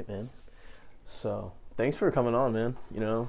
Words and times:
right, 0.00 0.08
man. 0.16 0.30
So 1.06 1.52
thanks 1.76 1.96
for 1.96 2.10
coming 2.10 2.34
on, 2.34 2.52
man. 2.52 2.76
You 2.92 3.00
know, 3.00 3.28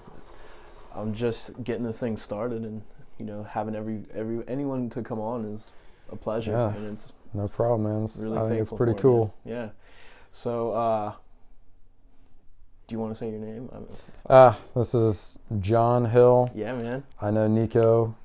I'm 0.96 1.14
just 1.14 1.64
getting 1.64 1.84
this 1.84 2.00
thing 2.00 2.18
started, 2.18 2.64
and 2.64 2.82
you 3.18 3.26
know, 3.26 3.44
having 3.44 3.76
every 3.76 4.04
every 4.14 4.44
anyone 4.48 4.90
to 4.92 5.02
come 5.02 5.20
on 5.20 5.46
is 5.46 5.72
a 6.12 6.16
pleasure, 6.16 6.52
Yeah. 6.52 6.76
and 6.76 6.94
it's 6.94 7.12
No 7.34 7.48
problem, 7.48 7.84
man. 7.84 8.04
It's- 8.04 8.18
really 8.18 8.38
I 8.38 8.50
think 8.50 8.62
it's 8.62 8.72
pretty 8.72 8.94
for 8.94 8.98
it, 8.98 9.02
cool. 9.02 9.34
Yeah. 9.46 9.70
So, 10.34 10.72
uh, 10.72 11.14
do 12.88 12.94
you 12.96 13.00
want 13.00 13.14
to 13.14 13.18
say 13.20 13.30
your 13.30 13.40
name? 13.40 13.70
Ah, 14.30 14.58
this 14.76 14.94
is 14.94 15.38
Jon 15.60 16.06
Hill. 16.06 16.50
yeah, 16.54 16.74
man. 16.76 17.04
I 17.22 17.32
know 17.32 17.48
Nico 17.48 18.16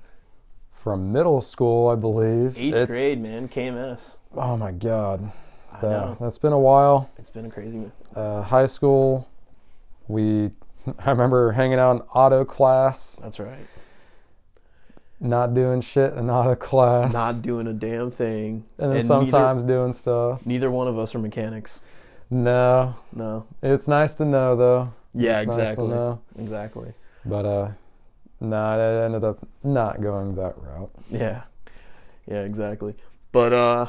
from 0.72 1.12
middle 1.12 1.40
school, 1.40 1.88
I 1.88 1.94
believe. 1.94 2.56
Eighth 2.58 2.74
It's- 2.74 2.88
grade, 2.88 3.20
man. 3.20 3.48
KMS. 3.48 4.18
Oh 4.36 4.56
my 4.56 4.72
god, 4.72 5.32
I 5.72 5.82
know. 5.82 6.16
that's 6.20 6.38
been 6.38 6.52
a 6.52 6.58
while. 6.58 7.09
It's 7.16 7.30
been 7.30 7.47
a 7.47 7.51
crazy. 7.51 7.91
Uh, 8.16 8.43
high 8.43 8.66
school, 8.66 9.29
we. 10.09 10.51
I 11.01 11.11
remember 11.11 11.52
hanging 11.52 11.79
out 11.79 11.93
in 11.97 12.01
auto 12.15 12.45
class, 12.45 13.19
That's 13.20 13.38
right. 13.38 13.66
not 15.20 15.52
doing 15.55 15.80
shit 15.80 16.15
in 16.15 16.30
auto 16.30 16.55
class, 16.55 17.12
Not 17.12 17.43
doing 17.43 17.66
a 17.66 17.73
damn 17.73 18.10
thing. 18.10 18.65
and 18.79 18.91
then 18.91 18.98
and 19.01 19.07
sometimes 19.07 19.65
doing 19.65 19.93
stuff. 19.95 20.47
Neither, 20.47 20.66
neither 20.66 20.71
one 20.71 20.88
of 20.88 20.98
us 20.98 21.15
are 21.15 21.19
mechanics. 21.19 21.80
No, 22.30 22.95
No. 23.12 23.47
it's 23.62 23.87
nice 23.88 24.15
to 24.15 24.24
know 24.24 24.57
though. 24.57 24.93
Yeah, 25.15 25.41
It's 25.41 25.48
nice 25.48 25.57
to 25.57 25.62
exactly. 25.62 25.88
know. 25.88 26.21
Exactly. 26.38 26.93
But 27.24 27.45
uh, 27.45 27.69
no, 28.41 28.57
I 28.57 29.05
ended 29.05 29.24
up 29.24 29.38
not 29.65 30.01
going 30.01 30.35
that 30.37 30.55
route. 30.59 30.91
Yeah. 31.10 31.43
Yeah, 32.27 32.43
exactly. 32.43 32.95
But 33.33 33.52
uh 33.52 33.87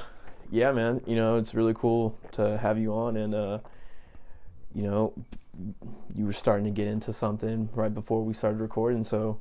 yeah, 0.52 0.72
man, 0.72 1.02
you 1.06 1.16
know, 1.16 1.38
it's 1.38 1.54
really 1.54 1.74
cool 1.74 2.18
to 2.34 2.58
have 2.58 2.78
you 2.78 2.94
on 2.94 3.18
and 3.18 3.34
uh 3.36 3.60
you 4.78 4.84
know, 4.84 5.12
you 6.14 6.24
were 6.24 6.32
starting 6.34 6.64
to 6.66 6.70
get 6.72 6.88
into 6.88 7.12
something 7.12 7.68
right 7.74 7.92
before 7.92 8.24
we 8.24 8.32
started 8.32 8.62
recording, 8.62 9.04
so 9.04 9.40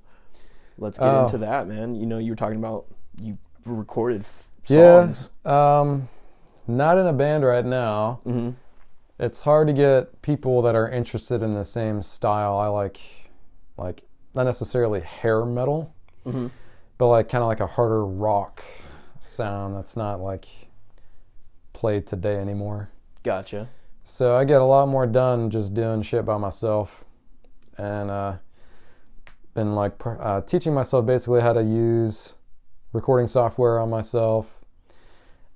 let's 0.78 0.96
get 0.98 1.06
Oh. 1.08 1.24
into 1.26 1.36
that, 1.38 1.68
man. 1.68 1.94
You 1.94 2.06
know, 2.06 2.16
you 2.16 2.32
were 2.32 2.36
talking 2.36 2.56
about 2.58 2.86
you 3.20 3.36
recorded 3.66 4.22
f- 4.22 4.48
Yeah. 4.66 5.12
Um, 5.44 6.08
not 6.66 6.96
in 6.96 7.06
a 7.06 7.12
band 7.12 7.44
right 7.44 7.64
now. 7.66 8.20
hmm 8.24 8.50
It's 9.18 9.42
hard 9.42 9.66
to 9.66 9.72
get 9.74 10.22
people 10.22 10.62
that 10.62 10.74
are 10.74 10.88
interested 10.88 11.42
in 11.42 11.54
the 11.54 11.64
same 11.64 12.02
style. 12.02 12.56
I 12.56 12.68
like, 12.68 12.98
like 13.76 14.02
not 14.34 14.44
necessarily 14.44 15.00
hair 15.00 15.44
metal, 15.44 15.92
hmm 16.24 16.46
but 16.98 17.08
like 17.08 17.28
kind 17.28 17.42
of 17.42 17.48
like 17.48 17.60
a 17.60 17.66
harder 17.66 18.06
rock 18.06 18.64
sound 19.20 19.76
that's 19.76 19.96
not 19.98 20.18
like 20.22 20.48
played 21.74 22.06
today 22.06 22.36
anymore. 22.36 22.88
Gotcha. 23.22 23.68
So 24.08 24.36
I 24.36 24.44
get 24.44 24.60
a 24.60 24.64
lot 24.64 24.86
more 24.86 25.04
done 25.04 25.50
just 25.50 25.74
doing 25.74 26.00
shit 26.00 26.24
by 26.24 26.36
myself, 26.36 27.04
and 27.76 28.08
uh, 28.08 28.34
been 29.54 29.74
like 29.74 29.98
pr- 29.98 30.20
uh, 30.22 30.40
teaching 30.42 30.72
myself 30.72 31.04
basically 31.06 31.40
how 31.40 31.52
to 31.52 31.60
use 31.62 32.34
recording 32.92 33.26
software 33.26 33.80
on 33.80 33.90
myself. 33.90 34.46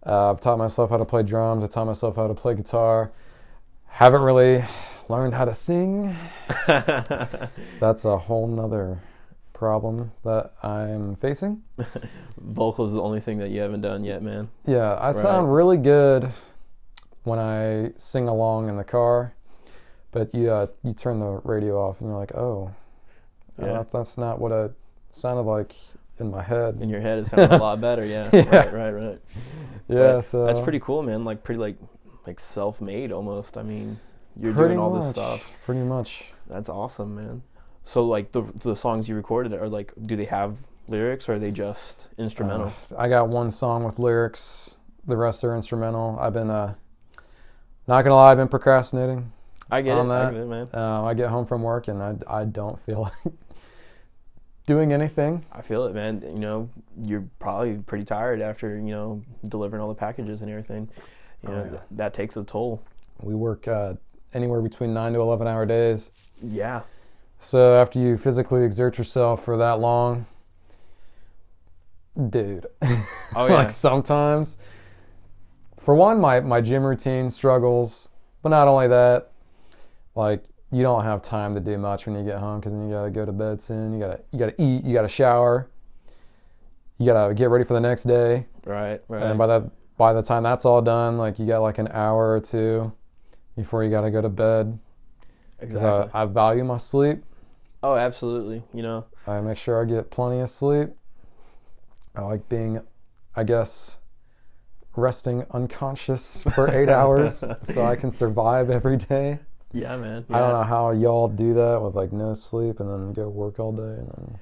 Uh, 0.04 0.30
I've 0.32 0.40
taught 0.40 0.58
myself 0.58 0.90
how 0.90 0.96
to 0.96 1.04
play 1.04 1.22
drums. 1.22 1.62
I 1.62 1.68
taught 1.68 1.84
myself 1.86 2.16
how 2.16 2.26
to 2.26 2.34
play 2.34 2.54
guitar. 2.56 3.12
Haven't 3.86 4.22
really 4.22 4.64
learned 5.08 5.32
how 5.32 5.44
to 5.44 5.54
sing. 5.54 6.16
That's 6.66 8.04
a 8.04 8.18
whole 8.18 8.48
nother 8.48 8.98
problem 9.52 10.10
that 10.24 10.54
I'm 10.64 11.14
facing. 11.14 11.62
Vocals 12.40 12.88
is 12.90 12.94
the 12.94 13.02
only 13.02 13.20
thing 13.20 13.38
that 13.38 13.50
you 13.50 13.60
haven't 13.60 13.82
done 13.82 14.02
yet, 14.02 14.22
man. 14.24 14.48
Yeah, 14.66 14.94
I 14.94 15.08
Right. 15.08 15.16
sound 15.16 15.54
really 15.54 15.76
good 15.76 16.32
when 17.24 17.38
I 17.38 17.92
sing 17.96 18.28
along 18.28 18.68
in 18.68 18.76
the 18.76 18.84
car, 18.84 19.34
but 20.12 20.34
you 20.34 20.50
uh, 20.50 20.66
you 20.82 20.92
turn 20.94 21.20
the 21.20 21.40
radio 21.44 21.76
off 21.80 22.00
and 22.00 22.08
you're 22.10 22.18
like, 22.18 22.34
oh, 22.34 22.70
uh, 23.60 23.66
Yeah. 23.66 23.72
that- 23.78 23.90
that's 23.90 24.16
not 24.18 24.40
what 24.40 24.52
it 24.52 24.72
sounded 25.10 25.42
like 25.42 25.74
in 26.18 26.30
my 26.30 26.42
head. 26.42 26.78
In 26.80 26.88
your 26.88 27.00
head 27.00 27.18
it 27.18 27.26
sounded 27.26 27.52
a 27.52 27.56
lot 27.58 27.80
better, 27.88 28.04
yeah. 28.04 28.28
Yeah. 28.32 28.56
Right, 28.56 28.72
right, 28.72 28.90
right. 28.90 29.20
yeah, 29.88 29.96
But 30.16 30.22
so 30.22 30.46
That's 30.46 30.60
pretty 30.60 30.80
cool, 30.80 31.02
man. 31.02 31.24
Like 31.24 31.42
pretty 31.42 31.58
like 31.60 31.76
like 32.26 32.38
self-made 32.40 33.12
almost. 33.12 33.56
I 33.56 33.62
mean, 33.62 33.98
you're 34.38 34.52
pretty 34.52 34.74
doing 34.74 34.78
all 34.78 34.90
much, 34.90 35.02
this 35.02 35.10
stuff. 35.12 35.42
Pretty 35.64 35.80
much. 35.82 36.24
That's 36.48 36.68
awesome, 36.68 37.16
man. 37.16 37.42
So 37.84 38.04
like 38.04 38.32
the 38.32 38.42
the 38.60 38.74
songs 38.76 39.08
you 39.08 39.14
recorded 39.16 39.52
are 39.54 39.68
like 39.68 39.92
do 40.06 40.16
they 40.16 40.26
have 40.26 40.56
lyrics 40.88 41.28
or 41.28 41.34
are 41.34 41.38
they 41.38 41.50
just 41.50 42.08
instrumental? 42.18 42.68
Uh, 42.92 42.96
I 42.98 43.08
got 43.08 43.28
one 43.28 43.50
song 43.50 43.84
with 43.84 43.98
lyrics. 43.98 44.74
The 45.06 45.16
rest 45.16 45.42
are 45.44 45.56
instrumental. 45.56 46.18
I've 46.20 46.34
been 46.34 46.50
uh, 46.50 46.74
not 47.90 48.02
gonna 48.02 48.14
lie, 48.14 48.30
I've 48.30 48.36
been 48.36 48.48
procrastinating. 48.48 49.30
I 49.70 49.82
get 49.82 49.98
it. 49.98 50.00
I 50.00 50.30
get 50.30 50.40
it, 50.40 50.46
man. 50.48 50.68
Um, 50.72 51.04
I 51.04 51.14
get 51.14 51.28
home 51.28 51.46
from 51.46 51.62
work 51.62 51.88
and 51.88 52.02
I 52.02 52.14
I 52.26 52.44
don't 52.44 52.80
feel 52.86 53.02
like 53.24 53.34
doing 54.66 54.92
anything. 54.92 55.44
I 55.52 55.62
feel 55.62 55.84
it, 55.86 55.94
man. 55.94 56.22
You 56.22 56.38
know, 56.40 56.70
you're 57.02 57.24
probably 57.38 57.74
pretty 57.78 58.04
tired 58.04 58.40
after, 58.40 58.76
you 58.76 58.90
know, 58.92 59.22
delivering 59.48 59.82
all 59.82 59.88
the 59.88 59.94
packages 59.94 60.42
and 60.42 60.50
everything. 60.50 60.88
You 61.42 61.48
Oh, 61.48 61.52
know, 61.52 61.64
yeah. 61.64 61.70
th- 61.70 61.82
that 61.92 62.14
takes 62.14 62.36
a 62.36 62.44
toll. 62.44 62.82
We 63.22 63.34
work 63.34 63.66
uh, 63.68 63.94
anywhere 64.34 64.60
between 64.60 64.92
nine 64.94 65.12
to 65.14 65.20
eleven 65.20 65.46
hour 65.46 65.66
days. 65.66 66.10
Yeah. 66.42 66.82
So 67.38 67.74
after 67.80 67.98
you 67.98 68.18
physically 68.18 68.64
exert 68.64 68.98
yourself 68.98 69.44
for 69.44 69.56
that 69.56 69.80
long, 69.80 70.26
dude. 72.28 72.66
Oh, 72.82 72.86
yeah. 73.34 73.54
like 73.54 73.70
sometimes, 73.70 74.56
for 75.90 75.96
one, 75.96 76.20
my 76.20 76.38
my 76.38 76.60
gym 76.60 76.84
routine 76.84 77.28
struggles, 77.28 78.10
but 78.42 78.50
not 78.50 78.68
only 78.68 78.86
that, 78.86 79.32
like 80.14 80.44
you 80.70 80.84
don't 80.84 81.02
have 81.02 81.20
time 81.20 81.52
to 81.52 81.60
do 81.60 81.76
much 81.78 82.06
when 82.06 82.14
you 82.14 82.22
get 82.22 82.38
home 82.38 82.60
because 82.60 82.70
then 82.70 82.86
you 82.86 82.94
gotta 82.94 83.10
go 83.10 83.26
to 83.26 83.32
bed 83.32 83.60
soon. 83.60 83.92
You 83.92 83.98
gotta 83.98 84.20
you 84.30 84.38
gotta 84.38 84.62
eat. 84.62 84.84
You 84.84 84.94
gotta 84.94 85.08
shower. 85.08 85.68
You 86.98 87.06
gotta 87.06 87.34
get 87.34 87.50
ready 87.50 87.64
for 87.64 87.74
the 87.74 87.80
next 87.80 88.04
day. 88.04 88.46
Right, 88.64 89.00
right. 89.08 89.22
And 89.24 89.36
by 89.36 89.48
that 89.48 89.68
by 89.96 90.12
the 90.12 90.22
time 90.22 90.44
that's 90.44 90.64
all 90.64 90.80
done, 90.80 91.18
like 91.18 91.40
you 91.40 91.46
got 91.46 91.60
like 91.60 91.78
an 91.78 91.88
hour 91.88 92.34
or 92.36 92.40
two 92.40 92.92
before 93.56 93.82
you 93.82 93.90
gotta 93.90 94.12
go 94.12 94.22
to 94.22 94.28
bed. 94.28 94.78
exactly. 95.58 96.08
I, 96.14 96.22
I 96.22 96.26
value 96.26 96.62
my 96.62 96.78
sleep. 96.78 97.24
oh, 97.82 97.96
absolutely. 97.96 98.62
You 98.72 98.84
know, 98.84 99.06
I 99.26 99.40
make 99.40 99.58
sure 99.58 99.82
I 99.82 99.86
get 99.86 100.08
plenty 100.12 100.38
of 100.38 100.50
sleep. 100.50 100.90
I 102.14 102.20
like 102.20 102.48
being, 102.48 102.80
I 103.34 103.42
guess, 103.42 103.96
resting 104.96 105.44
unconscious 105.52 106.42
for 106.54 106.68
eight 106.74 106.88
hours 106.88 107.44
so 107.62 107.84
I 107.84 107.96
can 107.96 108.12
survive 108.12 108.70
every 108.70 108.96
day. 108.96 109.38
yeah, 109.72 109.96
man. 109.96 110.24
I 110.30 110.38
don't 110.38 110.52
know 110.52 110.62
how 110.64 110.90
y'all 110.90 111.28
do 111.28 111.54
that 111.54 111.80
with 111.80 111.94
like 111.94 112.12
no 112.12 112.34
sleep 112.34 112.80
and 112.80 112.90
then 112.90 113.12
go 113.12 113.28
work 113.28 113.58
all 113.60 113.72
day 113.72 113.82
and 113.82 114.08
then 114.08 114.38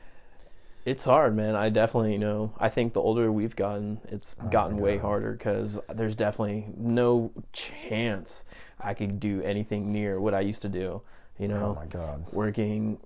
It's 0.86 1.04
hard, 1.04 1.36
man. 1.36 1.54
I 1.54 1.68
definitely 1.68 2.12
you 2.12 2.18
know. 2.18 2.52
I 2.58 2.68
think 2.70 2.94
the 2.94 3.00
older 3.02 3.30
we've 3.30 3.54
gotten, 3.56 4.00
it's 4.08 4.36
Oh 4.40 4.48
gotten 4.48 4.78
way 4.78 4.96
harder 4.96 5.32
because 5.32 5.78
there's 5.94 6.16
definitely 6.16 6.66
no 6.76 7.30
chance 7.52 8.44
I 8.80 8.94
could 8.94 9.20
do 9.20 9.42
anything 9.42 9.92
near 9.92 10.18
what 10.20 10.34
I 10.34 10.40
used 10.40 10.62
to 10.62 10.68
do. 10.68 11.02
You 11.38 11.48
know, 11.48 11.76
oh 11.76 11.80
my 11.80 11.86
god. 11.86 12.24
working 12.32 12.98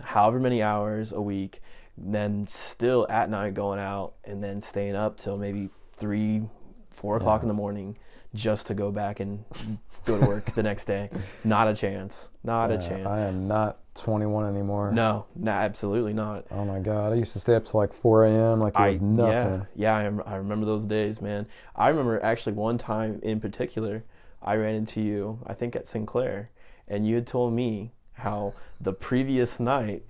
however 0.00 0.40
many 0.40 0.62
hours 0.62 1.12
a 1.12 1.20
week, 1.20 1.60
then 1.96 2.46
still 2.48 3.06
at 3.10 3.28
night 3.30 3.54
going 3.54 3.78
out 3.78 4.14
and 4.24 4.42
then 4.42 4.60
staying 4.60 4.96
up 4.96 5.16
till 5.18 5.36
maybe 5.36 5.68
three, 5.96 6.42
four 6.98 7.16
o'clock 7.16 7.40
Yeah. 7.40 7.44
in 7.44 7.48
the 7.48 7.54
morning 7.54 7.96
just 8.34 8.66
to 8.66 8.74
go 8.74 8.90
back 8.90 9.20
and 9.20 9.42
go 10.04 10.18
to 10.20 10.26
work 10.26 10.52
the 10.54 10.62
next 10.62 10.84
day. 10.84 11.08
Not 11.44 11.68
a 11.68 11.74
chance. 11.74 12.28
Not 12.44 12.70
a 12.70 12.78
chance. 12.78 13.06
I 13.06 13.20
am 13.20 13.46
not 13.48 13.78
21 13.94 14.46
anymore. 14.54 14.92
no, 14.92 15.24
no, 15.34 15.50
absolutely 15.50 16.12
not. 16.12 16.44
Oh 16.50 16.64
my 16.64 16.78
god. 16.78 17.12
I 17.12 17.16
used 17.16 17.32
to 17.32 17.40
stay 17.40 17.54
up 17.54 17.64
to 17.66 17.76
like 17.76 17.92
4 17.92 18.26
a.m. 18.26 18.60
like 18.60 18.74
it 18.74 18.80
I 18.80 18.88
was 18.90 19.00
nothing. 19.02 19.66
yeah 19.76 19.94
yeah 20.00 20.20
I, 20.26 20.34
I 20.34 20.36
remember 20.36 20.66
those 20.66 20.84
days, 20.84 21.20
man. 21.22 21.46
I 21.74 21.88
remember 21.88 22.22
actually 22.22 22.52
one 22.52 22.78
time 22.78 23.18
in 23.22 23.40
particular, 23.40 24.04
I 24.42 24.54
ran 24.56 24.74
into 24.76 25.00
you. 25.00 25.38
I 25.46 25.54
think 25.54 25.74
at 25.74 25.86
Sinclair, 25.86 26.50
and 26.86 27.06
you 27.06 27.14
had 27.16 27.26
told 27.26 27.52
me 27.54 27.92
how 28.12 28.52
the 28.80 28.92
previous 28.92 29.58
night 29.58 30.02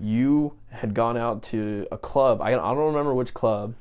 you 0.00 0.54
had 0.70 0.94
gone 0.94 1.16
out 1.16 1.42
to 1.44 1.86
a 1.92 1.98
club. 1.98 2.40
I 2.42 2.48
I 2.48 2.74
don't 2.74 2.86
remember 2.92 3.14
which 3.14 3.32
club, 3.34 3.74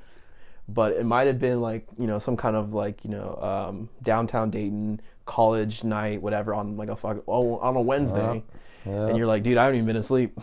but 0.69 0.93
it 0.93 1.05
might 1.05 1.27
have 1.27 1.39
been 1.39 1.61
like 1.61 1.87
you 1.97 2.07
know 2.07 2.19
some 2.19 2.37
kind 2.37 2.55
of 2.55 2.73
like 2.73 3.03
you 3.03 3.09
know 3.11 3.35
um, 3.41 3.89
downtown 4.03 4.49
Dayton 4.49 5.01
college 5.25 5.83
night, 5.83 6.21
whatever 6.21 6.53
on 6.53 6.77
like 6.77 6.89
a 6.89 6.95
fuck 6.95 7.17
oh, 7.27 7.57
on 7.57 7.75
a 7.75 7.81
Wednesday, 7.81 8.43
Yeah. 8.85 9.07
and 9.07 9.17
you're 9.17 9.27
like, 9.27 9.43
dude, 9.43 9.57
I 9.57 9.63
haven't 9.65 9.77
even 9.77 9.87
been 9.87 9.95
asleep. 9.97 10.37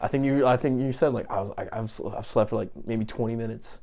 I 0.00 0.08
think 0.08 0.24
you. 0.24 0.46
I 0.46 0.56
think 0.56 0.80
you 0.80 0.92
said 0.92 1.08
like 1.12 1.30
I 1.30 1.40
was. 1.40 1.50
I, 1.58 1.62
I've 1.72 2.00
I've 2.16 2.26
slept 2.26 2.50
for 2.50 2.56
like 2.56 2.70
maybe 2.86 3.04
20 3.04 3.36
minutes. 3.36 3.80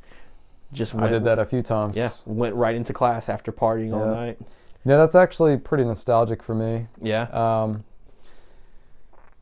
Just 0.73 0.95
I 0.95 1.07
did 1.07 1.23
that 1.23 1.39
a 1.39 1.45
few 1.45 1.61
times. 1.61 1.95
Yeah, 1.95 2.09
went 2.25 2.55
right 2.55 2.75
into 2.75 2.91
class 2.91 3.29
after 3.29 3.51
partying 3.51 3.93
all 3.95 4.05
Yeah. 4.07 4.13
night. 4.19 4.39
Yeah, 4.85 4.97
that's 4.97 5.15
actually 5.15 5.57
pretty 5.57 5.83
nostalgic 5.83 6.41
for 6.41 6.55
me. 6.55 6.87
Yeah. 7.01 7.23
Um, 7.23 7.83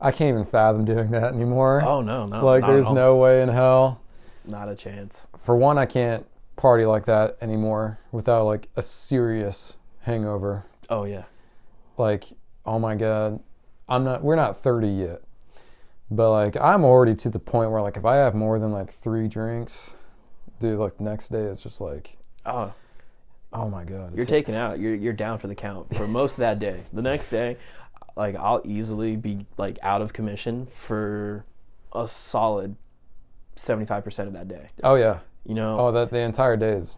I 0.00 0.10
can't 0.10 0.28
even 0.28 0.44
fathom 0.44 0.84
doing 0.84 1.10
that 1.12 1.32
anymore. 1.32 1.82
oh 1.84 2.00
no, 2.02 2.26
no. 2.26 2.44
like, 2.44 2.64
there's 2.66 2.86
all. 2.86 2.94
no 2.94 3.16
way 3.16 3.42
in 3.42 3.48
hell. 3.48 4.00
Not 4.48 4.68
a 4.68 4.74
chance. 4.74 5.26
For 5.44 5.56
one, 5.56 5.78
I 5.78 5.86
can't 5.86 6.26
party 6.56 6.84
like 6.86 7.04
that 7.06 7.36
anymore 7.42 7.98
without 8.12 8.44
like 8.46 8.68
a 8.76 8.82
serious 8.82 9.76
hangover. 10.00 10.64
Oh 10.88 11.04
yeah. 11.04 11.24
like, 11.98 12.24
oh 12.64 12.78
my 12.78 12.94
god, 12.94 13.40
I'm 13.88 14.04
not. 14.04 14.22
We're 14.22 14.36
not 14.36 14.62
30 14.62 14.88
yet, 14.88 15.22
but 16.10 16.30
like 16.30 16.56
I'm 16.56 16.84
already 16.84 17.14
to 17.16 17.30
the 17.30 17.38
point 17.38 17.70
where 17.70 17.82
like 17.82 17.96
if 17.96 18.04
I 18.04 18.16
have 18.16 18.34
more 18.34 18.58
than 18.58 18.72
like 18.72 18.92
three 18.92 19.28
drinks, 19.28 19.94
dude, 20.60 20.78
like 20.78 20.96
the 20.98 21.04
next 21.04 21.28
day 21.30 21.42
it's 21.42 21.60
just 21.62 21.80
like, 21.80 22.16
Oh, 22.44 22.72
oh 23.52 23.68
my 23.68 23.84
god, 23.84 24.14
you're 24.16 24.24
taken 24.26 24.54
out. 24.54 24.78
You're 24.78 24.94
you're 24.94 25.12
down 25.12 25.38
for 25.38 25.46
the 25.48 25.54
count 25.54 25.94
for 25.96 26.06
most 26.06 26.32
of 26.32 26.38
that 26.38 26.58
day. 26.58 26.82
The 26.92 27.02
next 27.02 27.28
day, 27.28 27.56
like 28.16 28.36
I'll 28.36 28.62
easily 28.64 29.16
be 29.16 29.46
like 29.58 29.78
out 29.82 30.00
of 30.02 30.12
commission 30.12 30.66
for 30.66 31.44
a 31.92 32.06
solid 32.08 32.76
seventy 33.56 33.86
five 33.86 34.04
percent 34.04 34.28
of 34.28 34.34
that 34.34 34.46
day. 34.48 34.68
oh 34.84 34.94
yeah, 34.94 35.18
You 35.44 35.54
know, 35.54 35.76
oh 35.78 35.92
that 35.92 36.10
the 36.10 36.18
entire 36.20 36.56
day 36.56 36.72
is 36.72 36.96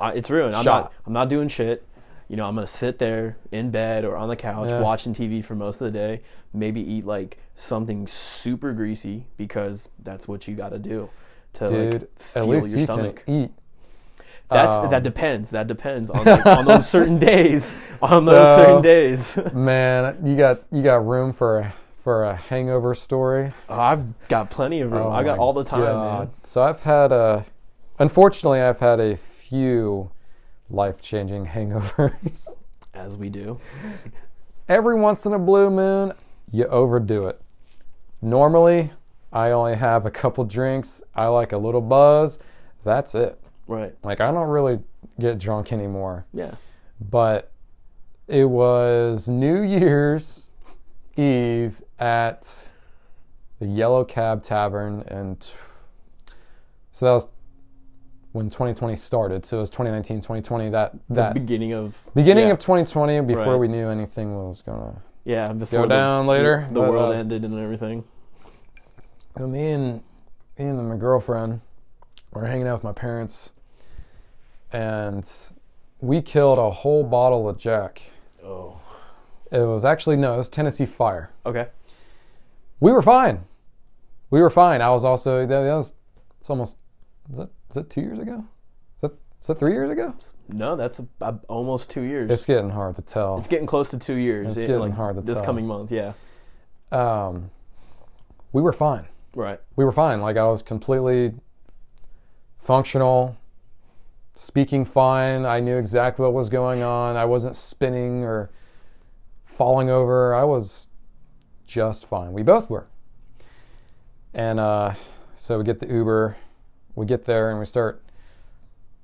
I, 0.00 0.12
it's 0.12 0.28
ruined. 0.30 0.54
I'm 0.56 0.64
Shot. 0.64 0.84
not. 0.84 0.92
I'm 1.06 1.12
not 1.12 1.28
doing 1.28 1.48
shit. 1.48 1.86
You 2.28 2.36
know, 2.36 2.44
I'm 2.46 2.54
gonna 2.54 2.66
sit 2.66 2.98
there 2.98 3.36
in 3.52 3.70
bed 3.70 4.04
or 4.04 4.16
on 4.16 4.28
the 4.28 4.36
couch 4.36 4.68
Yeah. 4.70 4.80
watching 4.80 5.14
TV 5.14 5.44
for 5.44 5.54
most 5.54 5.80
of 5.80 5.92
the 5.92 5.98
day. 5.98 6.22
Maybe 6.52 6.80
eat 6.80 7.04
like 7.06 7.38
something 7.54 8.06
super 8.06 8.72
greasy 8.72 9.26
because 9.36 9.88
that's 10.02 10.26
what 10.28 10.46
you 10.48 10.54
got 10.54 10.70
to 10.70 10.78
do 10.78 11.08
to 11.54 11.68
dude. 11.68 11.92
like 11.92 12.02
at 12.34 12.42
fuel 12.42 12.48
least 12.48 12.68
your 12.68 12.78
you 12.78 12.84
stomach. 12.84 13.22
can 13.24 13.34
eat. 13.44 13.50
That's 14.50 14.76
Um, 14.76 14.90
that 14.90 15.02
depends. 15.02 15.50
That 15.50 15.66
depends 15.66 16.08
on 16.10 16.24
like, 16.24 16.46
on 16.58 16.64
those 16.66 16.88
certain 16.88 17.18
days. 17.18 17.74
On 18.02 18.24
those 18.24 18.46
So- 18.46 18.56
certain 18.64 18.82
days. 18.82 19.38
Man, 19.54 20.16
you 20.24 20.36
got 20.36 20.62
you 20.70 20.82
got 20.82 21.06
room 21.06 21.32
for 21.32 21.60
a 21.60 21.74
for 22.06 22.22
a 22.22 22.36
hangover 22.36 22.94
story. 22.94 23.52
Oh, 23.68 23.80
I've 23.80 24.28
got 24.28 24.48
plenty 24.48 24.80
of 24.80 24.92
room. 24.92 25.08
Oh 25.08 25.10
I 25.10 25.24
got 25.24 25.40
all 25.40 25.52
the 25.52 25.64
time, 25.64 25.80
God. 25.80 26.28
man. 26.28 26.30
So 26.44 26.62
I've 26.62 26.78
had 26.78 27.10
a, 27.10 27.44
unfortunately, 27.98 28.60
I've 28.60 28.78
had 28.78 29.00
a 29.00 29.16
few 29.16 30.08
life 30.70 31.00
changing 31.02 31.46
hangovers. 31.46 32.50
As 32.94 33.16
we 33.16 33.28
do. 33.28 33.58
Every 34.68 34.94
once 34.94 35.26
in 35.26 35.32
a 35.32 35.38
blue 35.40 35.68
moon, 35.68 36.12
you 36.52 36.66
overdo 36.66 37.26
it. 37.26 37.42
Normally, 38.22 38.92
I 39.32 39.50
only 39.50 39.74
have 39.74 40.06
a 40.06 40.10
couple 40.12 40.44
drinks. 40.44 41.02
I 41.16 41.26
like 41.26 41.50
a 41.50 41.58
little 41.58 41.80
buzz. 41.80 42.38
That's 42.84 43.16
it. 43.16 43.36
Right. 43.66 43.92
Like 44.04 44.20
I 44.20 44.30
don't 44.30 44.46
really 44.48 44.78
get 45.18 45.40
drunk 45.40 45.72
anymore. 45.72 46.24
Yeah. 46.32 46.54
But 47.10 47.50
it 48.28 48.44
was 48.44 49.26
New 49.26 49.62
Year's 49.62 50.50
Eve 51.16 51.82
at 51.98 52.48
the 53.58 53.66
Yellow 53.66 54.04
Cab 54.04 54.42
Tavern, 54.42 55.02
and 55.08 55.40
t- 55.40 55.50
so 56.92 57.06
that 57.06 57.12
was 57.12 57.26
when 58.32 58.50
2020 58.50 58.96
started. 58.96 59.46
So 59.46 59.56
it 59.56 59.60
was 59.60 59.70
2019, 59.70 60.18
2020. 60.18 60.70
That 60.70 60.92
The 61.08 61.14
that 61.14 61.34
beginning 61.34 61.72
of 61.72 61.96
beginning 62.14 62.46
yeah. 62.46 62.52
of 62.52 62.58
2020, 62.58 63.20
before 63.22 63.44
Right. 63.52 63.56
we 63.56 63.68
knew 63.68 63.88
anything 63.88 64.34
was 64.36 64.62
gonna 64.62 64.94
yeah 65.24 65.52
before 65.52 65.80
go 65.80 65.82
the- 65.88 65.94
down 65.94 66.26
later. 66.26 66.66
The 66.68 66.74
but, 66.80 66.90
world 66.90 67.14
uh, 67.14 67.18
ended 67.18 67.44
and 67.44 67.58
everything. 67.58 68.04
know, 69.38 69.46
me 69.46 69.70
and 69.72 69.94
me 70.58 70.66
and 70.66 70.88
my 70.88 70.96
girlfriend 70.96 71.60
were 72.32 72.44
hanging 72.44 72.66
out 72.66 72.74
with 72.74 72.84
my 72.84 72.92
parents, 72.92 73.52
and 74.72 75.30
we 76.00 76.20
killed 76.20 76.58
a 76.58 76.70
whole 76.70 77.04
bottle 77.04 77.48
of 77.48 77.56
Jack. 77.58 78.02
Oh. 78.44 78.78
It 79.50 79.60
was 79.60 79.84
actually 79.84 80.16
no, 80.16 80.34
it 80.34 80.38
was 80.38 80.48
Tennessee 80.48 80.86
Fire. 80.86 81.30
Okay. 81.46 81.68
We 82.80 82.92
were 82.92 83.02
fine. 83.02 83.44
We 84.30 84.40
were 84.40 84.50
fine. 84.50 84.80
I 84.82 84.90
was 84.90 85.04
also 85.04 85.46
that, 85.46 85.62
that 85.62 85.74
was 85.74 85.92
it's 86.40 86.50
almost 86.50 86.76
is 87.30 87.38
that 87.38 87.50
is 87.70 87.74
that 87.74 87.90
two 87.90 88.00
years 88.00 88.18
ago? 88.18 88.44
Is 88.96 89.00
that 89.02 89.12
is 89.40 89.46
that 89.48 89.58
three 89.58 89.72
years 89.72 89.90
ago? 89.90 90.14
No, 90.48 90.76
that's 90.76 90.98
a, 90.98 91.06
a- 91.20 91.40
almost 91.48 91.90
two 91.90 92.02
years. 92.02 92.30
It's 92.30 92.44
getting 92.44 92.70
hard 92.70 92.96
to 92.96 93.02
tell. 93.02 93.38
It's 93.38 93.48
getting 93.48 93.66
close 93.66 93.88
to 93.90 93.98
two 93.98 94.14
years. 94.14 94.48
It's 94.48 94.56
in, 94.56 94.62
getting 94.62 94.78
like, 94.80 94.92
hard 94.92 95.16
to 95.16 95.22
this 95.22 95.34
tell. 95.36 95.42
This 95.42 95.46
coming 95.46 95.66
month. 95.66 95.90
Yeah. 95.90 96.12
Um, 96.92 97.50
we 98.52 98.62
were 98.62 98.72
fine. 98.72 99.06
Right. 99.34 99.60
We 99.76 99.84
were 99.84 99.92
fine. 99.92 100.20
Like 100.20 100.36
I 100.36 100.44
was 100.44 100.62
completely 100.62 101.34
functional, 102.62 103.36
speaking 104.34 104.84
fine. 104.84 105.44
I 105.44 105.60
knew 105.60 105.76
exactly 105.76 106.24
what 106.24 106.32
was 106.32 106.48
going 106.48 106.82
on. 106.82 107.16
I 107.16 107.24
wasn't 107.24 107.56
spinning 107.56 108.24
or 108.24 108.50
falling 109.56 109.90
over. 109.90 110.34
I 110.34 110.44
was 110.44 110.88
just 111.66 112.06
fine. 112.06 112.32
We 112.32 112.42
both 112.42 112.70
were. 112.70 112.86
And 114.34 114.60
uh, 114.60 114.94
so 115.34 115.58
we 115.58 115.64
get 115.64 115.80
the 115.80 115.88
Uber. 115.88 116.36
We 116.94 117.06
get 117.06 117.24
there 117.24 117.50
and 117.50 117.58
we 117.58 117.66
start 117.66 118.02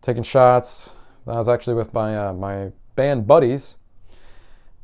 taking 0.00 0.22
shots. 0.22 0.90
I 1.26 1.36
was 1.36 1.48
actually 1.48 1.74
with 1.74 1.94
my 1.94 2.28
uh, 2.28 2.32
my 2.32 2.72
band 2.96 3.26
buddies, 3.26 3.76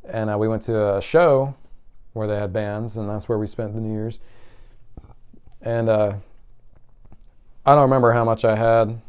and 0.07 0.29
uh, 0.29 0.37
we 0.37 0.47
went 0.47 0.63
to 0.63 0.95
a 0.95 1.01
show 1.01 1.53
where 2.13 2.27
they 2.27 2.37
had 2.37 2.53
bands, 2.53 2.97
and 2.97 3.09
that's 3.09 3.27
where 3.27 3.37
we 3.37 3.45
spent 3.45 3.73
the 3.73 3.81
New 3.81 3.91
Year's. 3.91 4.19
And 5.61 5.89
uh, 5.89 6.13
I 7.65 7.73
don't 7.75 7.83
remember 7.83 8.13
how 8.13 8.23
much 8.23 8.45
I 8.45 8.55
had, 8.55 9.01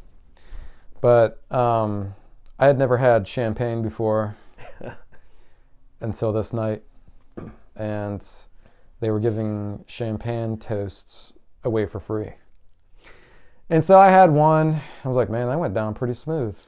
but 1.01 1.41
um, 1.53 2.15
I 2.59 2.67
had 2.67 2.77
never 2.77 2.99
had 2.99 3.29
champagne 3.29 3.83
before 3.83 4.37
until 6.01 6.33
this 6.33 6.53
night, 6.53 6.83
and 7.77 8.27
they 9.01 9.11
were 9.11 9.21
giving 9.21 9.85
champagne 9.87 10.57
toasts 10.59 11.33
away 11.65 11.87
for 11.87 12.01
free. 12.01 12.33
And 13.71 13.85
so 13.85 13.99
I 13.99 14.11
had 14.11 14.31
one. 14.31 14.81
I 15.05 15.09
was 15.09 15.17
like, 15.17 15.31
man, 15.31 15.49
that 15.49 15.59
went 15.59 15.75
down 15.75 15.95
pretty 15.95 16.15
smooth. 16.15 16.59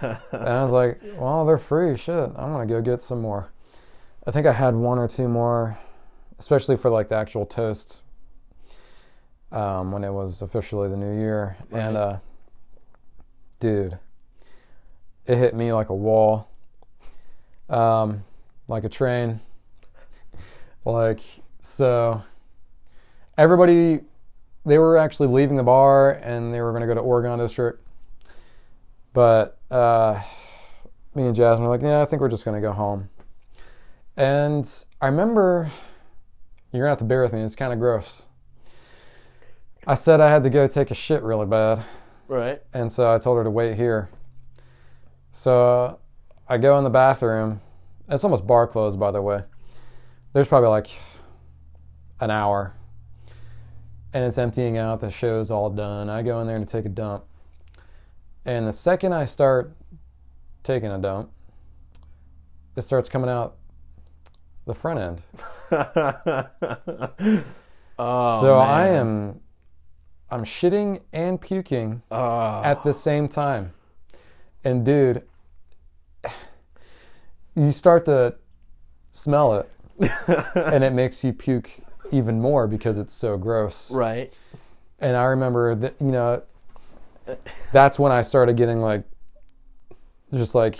And 0.00 0.18
I 0.32 0.62
was 0.62 0.72
like, 0.72 1.00
well, 1.16 1.44
they're 1.44 1.58
free. 1.58 1.96
Shit, 1.96 2.14
I'm 2.14 2.52
gonna 2.52 2.66
go 2.66 2.80
get 2.80 3.02
some 3.02 3.20
more. 3.20 3.52
I 4.26 4.30
think 4.30 4.46
I 4.46 4.52
had 4.52 4.74
one 4.74 4.98
or 4.98 5.08
two 5.08 5.26
more, 5.26 5.76
especially 6.38 6.76
for 6.76 6.88
like 6.88 7.08
the 7.08 7.16
actual 7.16 7.44
toast 7.44 8.00
um, 9.50 9.90
when 9.90 10.04
it 10.04 10.12
was 10.12 10.40
officially 10.42 10.88
the 10.88 10.96
new 10.96 11.18
year. 11.18 11.56
And 11.72 11.96
uh, 11.96 12.18
dude, 13.58 13.98
it 15.26 15.36
hit 15.36 15.54
me 15.54 15.72
like 15.72 15.88
a 15.88 15.94
wall, 15.94 16.48
um, 17.68 18.22
like 18.68 18.84
a 18.84 18.88
train. 18.88 19.40
Like 20.84 21.20
so, 21.60 22.22
everybody 23.38 24.00
they 24.64 24.78
were 24.78 24.96
actually 24.96 25.28
leaving 25.28 25.56
the 25.56 25.62
bar 25.62 26.12
and 26.12 26.54
they 26.54 26.60
were 26.60 26.70
going 26.70 26.82
to 26.82 26.86
go 26.86 26.94
to 26.94 27.00
Oregon 27.00 27.38
District. 27.38 27.84
But 29.12 29.58
uh, 29.70 30.20
me 31.14 31.24
and 31.26 31.34
Jasmine 31.34 31.64
were 31.64 31.76
like, 31.76 31.82
yeah, 31.82 32.00
I 32.00 32.04
think 32.04 32.22
we're 32.22 32.28
just 32.28 32.44
going 32.44 32.60
to 32.60 32.66
go 32.66 32.72
home. 32.72 33.10
And 34.16 34.68
I 35.00 35.06
remember, 35.06 35.70
you're 36.72 36.84
going 36.84 36.88
to 36.88 36.92
have 36.92 36.98
to 36.98 37.04
bear 37.04 37.22
with 37.22 37.32
me, 37.32 37.40
it's 37.40 37.56
kind 37.56 37.72
of 37.72 37.78
gross. 37.78 38.26
I 39.86 39.94
said 39.94 40.20
I 40.20 40.30
had 40.30 40.44
to 40.44 40.50
go 40.50 40.68
take 40.68 40.90
a 40.90 40.94
shit 40.94 41.22
really 41.22 41.46
bad. 41.46 41.84
Right. 42.28 42.62
And 42.72 42.90
so 42.90 43.12
I 43.12 43.18
told 43.18 43.38
her 43.38 43.44
to 43.44 43.50
wait 43.50 43.76
here. 43.76 44.08
So 45.32 45.98
I 46.48 46.56
go 46.56 46.78
in 46.78 46.84
the 46.84 46.90
bathroom. 46.90 47.60
It's 48.08 48.22
almost 48.22 48.46
bar 48.46 48.66
closed, 48.66 48.98
by 48.98 49.10
the 49.10 49.20
way. 49.20 49.40
There's 50.32 50.48
probably 50.48 50.70
like 50.70 50.88
an 52.20 52.30
hour. 52.30 52.74
And 54.14 54.24
it's 54.24 54.38
emptying 54.38 54.78
out. 54.78 55.00
The 55.00 55.10
show's 55.10 55.50
all 55.50 55.70
done. 55.70 56.08
I 56.08 56.22
go 56.22 56.40
in 56.40 56.46
there 56.46 56.58
to 56.58 56.64
take 56.64 56.84
a 56.84 56.90
dump. 56.90 57.24
And 58.44 58.66
the 58.66 58.72
second 58.72 59.12
I 59.12 59.24
start 59.24 59.76
taking 60.64 60.90
a 60.90 60.98
dump, 60.98 61.30
it 62.76 62.82
starts 62.82 63.08
coming 63.08 63.30
out 63.30 63.56
the 64.66 64.74
front 64.74 64.98
end. 64.98 65.22
oh, 67.98 68.40
so 68.40 68.58
I 68.58 68.88
am 68.88 69.40
I'm 70.30 70.44
shitting 70.44 71.00
and 71.12 71.40
puking 71.40 72.02
Oh. 72.10 72.62
at 72.64 72.82
the 72.82 72.92
same 72.92 73.28
time. 73.28 73.72
And 74.64 74.84
dude, 74.84 75.22
you 77.54 77.72
start 77.72 78.04
to 78.06 78.34
smell 79.12 79.54
it 79.54 79.70
and 80.54 80.82
it 80.84 80.92
makes 80.92 81.22
you 81.24 81.32
puke 81.32 81.70
even 82.10 82.40
more 82.40 82.66
because 82.66 82.98
it's 82.98 83.12
so 83.14 83.36
gross. 83.36 83.90
right. 83.90 84.32
And 85.00 85.16
I 85.16 85.24
remember 85.24 85.74
that, 85.74 85.94
you 86.00 86.12
know, 86.12 86.42
that's 87.72 87.98
when 87.98 88.12
I 88.12 88.22
started 88.22 88.56
getting 88.56 88.80
like, 88.80 89.02
just 90.32 90.54
like, 90.54 90.78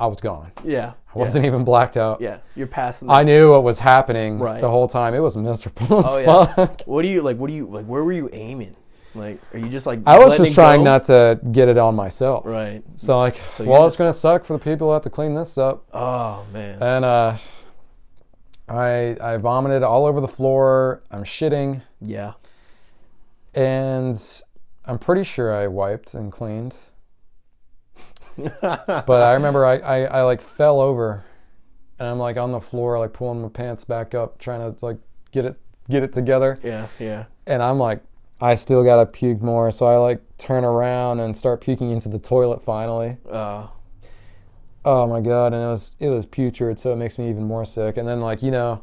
I 0.00 0.06
was 0.06 0.18
gone. 0.20 0.50
Yeah. 0.64 0.94
I 1.14 1.18
wasn't 1.18 1.44
even 1.44 1.62
blacked 1.64 1.96
out. 1.96 2.20
Yeah. 2.20 2.38
You're 2.56 2.66
passing. 2.66 3.08
The, 3.08 3.14
I 3.14 3.22
knew 3.22 3.50
what 3.50 3.62
was 3.62 3.78
happening 3.78 4.38
Right. 4.38 4.60
the 4.60 4.68
whole 4.70 4.88
time. 4.88 5.14
It 5.14 5.20
was 5.20 5.36
miserable 5.36 5.86
oh 6.06 6.18
yeah. 6.18 6.54
fuck. 6.54 6.82
What 6.86 7.02
do 7.02 7.08
you 7.08 7.20
like? 7.20 7.36
What 7.36 7.48
do 7.48 7.52
you 7.52 7.66
like? 7.66 7.84
Where 7.86 8.02
were 8.02 8.12
you 8.12 8.30
aiming? 8.32 8.74
Like, 9.14 9.40
are 9.52 9.58
you 9.58 9.68
just 9.68 9.86
like? 9.86 10.00
I 10.06 10.18
was 10.18 10.36
just 10.36 10.54
trying 10.54 10.80
go? 10.80 10.84
not 10.84 11.04
to 11.04 11.40
get 11.52 11.68
it 11.68 11.76
on 11.78 11.94
myself. 11.96 12.46
Right. 12.46 12.82
So 12.96 13.18
like, 13.18 13.40
So 13.48 13.64
well, 13.64 13.86
it's 13.86 13.96
gonna 13.96 14.12
suck 14.12 14.44
for 14.44 14.52
the 14.56 14.62
people 14.64 14.86
who 14.88 14.92
have 14.94 15.02
to 15.02 15.10
clean 15.10 15.34
this 15.34 15.58
up. 15.58 15.84
Oh 15.92 16.44
man. 16.52 16.80
And 16.82 17.04
uh, 17.04 17.36
I 18.70 19.16
I 19.20 19.36
vomited 19.36 19.82
all 19.82 20.06
over 20.06 20.20
the 20.20 20.28
floor. 20.28 21.02
I'm 21.10 21.24
shitting, 21.24 21.82
yeah. 22.00 22.32
and 23.54 24.20
I'm 24.84 24.98
pretty 24.98 25.24
sure 25.24 25.52
I 25.54 25.66
wiped 25.66 26.14
and 26.14 26.30
cleaned. 26.32 26.74
But 28.62 29.10
I 29.10 29.32
remember 29.34 29.66
I, 29.66 29.76
I, 29.78 29.98
I 30.04 30.22
like 30.22 30.40
fell 30.40 30.80
over, 30.80 31.24
and 31.98 32.08
I'm 32.08 32.18
like 32.18 32.36
on 32.38 32.52
the 32.52 32.60
floor, 32.60 32.98
like 32.98 33.12
pulling 33.12 33.42
my 33.42 33.48
pants 33.48 33.84
back 33.84 34.14
up, 34.14 34.38
trying 34.38 34.60
to 34.74 34.84
like 34.86 34.96
get 35.32 35.44
it 35.44 35.56
get 35.88 36.02
it 36.02 36.12
together, 36.12 36.56
Yeah, 36.62 36.86
yeah. 36.98 37.24
and 37.46 37.62
I'm 37.62 37.78
like, 37.78 38.00
I 38.40 38.54
still 38.54 38.84
gotta 38.84 39.04
puke 39.04 39.42
more, 39.42 39.70
so 39.72 39.86
I 39.86 39.96
like 39.96 40.22
turn 40.38 40.64
around 40.64 41.20
and 41.20 41.36
start 41.36 41.60
puking 41.60 41.90
into 41.90 42.08
the 42.08 42.18
toilet 42.18 42.62
finally. 42.64 43.16
Uh, 43.30 43.66
Oh 44.84 45.06
my 45.06 45.20
god, 45.20 45.52
and 45.52 45.62
it 45.62 45.66
was 45.66 45.94
it 46.00 46.08
was 46.08 46.24
putrid, 46.26 46.78
so 46.80 46.92
it 46.92 46.96
makes 46.96 47.18
me 47.18 47.28
even 47.28 47.44
more 47.44 47.64
sick. 47.64 47.96
And 47.96 48.08
then 48.08 48.20
like 48.20 48.42
you 48.42 48.50
know, 48.50 48.82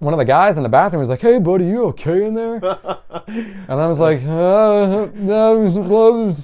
one 0.00 0.12
of 0.12 0.18
the 0.18 0.24
guys 0.24 0.56
in 0.56 0.62
the 0.62 0.68
bathroom 0.68 1.00
was 1.00 1.08
like, 1.08 1.20
"Hey, 1.20 1.38
buddy, 1.38 1.66
you 1.66 1.84
okay 1.86 2.26
in 2.26 2.34
there?" 2.34 2.56
And 3.28 3.70
I 3.80 3.86
was 3.86 3.98
like, 4.00 4.20
uh, 4.22 5.08
no. 5.14 6.36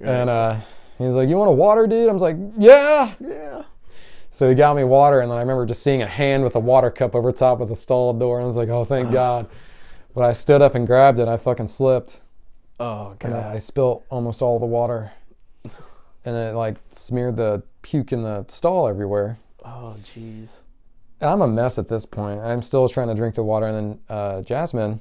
and 0.00 0.30
uh, 0.30 0.60
he's 0.98 1.12
like, 1.12 1.28
"You 1.28 1.36
want 1.36 1.48
a 1.50 1.54
water, 1.54 1.86
dude?" 1.86 2.08
I 2.08 2.12
was 2.12 2.22
like, 2.22 2.36
"Yeah." 2.58 3.14
yeah. 3.20 3.62
So 4.30 4.48
he 4.48 4.54
got 4.54 4.74
me 4.76 4.82
water, 4.84 5.20
and 5.20 5.30
then 5.30 5.36
I 5.36 5.40
remember 5.40 5.66
just 5.66 5.82
seeing 5.82 6.02
a 6.02 6.06
hand 6.06 6.42
with 6.42 6.56
a 6.56 6.60
water 6.60 6.90
cup 6.90 7.14
over 7.14 7.30
top 7.32 7.60
of 7.60 7.68
the 7.68 7.76
stall 7.76 8.12
door, 8.14 8.38
and 8.38 8.44
I 8.44 8.46
was 8.46 8.56
like, 8.56 8.68
"Oh, 8.68 8.84
thank 8.84 9.12
God." 9.12 9.48
But 10.14 10.24
I 10.24 10.32
stood 10.32 10.62
up 10.62 10.74
and 10.74 10.86
grabbed 10.86 11.18
it. 11.18 11.28
I 11.28 11.36
fucking 11.36 11.66
slipped, 11.68 12.20
Oh 12.80 13.14
and 13.20 13.32
god. 13.32 13.54
I 13.54 13.58
spilt 13.58 14.04
almost 14.10 14.42
all 14.42 14.58
the 14.58 14.66
water, 14.66 15.12
and 16.24 16.36
it 16.36 16.54
like 16.54 16.76
smeared 16.90 17.36
the 17.36 17.62
puke 17.82 18.12
in 18.12 18.22
the 18.22 18.44
stall 18.48 18.88
everywhere. 18.88 19.38
Oh 19.64 19.96
jeez. 20.14 20.60
And 21.20 21.30
I'm 21.30 21.42
a 21.42 21.48
mess 21.48 21.78
at 21.78 21.88
this 21.88 22.04
point. 22.04 22.40
I'm 22.40 22.62
still 22.62 22.88
trying 22.88 23.08
to 23.08 23.14
drink 23.14 23.36
the 23.36 23.44
water, 23.44 23.66
and 23.66 23.76
then 23.76 24.00
uh, 24.08 24.42
Jasmine, 24.42 25.00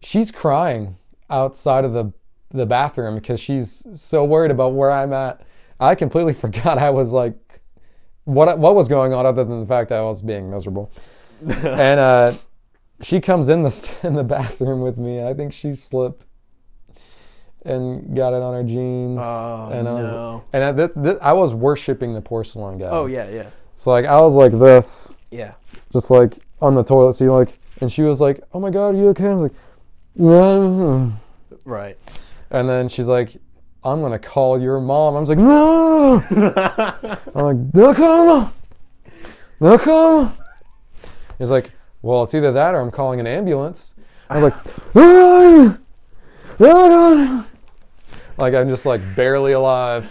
she's 0.00 0.30
crying 0.30 0.96
outside 1.30 1.84
of 1.84 1.92
the 1.92 2.12
the 2.52 2.66
bathroom 2.66 3.16
because 3.16 3.40
she's 3.40 3.84
so 3.92 4.24
worried 4.24 4.50
about 4.50 4.74
where 4.74 4.90
I'm 4.90 5.12
at. 5.12 5.42
I 5.80 5.94
completely 5.94 6.34
forgot 6.44 6.78
I 6.78 6.90
was 6.90 7.10
like, 7.10 7.36
what 8.24 8.58
what 8.58 8.74
was 8.74 8.88
going 8.88 9.12
on 9.12 9.26
other 9.26 9.44
than 9.44 9.60
the 9.60 9.66
fact 9.66 9.88
that 9.88 9.98
I 9.98 10.02
was 10.02 10.22
being 10.22 10.50
miserable. 10.50 10.90
and 11.48 12.00
uh, 12.00 12.32
she 13.02 13.20
comes 13.20 13.48
in 13.48 13.62
the 13.62 13.90
in 14.02 14.14
the 14.14 14.24
bathroom 14.24 14.80
with 14.80 14.98
me. 14.98 15.22
I 15.22 15.34
think 15.34 15.52
she 15.52 15.74
slipped 15.74 16.26
and 17.66 18.16
got 18.16 18.32
it 18.32 18.42
on 18.42 18.54
her 18.54 18.62
jeans. 18.62 19.18
Oh 19.20 19.68
and 19.72 19.88
I 19.88 19.92
was, 19.92 20.06
no. 20.12 20.44
and 20.52 20.64
I, 20.64 20.72
th- 20.72 20.90
th- 21.02 21.18
I 21.20 21.32
was 21.32 21.54
worshiping 21.54 22.14
the 22.14 22.20
porcelain 22.20 22.78
guy. 22.78 22.88
Oh 22.90 23.06
yeah, 23.06 23.28
yeah. 23.28 23.50
So 23.74 23.90
like 23.90 24.04
I 24.06 24.20
was 24.20 24.34
like 24.34 24.52
this, 24.58 25.08
Yeah. 25.30 25.52
just 25.92 26.10
like 26.10 26.38
on 26.62 26.74
the 26.74 26.82
toilet 26.82 27.14
seat, 27.14 27.28
like, 27.28 27.58
and 27.80 27.92
she 27.92 28.02
was 28.02 28.20
like, 28.20 28.42
"Oh 28.54 28.60
my 28.60 28.70
god, 28.70 28.94
are 28.94 28.98
you 28.98 29.08
okay?" 29.08 29.26
I 29.28 29.34
was 29.34 29.42
like, 29.50 29.58
"No." 30.14 31.12
Right. 31.66 31.98
And 32.50 32.68
then 32.68 32.88
she's 32.88 33.06
like, 33.06 33.36
"I'm 33.84 34.00
gonna 34.00 34.18
call 34.18 34.60
your 34.60 34.80
mom." 34.80 35.16
I 35.16 35.20
was 35.20 35.28
like, 35.28 35.38
"No!" 35.38 36.22
I'm 37.34 37.44
like, 37.44 37.74
"No 37.74 37.92
come, 37.94 38.52
no 39.60 39.76
come." 39.78 40.32
He's 41.38 41.50
like, 41.50 41.72
"Well, 42.02 42.22
it's 42.22 42.34
either 42.34 42.52
that 42.52 42.74
or 42.74 42.80
I'm 42.80 42.90
calling 42.90 43.20
an 43.20 43.26
ambulance." 43.26 43.94
I 44.30 44.38
was 44.42 44.52
like, 44.52 44.94
"No, 44.94 45.76
no, 46.58 46.78
no." 47.24 47.44
Like 48.38 48.54
I'm 48.54 48.68
just 48.68 48.86
like 48.86 49.00
barely 49.14 49.52
alive. 49.52 50.06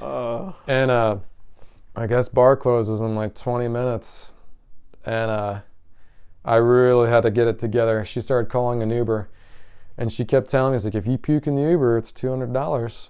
uh, 0.00 0.52
And 0.66 0.90
uh, 0.90 1.18
I 1.94 2.06
guess 2.06 2.28
bar 2.28 2.56
closes 2.56 3.00
in 3.00 3.14
like 3.14 3.34
20 3.34 3.68
minutes. 3.68 4.32
And 5.04 5.30
uh, 5.30 5.60
I 6.44 6.56
really 6.56 7.08
had 7.08 7.22
to 7.22 7.30
get 7.30 7.46
it 7.46 7.58
together. 7.58 8.04
She 8.04 8.20
started 8.20 8.50
calling 8.50 8.82
an 8.82 8.90
Uber. 8.90 9.28
And 9.98 10.12
she 10.12 10.24
kept 10.24 10.50
telling 10.50 10.72
me, 10.72 10.76
"It's 10.76 10.84
like, 10.84 10.94
if 10.94 11.06
you 11.06 11.16
puke 11.16 11.46
in 11.46 11.56
the 11.56 11.62
Uber, 11.70 11.96
it's 11.96 12.12
$200. 12.12 13.08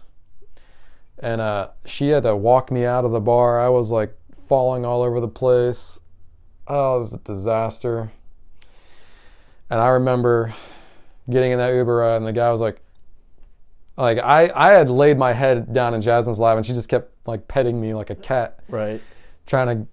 And 1.18 1.40
uh, 1.40 1.68
she 1.85 2.08
had 2.08 2.23
to 2.25 2.37
walk 2.37 2.70
me 2.70 2.85
out 2.85 3.04
of 3.04 3.11
the 3.11 3.20
bar. 3.20 3.61
I 3.61 3.68
was 3.68 3.90
like 3.90 4.16
falling 4.49 4.85
all 4.85 5.02
over 5.02 5.20
the 5.20 5.28
place. 5.28 5.99
Oh, 6.68 6.96
it 6.96 6.99
was 6.99 7.12
a 7.12 7.18
disaster. 7.18 8.12
And 9.70 9.80
I 9.80 9.88
remember 9.88 10.54
getting 11.28 11.52
in 11.52 11.58
that 11.58 11.75
Uber 11.75 11.96
ride, 11.96 12.16
and 12.16 12.26
the 12.26 12.32
guy 12.32 12.50
was 12.52 12.61
like, 12.61 12.80
like 13.97 14.19
I, 14.19 14.50
I 14.55 14.76
had 14.76 14.91
laid 14.91 15.17
my 15.19 15.33
head 15.33 15.73
down 15.73 15.95
in 15.95 16.03
Jasmine's 16.03 16.38
lap, 16.38 16.57
and 16.57 16.67
she 16.67 16.73
just 16.73 16.88
kept 16.88 17.11
like 17.26 17.47
petting 17.49 17.81
me 17.81 17.95
like 17.95 18.11
a 18.11 18.15
cat, 18.15 18.61
right. 18.69 19.00
trying 19.47 19.67
to, 19.69 19.87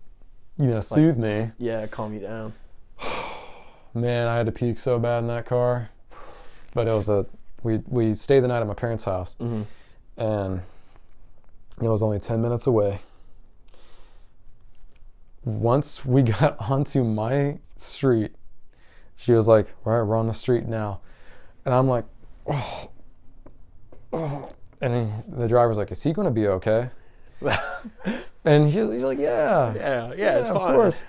you 0.64 0.70
know, 0.70 0.80
soothe 0.82 1.18
me. 1.18 1.50
Yeah, 1.58 1.88
calm 1.88 2.14
you 2.14 2.20
down. 2.20 2.54
Man, 3.94 4.28
I 4.28 4.36
had 4.38 4.46
to 4.48 4.52
puke 4.52 4.78
so 4.78 4.98
bad 5.00 5.20
in 5.20 5.28
that 5.28 5.46
car, 5.46 5.90
but 6.74 6.88
it 6.88 6.92
was 6.94 7.10
a 7.10 7.26
we 7.64 7.78
we 7.88 8.14
stayed 8.16 8.42
the 8.42 8.48
night 8.48 8.60
at 8.62 8.68
my 8.68 8.74
parents' 8.74 9.04
house, 9.06 9.36
Mhm. 9.40 9.66
and 10.18 10.62
it 11.82 11.88
was 11.88 12.02
only 12.04 12.20
ten 12.20 12.42
minutes 12.42 12.68
away. 12.68 13.00
Once 15.46 16.06
we 16.06 16.22
got 16.24 16.58
onto 16.60 17.04
my 17.04 17.58
street, 17.78 18.32
she 19.16 19.32
was 19.34 19.48
like, 19.48 19.68
"All 19.86 19.94
right, 19.94 20.04
we're 20.08 20.18
on 20.18 20.28
the 20.28 20.34
street 20.34 20.66
now," 20.68 21.00
and 21.66 21.74
I'm 21.74 21.88
like, 21.88 22.06
"Oh." 22.48 22.90
Oh." 24.14 24.50
And 24.82 24.94
he, 25.08 25.40
the 25.40 25.48
driver's 25.48 25.78
like, 25.78 25.92
"Is 25.94 26.04
he 26.04 26.12
going 26.12 26.26
to 26.26 26.32
be 26.32 26.48
okay?" 26.48 26.90
And 28.46 28.66
he, 28.70 28.80
he's 28.80 29.04
like, 29.04 29.18
"Yeah, 29.20 29.74
yeah, 29.76 30.14
yeah, 30.18 30.40
it's 30.40 30.50
of 30.50 30.58
fine. 30.58 30.74
course." 30.76 31.04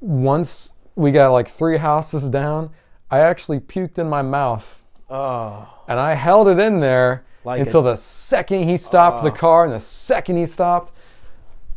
Once 0.00 0.72
we 0.96 1.12
got 1.12 1.30
like 1.30 1.50
three 1.50 1.76
houses 1.76 2.28
down, 2.28 2.70
I 3.10 3.20
actually 3.20 3.60
puked 3.60 3.98
in 3.98 4.08
my 4.08 4.22
mouth, 4.22 4.82
Oh, 5.08 5.68
and 5.88 5.98
I 6.00 6.14
held 6.14 6.48
it 6.48 6.58
in 6.58 6.80
there 6.80 7.24
Like 7.44 7.60
until 7.60 7.80
a- 7.86 7.90
the 7.92 7.96
second 7.96 8.64
he 8.68 8.76
stopped 8.76 9.22
the 9.22 9.30
Oh. 9.30 9.34
car, 9.34 9.64
and 9.64 9.72
the 9.72 9.78
second 9.80 10.36
he 10.36 10.46
stopped, 10.46 10.92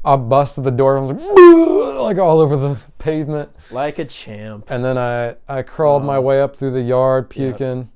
I 0.06 0.16
busted 0.16 0.64
the 0.64 0.72
door. 0.72 0.98
and 0.98 1.12
I 1.12 1.14
was 1.14 1.96
like, 1.96 2.18
like 2.18 2.18
all 2.18 2.40
over 2.40 2.56
the 2.56 2.78
pavement, 2.98 3.50
like 3.72 4.00
a 4.00 4.06
champ. 4.06 4.72
and 4.72 4.84
then 4.84 4.98
I 4.98 5.36
I 5.48 5.62
crawled 5.62 6.02
oh. 6.04 6.06
my 6.06 6.18
Oh. 6.18 6.22
way 6.22 6.42
up 6.42 6.56
through 6.56 6.72
the 6.72 6.82
yard 6.82 7.30
puking, 7.30 7.90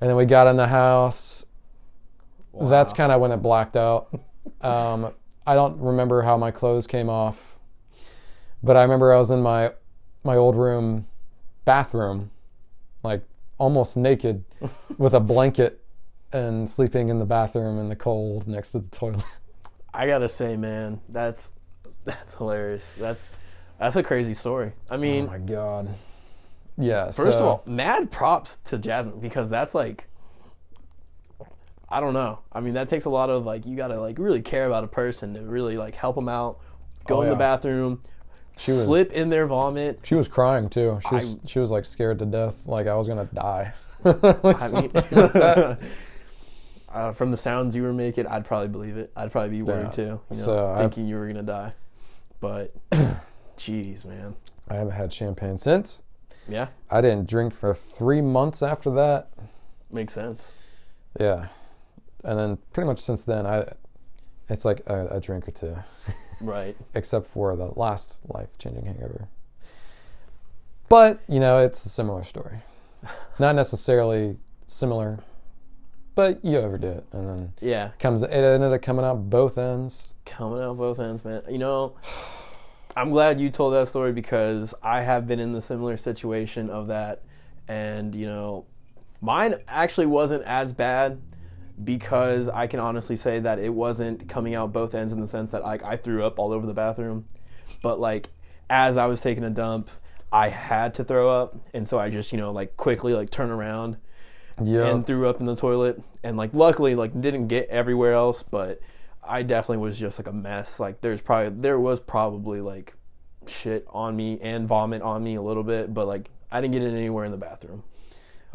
and 0.00 0.10
then 0.10 0.16
we 0.16 0.24
got 0.24 0.46
in 0.46 0.56
the 0.56 0.68
house. 0.68 1.35
That's 2.60 2.92
kind 2.92 3.12
of 3.12 3.20
when 3.20 3.32
it 3.32 3.38
blacked 3.38 3.76
out. 3.76 4.08
Um, 4.60 5.12
I 5.46 5.54
don't 5.54 5.78
remember 5.80 6.22
how 6.22 6.36
my 6.36 6.50
clothes 6.50 6.86
came 6.86 7.08
off, 7.08 7.36
but 8.62 8.76
I 8.76 8.82
remember 8.82 9.12
I 9.12 9.18
was 9.18 9.30
in 9.30 9.40
my 9.40 9.72
my 10.24 10.36
old 10.36 10.56
room 10.56 11.06
bathroom, 11.64 12.30
like 13.02 13.22
almost 13.58 13.96
naked, 13.96 14.44
with 14.98 15.14
a 15.14 15.20
blanket, 15.20 15.84
and 16.32 16.68
sleeping 16.68 17.08
in 17.08 17.18
the 17.18 17.24
bathroom 17.24 17.78
in 17.78 17.88
the 17.88 17.96
cold 17.96 18.48
next 18.48 18.72
to 18.72 18.80
the 18.80 18.88
toilet. 18.88 19.24
I 19.94 20.06
gotta 20.06 20.28
say, 20.28 20.56
man, 20.56 21.00
that's 21.08 21.50
that's 22.04 22.34
hilarious. 22.34 22.82
That's 22.98 23.30
that's 23.78 23.96
a 23.96 24.02
crazy 24.02 24.34
story. 24.34 24.72
I 24.90 24.96
mean, 24.96 25.24
oh 25.24 25.30
my 25.32 25.38
god. 25.38 25.94
Yeah. 26.78 27.06
first 27.06 27.38
so- 27.38 27.44
of 27.44 27.44
all, 27.44 27.62
mad 27.66 28.10
props 28.10 28.58
to 28.64 28.78
Jasmine 28.78 29.20
because 29.20 29.48
that's 29.50 29.74
like, 29.74 30.06
I 31.88 32.00
don't 32.00 32.14
know. 32.14 32.40
I 32.52 32.60
mean, 32.60 32.74
that 32.74 32.88
takes 32.88 33.04
a 33.04 33.10
lot 33.10 33.30
of 33.30 33.44
like 33.46 33.64
you 33.66 33.76
gotta 33.76 34.00
like 34.00 34.18
really 34.18 34.42
care 34.42 34.66
about 34.66 34.82
a 34.84 34.88
person 34.88 35.34
to 35.34 35.42
really 35.42 35.76
like 35.76 35.94
help 35.94 36.16
them 36.16 36.28
out, 36.28 36.58
go 37.06 37.18
Oh, 37.18 37.22
in 37.22 37.30
the 37.30 37.36
bathroom, 37.36 38.02
She 38.56 38.72
was- 38.72 38.84
slip 38.84 39.12
in 39.12 39.28
their 39.28 39.46
vomit. 39.46 40.00
She 40.02 40.14
was 40.16 40.26
crying 40.28 40.68
too. 40.68 40.98
She 41.08 41.14
was 41.14 41.36
I- 41.36 41.46
she 41.46 41.58
was 41.60 41.70
like 41.70 41.84
scared 41.84 42.18
to 42.20 42.26
death, 42.26 42.66
like 42.66 42.86
I 42.88 42.94
was 42.96 43.06
gonna 43.08 43.28
die. 43.32 43.72
I 44.04 44.70
mean, 44.72 44.90
uh, 46.92 47.12
from 47.12 47.30
the 47.30 47.36
sounds 47.36 47.74
you 47.76 47.82
were 47.82 47.92
making, 47.92 48.26
I'd 48.26 48.44
probably 48.44 48.68
believe 48.68 48.96
it. 48.96 49.10
I'd 49.16 49.30
probably 49.32 49.50
be 49.50 49.62
worried 49.62 49.84
Yeah. 49.86 49.90
too, 49.90 50.02
you 50.02 50.36
know, 50.38 50.44
So 50.44 50.66
I've- 50.66 50.80
thinking 50.82 51.06
you 51.06 51.16
were 51.16 51.26
gonna 51.26 51.42
die. 51.42 51.72
But, 52.40 52.74
jeez, 53.58 54.04
man, 54.04 54.34
I 54.68 54.74
haven't 54.74 54.92
had 54.92 55.12
champagne 55.12 55.58
since. 55.58 56.02
yeah, 56.48 56.68
I 56.90 57.00
didn't 57.00 57.28
drink 57.28 57.54
for 57.54 57.74
three 57.74 58.20
months 58.20 58.62
after 58.62 58.90
that. 58.92 59.28
makes 59.90 60.12
sense. 60.12 60.52
Yeah, 61.18 61.46
and 62.26 62.38
then 62.38 62.58
pretty 62.74 62.86
much 62.86 63.00
since 63.00 63.22
then, 63.24 63.46
I 63.46 63.72
it's 64.50 64.64
like 64.66 64.82
a, 64.86 65.06
a 65.16 65.20
drink 65.20 65.48
or 65.48 65.52
two, 65.52 65.76
Right. 66.40 66.76
except 66.94 67.26
for 67.30 67.56
the 67.56 67.70
last 67.76 68.20
life 68.28 68.48
changing 68.58 68.84
hangover. 68.84 69.28
But 70.88 71.20
you 71.28 71.40
know, 71.40 71.62
it's 71.64 71.84
a 71.84 71.88
similar 71.88 72.22
story. 72.24 72.58
Not 73.38 73.54
necessarily 73.54 74.36
similar, 74.66 75.18
but 76.14 76.44
you 76.44 76.58
overdo 76.58 76.88
it, 76.88 77.04
and 77.12 77.28
then 77.28 77.52
Yeah, 77.60 77.90
comes 77.98 78.22
it 78.22 78.30
ended 78.30 78.72
up 78.72 78.82
coming 78.82 79.04
out 79.04 79.28
both 79.30 79.58
ends. 79.58 80.08
coming 80.24 80.60
out 80.62 80.76
both 80.76 80.98
ends, 81.00 81.24
man. 81.24 81.42
You 81.48 81.58
know, 81.58 81.94
I'm 82.96 83.10
glad 83.10 83.40
you 83.40 83.50
told 83.50 83.74
that 83.74 83.88
story 83.88 84.12
because 84.12 84.74
I 84.82 85.02
have 85.02 85.26
been 85.26 85.40
in 85.40 85.52
the 85.52 85.60
similar 85.62 85.96
situation 85.96 86.70
of 86.70 86.86
that, 86.88 87.22
and 87.68 88.14
you 88.14 88.26
know, 88.26 88.64
mine 89.20 89.56
actually 89.68 90.06
wasn't 90.06 90.44
as 90.44 90.72
bad 90.72 91.20
because 91.84 92.48
I 92.48 92.66
can 92.66 92.80
honestly 92.80 93.16
say 93.16 93.38
that 93.40 93.58
it 93.58 93.72
wasn't 93.72 94.28
coming 94.28 94.54
out 94.54 94.72
both 94.72 94.94
ends 94.94 95.12
in 95.12 95.20
the 95.20 95.28
sense 95.28 95.50
that 95.50 95.62
like 95.62 95.82
I 95.82 95.96
threw 95.96 96.24
up 96.24 96.38
all 96.38 96.52
over 96.52 96.66
the 96.66 96.74
bathroom, 96.74 97.26
but 97.82 98.00
like 98.00 98.30
as 98.70 98.96
I 98.96 99.06
was 99.06 99.20
taking 99.20 99.44
a 99.44 99.50
dump, 99.50 99.90
I 100.32 100.48
had 100.48 100.94
to 100.94 101.04
throw 101.04 101.30
up, 101.30 101.56
and 101.74 101.86
so 101.86 101.98
I 101.98 102.10
just 102.10 102.32
you 102.32 102.38
know 102.38 102.52
like 102.52 102.76
quickly 102.76 103.12
like 103.14 103.30
turn 103.30 103.50
around 103.50 103.96
Yeah, 104.62 104.88
and 104.88 105.06
threw 105.06 105.28
up 105.28 105.40
in 105.40 105.46
the 105.46 105.56
toilet 105.56 106.02
and 106.22 106.36
like 106.36 106.54
luckily 106.54 106.94
like 106.94 107.20
didn't 107.20 107.48
get 107.48 107.68
everywhere 107.68 108.14
else 108.14 108.42
but 108.42 108.80
I 109.28 109.42
definitely 109.42 109.78
was 109.78 109.98
just 109.98 110.18
like 110.18 110.26
a 110.26 110.32
mess. 110.32 110.80
Like 110.80 111.00
there's 111.00 111.20
probably 111.20 111.60
there 111.60 111.78
was 111.78 112.00
probably 112.00 112.60
like 112.60 112.94
shit 113.46 113.86
on 113.88 114.16
me 114.16 114.38
and 114.40 114.66
vomit 114.66 115.02
on 115.02 115.22
me 115.22 115.34
a 115.36 115.42
little 115.42 115.62
bit, 115.62 115.92
but 115.92 116.06
like 116.06 116.30
I 116.50 116.60
didn't 116.60 116.72
get 116.72 116.82
it 116.82 116.94
anywhere 116.94 117.24
in 117.24 117.32
the 117.32 117.36
bathroom. 117.36 117.82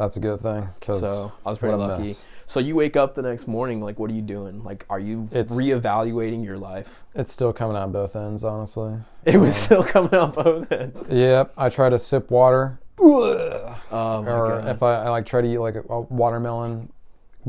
That's 0.02 0.18
a 0.18 0.20
good 0.20 0.42
thing. 0.42 0.68
So 0.82 1.32
I 1.46 1.50
was 1.52 1.60
pretty 1.60 1.76
lucky. 1.76 2.04
mess. 2.06 2.26
So 2.48 2.60
you 2.60 2.74
wake 2.74 2.96
up 2.98 3.14
the 3.14 3.22
next 3.22 3.48
morning, 3.48 3.82
like 3.82 4.00
what 4.00 4.10
are 4.10 4.16
you 4.16 4.24
doing? 4.24 4.64
Like 4.64 4.84
are 4.90 5.00
you 5.00 5.30
It's- 5.32 5.54
reevaluating 5.56 6.44
your 6.44 6.58
life? 6.58 7.04
It's 7.14 7.32
still 7.32 7.54
coming 7.54 7.78
out 7.78 7.92
both 7.92 8.16
ends, 8.16 8.44
honestly. 8.44 8.96
It 9.26 9.38
was 9.38 9.56
still 9.56 9.84
coming 9.96 10.16
out 10.16 10.34
both 10.34 10.72
ends. 10.72 11.04
Yep. 11.08 11.54
I 11.56 11.70
try 11.70 11.90
to 11.90 12.00
sip 12.00 12.32
water. 12.32 12.80
Oh 13.00 14.24
or 14.26 14.60
god. 14.62 14.68
if 14.70 14.82
I, 14.82 15.04
I 15.04 15.10
like 15.10 15.28
try 15.28 15.40
to 15.42 15.48
eat 15.48 15.60
like 15.60 15.76
a, 15.76 15.82
a 15.82 16.02
watermelon, 16.02 16.92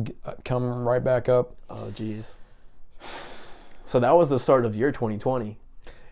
g- 0.03 0.15
uh, 0.27 0.35
come 0.45 0.87
right 0.87 1.03
back 1.03 1.31
up. 1.31 1.55
oh 1.71 1.91
jeez. 1.95 2.35
So 3.85 3.99
that 3.99 4.15
was 4.15 4.29
the 4.29 4.39
start 4.39 4.67
of 4.67 4.77
year 4.77 4.93
2020. 4.93 5.57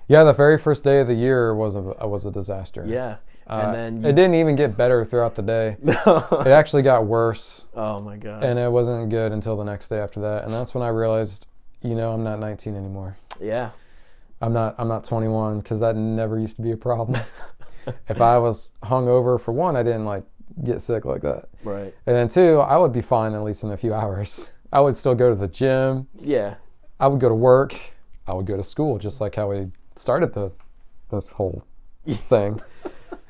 Yeah, 0.08 0.24
the 0.24 0.32
very 0.32 0.58
first 0.58 0.84
day 0.84 1.00
of 1.00 1.06
the 1.06 1.14
year 1.14 1.54
was 1.54 1.76
a 1.76 1.82
was 2.08 2.24
a 2.24 2.30
disaster. 2.30 2.84
Yeah. 2.86 3.16
Uh, 3.50 3.62
and 3.66 3.74
then 4.02 4.10
it 4.10 4.14
didn't 4.14 4.36
even 4.36 4.54
get 4.54 4.76
better 4.76 5.04
throughout 5.04 5.34
the 5.34 5.42
day. 5.42 5.76
It 6.46 6.46
actually 6.46 6.82
got 6.82 7.06
worse, 7.06 7.64
Oh 7.74 8.00
my 8.00 8.16
god. 8.16 8.44
and 8.44 8.58
it 8.58 8.70
wasn't 8.70 9.10
good 9.10 9.32
until 9.32 9.56
the 9.56 9.64
next 9.64 9.88
day 9.88 9.98
after 9.98 10.20
that. 10.20 10.44
And 10.44 10.52
that's 10.54 10.72
when 10.74 10.84
I 10.84 10.88
realized, 10.88 11.46
you 11.82 11.94
know, 11.94 12.12
I'm 12.12 12.22
not 12.22 12.38
19 12.38 12.76
anymore. 12.76 13.16
yeah. 13.40 13.70
I'm 14.42 14.54
not 14.54 14.74
I'm 14.78 14.88
not 14.88 15.04
21 15.04 15.60
because 15.60 15.80
that 15.80 15.96
never 15.96 16.38
used 16.38 16.56
to 16.56 16.62
be 16.62 16.70
a 16.70 16.76
problem. 16.76 17.20
if 18.08 18.20
I 18.22 18.38
was 18.38 18.72
hungover 18.82 19.38
for 19.38 19.52
one, 19.52 19.76
I 19.76 19.82
didn't 19.82 20.06
like 20.06 20.24
get 20.64 20.80
sick 20.80 21.04
like 21.04 21.20
that. 21.22 21.48
Right. 21.62 21.92
And 22.06 22.16
then 22.16 22.28
two, 22.28 22.58
I 22.60 22.78
would 22.78 22.92
be 22.92 23.02
fine 23.02 23.34
at 23.34 23.42
least 23.42 23.64
in 23.64 23.72
a 23.72 23.76
few 23.76 23.92
hours. 23.92 24.50
I 24.72 24.80
would 24.80 24.96
still 24.96 25.14
go 25.14 25.28
to 25.28 25.34
the 25.34 25.48
gym. 25.48 26.06
Yeah. 26.18 26.54
I 27.00 27.06
would 27.08 27.20
go 27.20 27.28
to 27.28 27.34
work. 27.34 27.74
I 28.26 28.32
would 28.32 28.46
go 28.46 28.56
to 28.56 28.62
school, 28.62 28.96
just 28.98 29.20
like 29.20 29.34
how 29.34 29.50
we 29.50 29.66
started 29.96 30.32
the 30.32 30.52
this 31.10 31.28
whole 31.28 31.62
thing. 32.06 32.60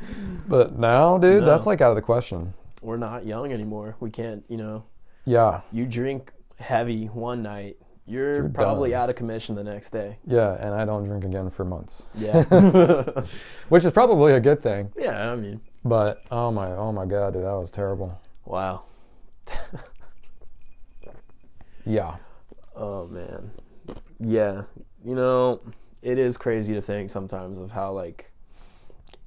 but 0.49 0.78
now, 0.78 1.19
dude, 1.19 1.40
No. 1.42 1.47
that's 1.47 1.66
like 1.66 1.80
out 1.80 1.90
of 1.90 1.97
the 1.97 2.02
question. 2.02 2.52
We're 2.83 2.97
not 2.97 3.26
young 3.26 3.52
anymore. 3.52 3.97
We 4.00 4.11
can't, 4.11 4.42
you 4.49 4.57
know, 4.57 4.85
Yeah, 5.25 5.61
you 5.73 5.87
drink 5.87 6.33
heavy 6.59 7.07
one 7.07 7.42
night, 7.42 7.76
you're, 8.07 8.49
probably 8.49 8.90
done. 8.90 9.02
out 9.02 9.11
of 9.11 9.16
commission 9.16 9.54
the 9.54 9.64
next 9.64 9.90
day. 9.90 10.19
yeah, 10.26 10.54
and 10.61 10.75
I 10.75 10.85
don't 10.85 11.04
drink 11.04 11.25
again 11.25 11.50
for 11.50 11.64
months, 11.64 12.04
Yeah. 12.14 12.42
which 13.69 13.85
is 13.85 13.92
probably 13.92 14.33
a 14.35 14.40
good 14.40 14.62
thing. 14.62 14.92
yeah, 14.99 15.30
I 15.33 15.37
mean, 15.37 15.61
But 15.85 16.23
oh 16.30 16.50
my, 16.50 16.73
oh 16.73 16.92
my 16.92 17.07
god, 17.07 17.35
dude, 17.35 17.45
that 17.45 17.52
was 17.52 17.71
terrible. 17.71 18.19
wow. 18.45 18.83
Yeah, 21.87 22.16
Oh 22.76 23.07
man. 23.09 23.50
Yeah. 24.21 24.62
You 25.04 25.14
know, 25.14 25.61
it 26.02 26.19
is 26.19 26.37
crazy 26.37 26.75
to 26.75 26.83
think 26.83 27.11
sometimes 27.11 27.59
of 27.59 27.71
how 27.71 27.92
like 27.92 28.29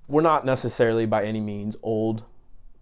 we're 0.07 0.22
not 0.22 0.45
necessarily 0.45 1.05
by 1.05 1.25
any 1.25 1.39
means 1.39 1.75
old, 1.81 2.24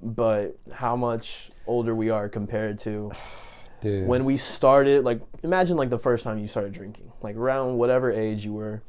but 0.02 0.58
how 0.72 0.96
much 0.96 1.50
older 1.68 1.94
we 1.96 2.10
are 2.10 2.28
compared 2.28 2.80
to 2.80 3.12
dude. 3.82 4.08
when 4.08 4.26
we 4.26 4.36
started 4.38 5.04
like 5.04 5.22
imagine 5.44 5.78
like 5.78 5.90
the 5.90 6.00
first 6.00 6.24
time 6.24 6.38
you 6.40 6.48
started 6.48 6.74
drinking 6.74 7.12
like 7.22 7.36
around 7.36 7.78
whatever 7.78 8.12
age 8.12 8.46
you 8.46 8.54
were. 8.54 8.82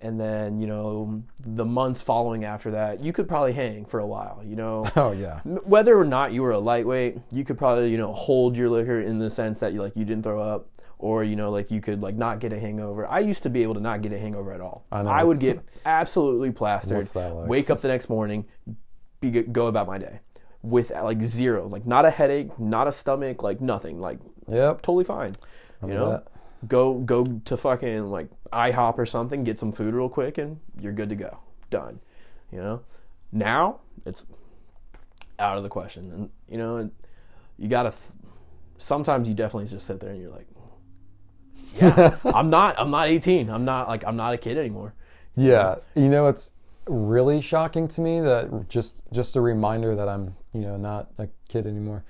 And 0.00 0.20
then 0.20 0.60
you 0.60 0.66
know 0.66 1.22
the 1.40 1.64
months 1.64 2.02
following 2.02 2.44
after 2.44 2.72
that 2.72 3.00
you 3.00 3.10
could 3.10 3.26
probably 3.26 3.54
hang 3.54 3.86
for 3.86 4.00
a 4.00 4.06
while 4.06 4.42
you 4.44 4.54
know? 4.54 4.84
Oh 4.96 5.12
yeah, 5.12 5.40
whether 5.44 5.98
or 5.98 6.04
not 6.04 6.32
you 6.32 6.42
were 6.42 6.50
a 6.50 6.58
lightweight 6.58 7.18
you 7.32 7.42
could 7.42 7.56
probably 7.56 7.90
you 7.90 7.96
know 7.96 8.12
hold 8.12 8.54
your 8.54 8.68
liquor 8.68 9.00
in 9.00 9.18
the 9.18 9.30
sense 9.30 9.60
that 9.60 9.72
you 9.72 9.80
like 9.80 9.96
you 9.96 10.04
didn't 10.04 10.22
throw 10.22 10.42
up 10.42 10.66
or 10.98 11.24
you 11.24 11.36
know 11.36 11.50
like 11.50 11.70
you 11.70 11.80
could 11.80 12.00
like 12.00 12.14
not 12.14 12.38
get 12.38 12.52
a 12.52 12.58
hangover 12.58 13.06
i 13.06 13.18
used 13.18 13.42
to 13.42 13.50
be 13.50 13.62
able 13.62 13.74
to 13.74 13.80
not 13.80 14.02
get 14.02 14.12
a 14.12 14.18
hangover 14.18 14.52
at 14.52 14.60
all 14.60 14.84
I 14.92 15.02
know. 15.02 15.26
would 15.26 15.38
get 15.40 15.60
absolutely 15.86 16.50
plastered 16.50 17.14
like? 17.14 17.48
wake 17.48 17.70
up 17.70 17.80
the 17.80 17.88
next 17.88 18.08
morning 18.08 18.44
be, 19.20 19.30
go 19.30 19.66
about 19.66 19.86
my 19.86 19.98
day 19.98 20.20
with 20.62 20.90
like 20.90 21.22
zero 21.22 21.66
like 21.66 21.86
not 21.86 22.04
a 22.04 22.10
headache 22.10 22.58
not 22.58 22.88
a 22.88 22.92
stomach 22.92 23.42
like 23.42 23.60
nothing 23.60 24.00
like 24.00 24.18
yep. 24.48 24.82
totally 24.82 25.04
fine 25.04 25.34
you 25.82 25.92
know 25.92 26.10
that. 26.12 26.26
go 26.68 26.94
go 27.00 27.24
to 27.44 27.56
fucking 27.56 28.10
like 28.10 28.28
ihop 28.52 28.96
or 28.96 29.04
something 29.04 29.44
get 29.44 29.58
some 29.58 29.72
food 29.72 29.92
real 29.94 30.08
quick 30.08 30.38
and 30.38 30.58
you're 30.80 30.92
good 30.92 31.10
to 31.10 31.16
go 31.16 31.38
done 31.70 32.00
you 32.50 32.58
know 32.58 32.80
now 33.32 33.80
it's 34.06 34.24
out 35.38 35.56
of 35.56 35.62
the 35.62 35.68
question 35.68 36.10
and 36.12 36.30
you 36.48 36.56
know 36.56 36.76
and 36.76 36.90
you 37.58 37.68
gotta 37.68 37.90
th- 37.90 38.12
sometimes 38.78 39.28
you 39.28 39.34
definitely 39.34 39.68
just 39.68 39.86
sit 39.86 40.00
there 40.00 40.10
and 40.10 40.20
you're 40.20 40.30
like 40.30 40.46
yeah. 41.76 42.16
I'm 42.24 42.50
not 42.50 42.78
i'm 42.78 42.90
not 42.90 43.08
18 43.08 43.50
i'm 43.50 43.64
not 43.64 43.88
like 43.88 44.04
i'm 44.06 44.16
not 44.16 44.34
a 44.34 44.38
kid 44.38 44.58
anymore. 44.58 44.94
Yeah, 45.36 45.76
you 45.94 46.08
know 46.08 46.28
it's 46.28 46.52
really 46.86 47.40
shocking 47.40 47.88
to 47.88 48.00
me 48.00 48.20
that 48.20 48.68
just 48.68 49.02
just 49.12 49.36
a 49.36 49.40
reminder 49.40 49.94
that 49.96 50.08
I'm 50.08 50.34
you 50.52 50.60
know 50.60 50.76
not 50.76 51.10
a 51.18 51.28
kid 51.48 51.66
anymore. 51.66 52.04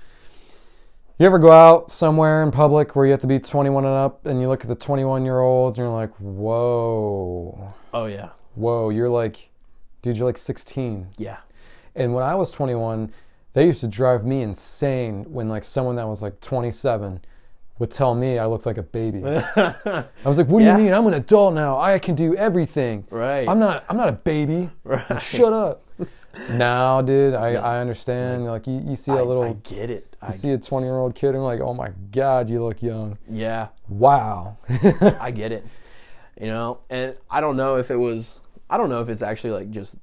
You 1.18 1.26
ever 1.26 1.38
go 1.38 1.52
out 1.52 1.90
somewhere 1.92 2.42
in 2.42 2.50
public 2.50 2.96
where 2.96 3.06
you 3.06 3.12
have 3.12 3.20
to 3.20 3.28
be 3.28 3.38
21 3.38 3.84
and 3.84 3.94
up, 3.94 4.26
and 4.26 4.40
you 4.40 4.48
look 4.48 4.62
at 4.62 4.68
the 4.68 4.74
21 4.74 5.24
year 5.24 5.38
olds, 5.38 5.78
and 5.78 5.86
you're 5.86 5.94
like, 5.94 6.12
whoa, 6.16 7.72
oh 7.94 8.06
yeah. 8.06 8.30
Whoa, 8.56 8.90
you're 8.90 9.08
like, 9.08 9.48
dude, 10.02 10.16
you're 10.16 10.26
like 10.26 10.38
16. 10.38 11.06
yeah. 11.18 11.38
And 11.94 12.12
when 12.12 12.24
I 12.24 12.34
was 12.34 12.50
21, 12.50 13.12
they 13.52 13.64
used 13.64 13.80
to 13.80 13.88
drive 13.88 14.24
me 14.26 14.42
insane 14.42 15.24
when 15.32 15.48
like 15.48 15.62
someone 15.62 15.94
that 15.96 16.08
was 16.08 16.20
like 16.20 16.40
27 16.40 17.24
would 17.78 17.90
tell 17.90 18.14
me 18.14 18.38
I 18.38 18.46
looked 18.46 18.66
like 18.66 18.78
a 18.78 18.82
baby. 18.82 19.24
I 19.26 20.04
was 20.24 20.38
like, 20.38 20.46
"What 20.48 20.60
do 20.60 20.64
Yeah. 20.64 20.76
you 20.78 20.84
mean? 20.84 20.94
I'm 20.94 21.06
an 21.06 21.14
adult 21.14 21.54
now. 21.54 21.80
I 21.80 21.98
can 21.98 22.14
do 22.14 22.34
everything. 22.36 23.04
right 23.10 23.48
I'm 23.48 23.58
not. 23.58 23.84
I'm 23.88 23.96
not 23.96 24.08
a 24.08 24.12
baby. 24.12 24.70
right 24.84 25.20
Shut 25.20 25.52
up." 25.52 25.82
now, 26.50 27.00
dude, 27.02 27.34
I, 27.34 27.54
I 27.54 27.78
understand. 27.80 28.44
Like 28.46 28.66
you, 28.66 28.82
you 28.84 28.96
see 28.96 29.12
a 29.12 29.22
little, 29.22 29.44
I 29.44 29.52
get 29.68 29.88
it 29.90 30.16
I, 30.20 30.28
you 30.28 30.32
see 30.32 30.50
a 30.50 30.58
20 30.58 30.86
year 30.86 30.96
old 30.96 31.14
kid, 31.14 31.28
and 31.28 31.36
you're 31.36 31.44
like, 31.44 31.60
"Oh 31.60 31.74
my 31.74 31.90
god, 32.12 32.48
you 32.50 32.62
look 32.64 32.82
young." 32.82 33.18
yeah 33.28 33.68
Wow. 33.88 34.56
I 35.20 35.30
get 35.30 35.52
it. 35.52 35.66
You 36.40 36.48
know, 36.48 36.78
and 36.90 37.14
I 37.30 37.40
don't 37.40 37.56
know 37.56 37.76
if 37.76 37.90
it 37.90 37.96
was 37.96 38.42
I 38.70 38.76
don't 38.76 38.88
know 38.88 39.00
if 39.00 39.08
it's 39.08 39.22
actually 39.22 39.52
like 39.52 39.70
just 39.70 39.96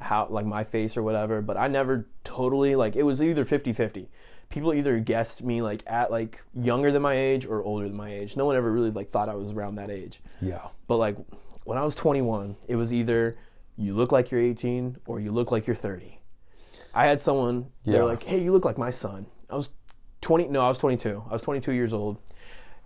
how 0.00 0.26
like 0.28 0.44
my 0.44 0.64
face 0.64 0.96
or 0.96 1.02
whatever, 1.02 1.40
but 1.40 1.56
I 1.56 1.68
never 1.68 2.06
totally 2.24 2.74
like 2.74 2.94
it 2.96 3.04
was 3.04 3.22
either 3.22 3.44
50-50. 3.44 4.08
People 4.54 4.72
either 4.72 5.00
guessed 5.00 5.42
me 5.42 5.62
like 5.62 5.82
at 5.88 6.12
like 6.12 6.40
younger 6.54 6.92
than 6.92 7.02
my 7.02 7.14
age 7.14 7.44
or 7.44 7.64
older 7.64 7.88
than 7.88 7.96
my 7.96 8.08
age. 8.08 8.36
No 8.36 8.44
one 8.44 8.54
ever 8.54 8.70
really 8.70 8.92
like 8.92 9.10
thought 9.10 9.28
I 9.28 9.34
was 9.34 9.50
around 9.50 9.74
that 9.74 9.90
age. 9.90 10.20
yeah. 10.40 10.68
But 10.86 10.98
like 10.98 11.16
when 11.64 11.76
I 11.76 11.82
was 11.82 11.96
21, 11.96 12.54
it 12.68 12.76
was 12.76 12.94
either 12.94 13.34
you 13.76 13.94
look 13.94 14.12
like 14.12 14.30
you're 14.30 14.40
18 14.40 14.98
or 15.06 15.18
you 15.18 15.32
look 15.32 15.50
like 15.50 15.66
you're 15.66 15.74
30. 15.74 16.20
I 16.94 17.04
had 17.04 17.20
someone 17.20 17.66
yeah. 17.82 17.94
they're 17.94 18.04
like, 18.04 18.22
"Hey, 18.22 18.40
you 18.40 18.52
look 18.52 18.64
like 18.64 18.78
my 18.78 18.90
son." 18.90 19.26
I 19.50 19.56
was 19.56 19.70
20 20.20 20.46
no, 20.46 20.60
I 20.60 20.68
was 20.68 20.78
22. 20.78 21.24
I 21.28 21.32
was 21.32 21.42
22 21.42 21.72
years 21.72 21.92
old. 21.92 22.18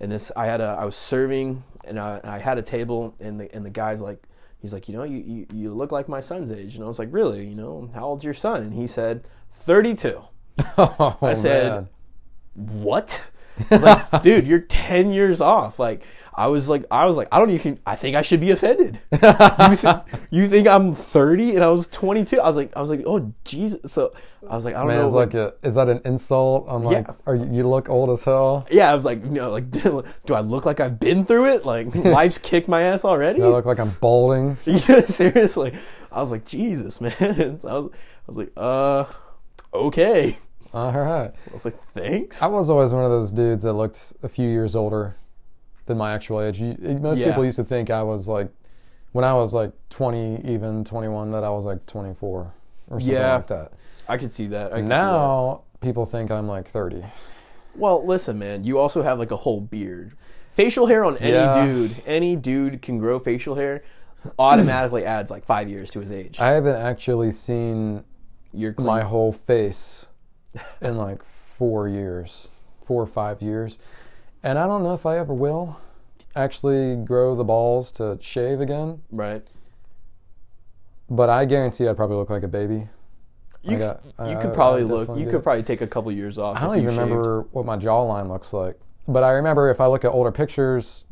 And 0.00 0.10
this 0.10 0.32
I 0.36 0.46
had 0.46 0.62
a 0.62 0.74
I 0.80 0.86
was 0.86 0.96
serving 0.96 1.62
and 1.84 2.00
I, 2.00 2.16
and 2.16 2.30
I 2.30 2.38
had 2.38 2.56
a 2.56 2.62
table 2.62 3.14
and 3.20 3.38
the 3.38 3.54
and 3.54 3.62
the 3.62 3.70
guy's 3.70 4.00
like 4.00 4.22
he's 4.62 4.72
like, 4.72 4.88
"You 4.88 4.96
know, 4.96 5.04
you, 5.04 5.18
you 5.18 5.46
you 5.52 5.74
look 5.74 5.92
like 5.92 6.08
my 6.08 6.20
son's 6.22 6.50
age." 6.50 6.76
And 6.76 6.84
I 6.84 6.88
was 6.88 6.98
like, 6.98 7.10
"Really? 7.12 7.46
You 7.46 7.56
know, 7.56 7.90
how 7.92 8.06
old's 8.06 8.24
your 8.24 8.32
son?" 8.32 8.62
And 8.62 8.72
he 8.72 8.86
said, 8.86 9.28
"32." 9.54 10.22
Oh, 10.78 11.16
I 11.22 11.32
said, 11.34 11.70
man. 11.72 11.88
what? 12.82 13.20
I 13.70 13.74
was 13.74 13.82
like, 13.82 14.22
dude, 14.22 14.46
you're 14.46 14.60
10 14.60 15.12
years 15.12 15.40
off. 15.40 15.78
Like, 15.78 16.04
I 16.34 16.46
was 16.46 16.68
like, 16.68 16.84
I 16.92 17.04
was 17.06 17.16
like, 17.16 17.26
I 17.32 17.40
don't 17.40 17.50
even, 17.50 17.80
I 17.84 17.96
think 17.96 18.14
I 18.14 18.22
should 18.22 18.38
be 18.40 18.52
offended. 18.52 19.00
you, 19.12 19.18
th- 19.76 19.96
you 20.30 20.48
think 20.48 20.68
I'm 20.68 20.94
30 20.94 21.56
and 21.56 21.64
I 21.64 21.68
was 21.68 21.88
22? 21.88 22.40
I 22.40 22.46
was 22.46 22.54
like, 22.54 22.72
I 22.76 22.80
was 22.80 22.90
like, 22.90 23.02
oh, 23.06 23.32
Jesus. 23.44 23.90
So 23.92 24.12
I 24.48 24.54
was 24.54 24.64
like, 24.64 24.76
I 24.76 24.78
don't 24.78 24.86
Man, 24.88 24.98
know. 24.98 25.04
it's 25.06 25.14
like 25.14 25.34
a, 25.34 25.54
is 25.64 25.74
that 25.74 25.88
an 25.88 26.00
insult? 26.04 26.66
I'm 26.68 26.84
like, 26.84 27.08
Yeah. 27.08 27.14
are 27.26 27.34
you, 27.34 27.48
you 27.52 27.68
look 27.68 27.88
old 27.88 28.10
as 28.10 28.22
hell? 28.22 28.68
yeah, 28.70 28.92
I 28.92 28.94
was 28.94 29.04
like, 29.04 29.24
you 29.24 29.30
know, 29.32 29.50
like, 29.50 29.68
do 29.72 30.04
I 30.30 30.38
look 30.40 30.64
like 30.64 30.78
I've 30.78 31.00
been 31.00 31.24
through 31.24 31.46
it? 31.46 31.64
Like, 31.66 31.92
life's 31.96 32.38
kicked 32.38 32.68
my 32.68 32.82
ass 32.82 33.04
already? 33.04 33.38
Do 33.40 33.46
I 33.46 33.48
look 33.48 33.64
like 33.64 33.80
I'm 33.80 33.96
balding? 34.00 34.58
yeah, 34.64 35.04
seriously. 35.06 35.76
I 36.12 36.20
was 36.20 36.30
like, 36.30 36.44
Jesus, 36.46 37.00
man. 37.00 37.58
So 37.60 37.68
I 37.68 37.78
was, 37.78 37.90
I 37.92 38.24
was 38.28 38.36
like, 38.36 38.52
uh, 38.56 39.06
okay. 39.74 40.38
All 40.74 40.92
right. 40.92 41.30
I 41.50 41.54
was 41.54 41.64
like, 41.64 41.78
thanks. 41.94 42.42
I 42.42 42.46
was 42.46 42.68
always 42.70 42.92
one 42.92 43.04
of 43.04 43.10
those 43.10 43.30
dudes 43.30 43.62
that 43.64 43.72
looked 43.72 44.12
a 44.22 44.28
few 44.28 44.48
years 44.48 44.76
older 44.76 45.14
than 45.86 45.96
my 45.96 46.12
actual 46.12 46.40
age. 46.42 46.60
You, 46.60 46.76
most 47.00 47.18
Yeah. 47.18 47.28
people 47.28 47.44
used 47.44 47.56
to 47.56 47.64
think 47.64 47.90
I 47.90 48.02
was 48.02 48.28
like, 48.28 48.48
when 49.12 49.24
I 49.24 49.32
was 49.32 49.54
like 49.54 49.72
20, 49.88 50.42
even 50.44 50.84
21, 50.84 51.30
that 51.32 51.42
I 51.44 51.48
was 51.50 51.64
like 51.64 51.84
24 51.86 52.40
or 52.90 53.00
something 53.00 53.08
Yeah. 53.14 53.36
like 53.36 53.46
that. 53.46 53.72
I 54.08 54.16
could 54.18 54.30
see 54.30 54.46
that. 54.48 54.66
I 54.72 54.76
could 54.76 54.84
see 54.84 54.88
that. 54.88 54.88
Now 54.88 55.62
people 55.80 56.04
think 56.04 56.30
I'm 56.30 56.46
like 56.46 56.68
30. 56.68 57.02
Well, 57.74 58.04
listen, 58.04 58.38
man. 58.38 58.64
You 58.64 58.78
also 58.78 59.02
have 59.02 59.18
like 59.18 59.30
a 59.30 59.36
whole 59.36 59.60
beard. 59.60 60.12
Facial 60.52 60.86
hair 60.86 61.04
on 61.04 61.16
any 61.18 61.32
Yeah. 61.32 61.64
dude, 61.64 61.96
any 62.06 62.36
dude 62.36 62.82
can 62.82 62.98
grow 62.98 63.18
facial 63.18 63.54
hair. 63.54 63.82
Automatically 64.38 65.04
adds 65.06 65.30
like 65.30 65.44
five 65.46 65.68
years 65.68 65.88
to 65.90 66.00
his 66.00 66.12
age. 66.12 66.38
I 66.40 66.50
haven't 66.50 66.76
actually 66.76 67.30
seen 67.32 68.04
clean. 68.52 68.74
my 68.78 69.02
whole 69.02 69.32
face 69.32 70.07
in 70.80 70.96
like 70.96 71.20
four 71.56 71.88
years, 71.88 72.48
four 72.86 73.02
or 73.02 73.06
five 73.06 73.40
years. 73.42 73.78
And 74.42 74.58
I 74.58 74.66
don't 74.66 74.82
know 74.82 74.94
if 74.94 75.04
I 75.06 75.18
ever 75.18 75.34
will. 75.34 75.76
actually 76.36 76.94
grow 77.04 77.34
the 77.34 77.42
balls 77.42 77.90
to 77.90 78.16
shave 78.20 78.60
again, 78.60 79.00
Right. 79.10 79.42
but 81.10 81.28
I 81.28 81.44
guarantee 81.46 81.88
I'd 81.88 81.96
probably 81.96 82.16
look 82.16 82.30
like 82.30 82.42
a 82.44 82.48
baby. 82.48 82.86
You, 83.62 83.76
got- 83.78 84.04
you 84.04 84.12
I- 84.18 84.34
could 84.36 84.54
probably 84.54 84.82
I 84.82 84.84
look. 84.84 85.08
You 85.18 85.24
could 85.26 85.36
it. 85.36 85.42
probably 85.42 85.62
take 85.64 85.80
a 85.80 85.86
couple 85.86 86.12
years 86.12 86.38
off. 86.38 86.56
I 86.56 86.60
don't 86.60 86.76
if 86.76 86.82
even 86.84 86.94
remember 86.96 87.42
what 87.52 87.64
my 87.66 87.76
jawline 87.76 88.28
looks 88.28 88.52
like, 88.52 88.78
but 89.08 89.24
I 89.24 89.30
remember 89.32 89.68
if 89.70 89.80
I 89.80 89.86
look 89.86 90.04
at 90.04 90.12
older 90.12 90.30
pictures, 90.30 91.04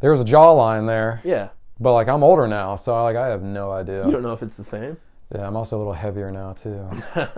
there 0.00 0.10
was 0.12 0.20
a 0.20 0.24
jawline 0.24 0.86
there. 0.86 1.20
Yeah. 1.24 1.48
But 1.80 1.94
like 1.94 2.08
I'm 2.08 2.22
older 2.22 2.46
now, 2.46 2.76
so 2.76 3.02
like 3.02 3.16
I 3.16 3.26
have 3.28 3.42
no 3.42 3.72
idea. 3.72 4.04
You 4.06 4.12
don't 4.12 4.22
know 4.22 4.32
if 4.34 4.42
it's 4.42 4.54
the 4.54 4.62
same. 4.64 4.96
Yeah, 5.34 5.46
I'm 5.46 5.56
also 5.56 5.76
a 5.76 5.78
little 5.78 5.92
heavier 5.92 6.30
now 6.30 6.52
too. 6.54 6.88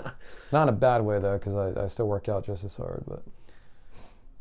Not 0.53 0.63
in 0.63 0.69
a 0.69 0.73
bad 0.73 1.03
way 1.03 1.19
though, 1.19 1.39
because 1.39 1.55
I, 1.55 1.85
I 1.85 1.89
still 1.89 2.09
work 2.09 2.29
out 2.29 2.47
just 2.47 2.65
as 2.65 2.75
hard. 2.77 3.05
But 3.07 3.23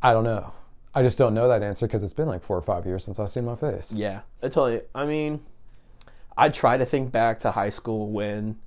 I 0.02 0.14
don't 0.14 0.24
know. 0.24 0.54
I 0.94 1.04
just 1.04 1.18
don't 1.18 1.34
know 1.34 1.48
that 1.48 1.64
answer 1.64 1.88
because 1.88 2.04
it's 2.04 2.14
been 2.14 2.28
like 2.28 2.44
four 2.44 2.58
or 2.58 2.62
five 2.62 2.86
years 2.86 3.04
since 3.04 3.20
I've 3.20 3.30
seen 3.30 3.46
my 3.46 3.56
face. 3.56 3.92
Yeah, 3.92 4.22
I 4.42 4.50
tell 4.50 4.70
you. 4.70 4.82
I 4.96 5.06
mean, 5.06 5.42
I 6.38 6.50
try 6.50 6.78
to 6.78 6.86
think 6.86 7.12
back 7.12 7.40
to 7.42 7.52
high 7.52 7.70
school 7.70 8.10
when 8.10 8.58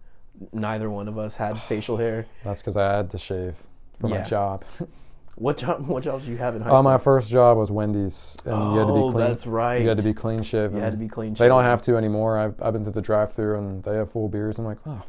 neither 0.53 0.91
one 0.91 1.09
of 1.09 1.19
us 1.19 1.37
had 1.37 1.61
facial 1.63 1.97
hair. 1.97 2.27
That's 2.45 2.61
because 2.61 2.77
I 2.77 2.97
had 2.97 3.11
to 3.11 3.19
shave 3.19 3.57
for 4.01 4.09
my 4.09 4.23
job. 4.23 4.65
What 5.37 5.57
job? 5.59 5.87
What 5.89 6.05
jobs 6.05 6.25
do 6.27 6.31
you 6.31 6.37
have 6.39 6.55
in 6.57 6.63
high 6.63 6.71
Oh, 6.71 6.75
school? 6.75 6.83
my 6.85 6.99
first 6.99 7.31
job 7.31 7.57
was 7.59 7.71
Wendy's, 7.71 8.37
and 8.45 8.73
you 8.73 8.79
had 8.79 8.87
to 8.87 8.93
be 8.93 9.01
Oh, 9.01 9.11
clean. 9.13 9.27
that's 9.27 9.47
right. 9.47 9.83
You 9.83 9.89
had 9.89 9.97
to 9.99 10.05
be 10.05 10.15
clean 10.15 10.43
shaven. 10.43 10.77
You 10.77 10.83
had 10.83 10.93
to 10.93 10.99
be 10.99 11.09
clean. 11.09 11.35
They 11.35 11.49
don't 11.49 11.65
have 11.65 11.83
to 11.83 11.97
anymore. 11.97 12.39
I've, 12.39 12.55
I've 12.63 12.73
been 12.73 12.85
to 12.85 12.91
the 12.91 13.03
drive-through 13.03 13.59
and 13.59 13.83
they 13.83 13.97
have 13.97 14.13
full 14.13 14.29
beards. 14.29 14.59
I'm 14.59 14.65
like, 14.65 14.79
oh, 14.87 15.03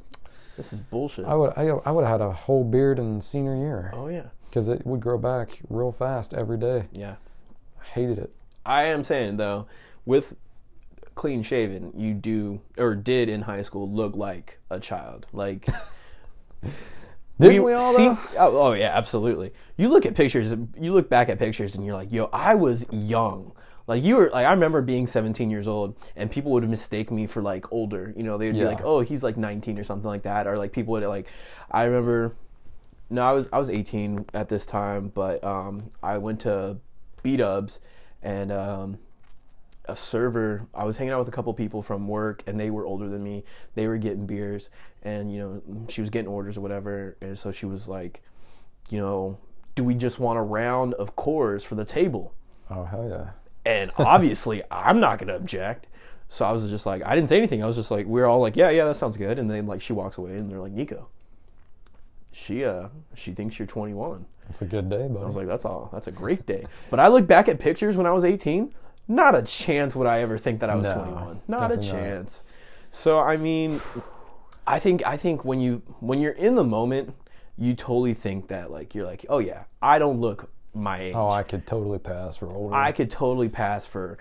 This 0.58 0.74
is 0.74 0.80
bullshit. 0.80 1.26
I 1.26 1.36
would 1.36 1.54
I, 1.56 1.68
I 1.68 1.92
would 1.92 2.04
have 2.06 2.20
had 2.20 2.22
a 2.22 2.32
whole 2.32 2.64
beard 2.64 2.98
in 3.00 3.22
senior 3.22 3.56
year 3.56 3.92
oh 3.94 4.08
yeah, 4.08 4.28
because 4.50 4.68
it 4.68 4.86
would 4.86 5.00
grow 5.00 5.18
back 5.18 5.60
real 5.70 5.92
fast 5.92 6.34
every 6.34 6.58
day. 6.58 6.88
yeah. 6.92 7.16
I 7.82 7.86
hated 7.86 8.18
it. 8.18 8.34
I 8.66 8.86
am 8.86 9.04
saying 9.04 9.38
though, 9.38 9.68
with 10.06 10.36
clean 11.14 11.44
shaven, 11.44 11.94
you 11.96 12.14
do 12.16 12.60
or 12.80 12.96
did 12.96 13.30
in 13.30 13.42
high 13.44 13.62
school 13.62 13.90
look 13.90 14.16
like 14.16 14.60
a 14.72 14.80
child. 14.80 15.28
Like 15.34 15.68
Didn't 17.40 17.64
we, 17.64 17.74
all? 17.74 17.94
see- 17.94 18.08
oh, 18.08 18.58
oh 18.58 18.74
yeah, 18.74 18.96
absolutely. 18.96 19.52
You 19.78 19.90
look 19.90 20.06
at 20.06 20.16
pictures, 20.16 20.54
you 20.80 20.94
look 20.94 21.10
back 21.10 21.30
at 21.30 21.38
pictures, 21.38 21.76
and 21.76 21.86
you're 21.86 21.96
like, 21.96 22.12
yo, 22.12 22.30
I 22.32 22.56
was 22.56 22.86
young. 22.92 23.52
Like 23.88 24.04
you 24.04 24.16
were 24.16 24.30
like 24.32 24.48
I 24.48 24.52
remember 24.52 24.82
being 24.82 25.06
17 25.06 25.50
years 25.50 25.68
old, 25.68 25.96
and 26.16 26.32
people 26.32 26.52
would 26.54 26.68
mistake 26.68 27.12
me 27.12 27.28
for 27.28 27.42
like 27.42 27.72
older. 27.72 28.14
You 28.16 28.24
know, 28.24 28.38
they 28.38 28.48
would 28.48 28.56
be 28.56 28.66
like, 28.66 28.82
oh, 28.84 29.02
he's 29.02 29.22
like 29.22 29.38
19 29.38 29.78
or 29.78 29.84
something 29.84 30.08
like 30.08 30.24
that, 30.24 30.48
or 30.48 30.58
like 30.58 30.72
people 30.72 30.94
would 30.94 31.04
like. 31.04 31.28
I 31.70 31.84
remember. 31.84 32.36
No, 33.12 33.22
I 33.22 33.34
was 33.34 33.48
I 33.54 33.60
was 33.60 33.70
18 33.70 34.26
at 34.34 34.50
this 34.50 34.66
time, 34.66 35.12
but 35.14 35.44
um, 35.44 35.92
I 36.02 36.18
went 36.18 36.40
to 36.42 36.78
B 37.22 37.38
Dubs, 37.38 37.80
and 38.24 38.52
um, 38.52 38.98
a 39.88 39.96
server. 39.96 40.66
I 40.74 40.84
was 40.84 40.98
hanging 40.98 41.14
out 41.14 41.20
with 41.20 41.28
a 41.28 41.32
couple 41.32 41.54
people 41.54 41.82
from 41.82 42.08
work, 42.08 42.44
and 42.48 42.60
they 42.60 42.70
were 42.70 42.86
older 42.86 43.08
than 43.08 43.24
me. 43.24 43.44
They 43.76 43.88
were 43.88 43.98
getting 43.98 44.26
beers, 44.26 44.70
and 45.04 45.32
you 45.32 45.40
know, 45.40 45.88
she 45.90 46.02
was 46.02 46.10
getting 46.10 46.28
orders 46.28 46.58
or 46.58 46.62
whatever. 46.62 47.18
And 47.22 47.38
so 47.38 47.52
she 47.52 47.66
was 47.66 47.88
like, 47.88 48.22
you 48.90 49.00
know, 49.00 49.38
do 49.76 49.84
we 49.84 49.94
just 49.96 50.20
want 50.20 50.40
a 50.40 50.42
round 50.42 50.94
of 50.96 51.16
Coors 51.16 51.64
for 51.64 51.76
the 51.76 51.86
table? 51.86 52.34
Oh 52.70 52.84
hell 52.84 53.08
yeah! 53.08 53.30
And 53.66 53.92
obviously, 53.98 54.64
I'm 54.72 55.00
not 55.00 55.20
gonna 55.20 55.36
object. 55.36 55.88
So 56.30 56.46
I 56.46 56.52
was 56.52 56.68
just 56.70 56.86
like, 56.86 57.04
I 57.06 57.16
didn't 57.16 57.30
say 57.30 57.38
anything. 57.38 57.62
I 57.64 57.68
was 57.68 57.76
just 57.76 57.92
like, 57.92 58.08
we 58.08 58.20
are 58.22 58.26
all 58.26 58.40
like, 58.40 58.56
yeah, 58.56 58.72
yeah, 58.72 58.86
that 58.86 58.96
sounds 58.96 59.16
good. 59.16 59.38
And 59.38 59.50
then 59.50 59.68
like 59.68 59.82
she 59.82 59.94
walks 59.94 60.18
away, 60.18 60.38
and 60.38 60.50
they're 60.50 60.60
like, 60.60 60.72
Nico, 60.72 61.08
she 62.32 62.66
uh, 62.66 62.88
she 63.14 63.34
thinks 63.34 63.58
you're 63.60 63.68
21. 63.68 64.26
That's 64.46 64.62
a 64.62 64.66
good 64.66 64.90
day, 64.90 65.08
but 65.10 65.22
I 65.22 65.26
was 65.26 65.36
like, 65.36 65.48
that's 65.48 65.66
all. 65.66 65.90
That's 65.92 66.08
a 66.08 66.12
great 66.12 66.46
day. 66.46 66.66
But 66.92 67.00
I 67.00 67.08
look 67.08 67.26
back 67.26 67.48
at 67.48 67.60
pictures 67.60 67.98
when 67.98 68.06
I 68.06 68.12
was 68.12 68.24
18. 68.24 68.74
Not 69.08 69.36
a 69.36 69.42
chance 69.42 69.96
would 69.96 70.08
I 70.08 70.22
ever 70.22 70.38
think 70.38 70.60
that 70.62 70.70
I 70.70 70.76
was 70.76 70.88
No, 70.88 70.94
21. 70.96 71.42
Not 71.48 71.72
a 71.72 71.76
definitely 71.76 71.92
not. 72.02 72.06
chance. 72.08 72.44
So 72.92 73.20
I 73.20 73.38
mean, 73.38 73.82
I 74.66 74.80
think 74.80 75.06
I 75.06 75.18
think 75.18 75.46
when 75.46 75.60
you 75.60 75.82
when 76.00 76.20
you're 76.20 76.32
in 76.34 76.56
the 76.56 76.64
moment, 76.64 77.14
you 77.58 77.74
totally 77.76 78.14
think 78.14 78.48
that 78.48 78.72
like 78.72 78.96
you're 78.96 79.06
like, 79.06 79.26
oh 79.30 79.40
yeah, 79.40 79.64
I 79.82 80.00
don't 80.00 80.20
look 80.20 80.50
my 80.74 81.00
age. 81.00 81.14
Oh, 81.16 81.30
I 81.30 81.44
could 81.44 81.66
totally 81.68 82.00
pass 82.00 82.36
for 82.38 82.50
older. 82.50 82.76
I 82.76 82.92
could 82.92 83.10
totally 83.12 83.50
pass 83.50 83.86
for 83.86 84.18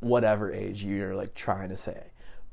whatever 0.00 0.52
age 0.52 0.84
you're 0.84 1.14
like 1.14 1.34
trying 1.34 1.68
to 1.70 1.76
say. 1.76 2.04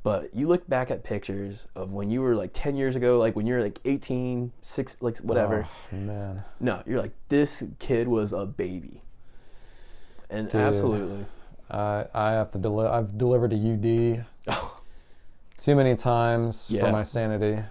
But 0.04 0.34
you 0.34 0.48
look 0.48 0.68
back 0.70 0.90
at 0.90 1.04
pictures 1.04 1.68
of 1.76 1.92
when 1.92 2.10
you 2.10 2.22
were 2.22 2.34
like 2.34 2.52
10 2.54 2.78
years 2.78 2.96
ago, 2.96 3.20
like 3.20 3.36
when 3.36 3.46
you're 3.46 3.62
like 3.62 3.80
18, 3.84 4.54
6, 4.62 4.98
like 5.02 5.18
whatever. 5.18 5.68
Oh, 5.68 5.96
man, 5.98 6.44
No, 6.62 6.82
you're 6.86 7.00
like 7.02 7.12
this 7.28 7.64
kid 7.80 8.08
was 8.08 8.32
a 8.32 8.46
baby. 8.46 9.02
And 10.30 10.50
Dude. 10.50 10.62
absolutely. 10.62 11.26
I 11.70 12.06
I 12.14 12.32
have 12.32 12.52
to 12.52 12.58
deli- 12.60 12.88
I've 12.88 13.18
delivered 13.18 13.54
a 13.54 13.56
UD 13.56 14.26
too 15.58 15.76
many 15.76 15.96
times 15.96 16.70
Yeah. 16.72 16.86
for 16.86 16.92
my 16.92 17.04
sanity. 17.04 17.62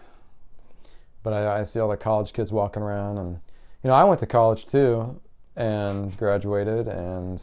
But 1.23 1.33
I, 1.33 1.61
I 1.61 1.63
see 1.65 1.81
all 1.81 1.89
the 1.89 1.97
college 1.97 2.33
kids 2.33 2.53
walking 2.53 2.83
around, 2.83 3.19
and 3.19 3.41
you 3.83 3.89
know 3.89 3.95
I 3.95 4.05
went 4.05 4.21
to 4.21 4.27
college 4.27 4.67
too, 4.67 5.21
and 5.57 6.17
graduated, 6.17 6.87
and 6.89 7.43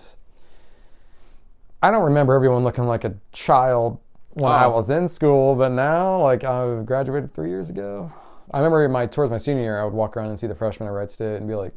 I 1.82 1.92
don't 1.92 2.04
remember 2.04 2.34
everyone 2.34 2.63
looking 2.63 2.86
like 2.86 3.04
a 3.04 3.13
child 3.34 4.00
when 4.36 4.52
I 4.52 4.66
Oh. 4.66 4.72
was 4.72 4.89
in 4.89 5.08
school, 5.08 5.54
but 5.56 5.70
now 5.72 6.22
like 6.22 6.44
I 6.44 6.82
graduated 6.84 7.34
three 7.34 7.50
years 7.50 7.70
ago. 7.70 8.12
I 8.52 8.60
remember 8.60 8.88
my 8.89 9.06
towards 9.06 9.32
my 9.32 9.38
senior 9.38 9.63
year, 9.63 9.82
I 9.82 9.84
would 9.84 9.94
walk 9.94 10.16
around 10.16 10.30
and 10.30 10.39
see 10.39 10.48
the 10.48 10.56
freshmen 10.56 10.88
at 10.88 10.92
Wright 10.94 11.10
State 11.12 11.38
and 11.38 11.48
be 11.48 11.56
like, 11.56 11.76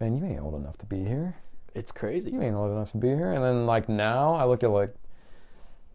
"Man, 0.00 0.16
you 0.16 0.24
ain't 0.24 0.40
old 0.40 0.54
enough 0.54 0.78
to 0.78 0.86
be 0.86 1.04
here." 1.04 1.36
It's 1.78 1.92
crazy. 1.92 2.30
you 2.30 2.42
ain't 2.42 2.56
old 2.56 2.70
enough 2.72 2.90
to 2.92 2.98
be 2.98 3.08
here. 3.08 3.32
And 3.32 3.42
then 3.42 3.66
like 3.66 3.88
now 3.88 4.32
I 4.34 4.44
look 4.44 4.62
at 4.64 4.70
like 4.70 4.94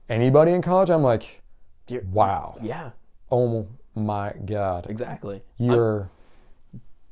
anybody 0.09 0.51
in 0.53 0.61
college, 0.61 0.89
I'm 0.89 1.03
like, 1.03 1.41
You're- 1.87 2.05
wow, 2.11 2.57
Yeah, 2.61 2.91
oh 3.31 3.67
my 3.95 4.33
god, 4.45 4.87
exactly. 4.89 5.43
you're 5.57 6.09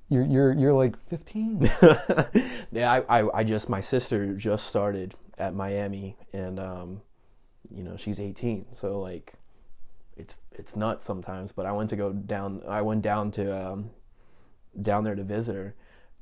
you're 0.10 0.26
you're 0.26 0.54
you're 0.54 0.74
like 0.74 0.98
15. 1.10 1.62
yeah, 2.72 2.92
I, 3.08 3.22
I, 3.22 3.40
I 3.40 3.44
just 3.44 3.70
my 3.70 3.82
sister 3.82 4.34
just 4.34 4.68
started 4.68 5.16
at 5.38 5.54
Miami, 5.56 6.18
and 6.34 6.60
um, 6.60 7.02
you 7.74 7.84
know 7.84 7.96
she's 7.98 8.20
18, 8.20 8.66
so 8.74 9.00
like, 9.00 9.34
it's 10.18 10.36
it's 10.52 10.76
nuts 10.76 11.06
sometimes. 11.06 11.52
But 11.54 11.66
I 11.66 11.72
went 11.72 11.90
to 11.92 11.96
go 11.96 12.12
down. 12.12 12.62
I 12.68 12.82
went 12.82 13.02
down 13.04 13.32
to 13.32 13.72
um, 13.72 13.90
down 14.82 15.06
there 15.06 15.16
to 15.16 15.24
visit 15.24 15.56
her, 15.56 15.76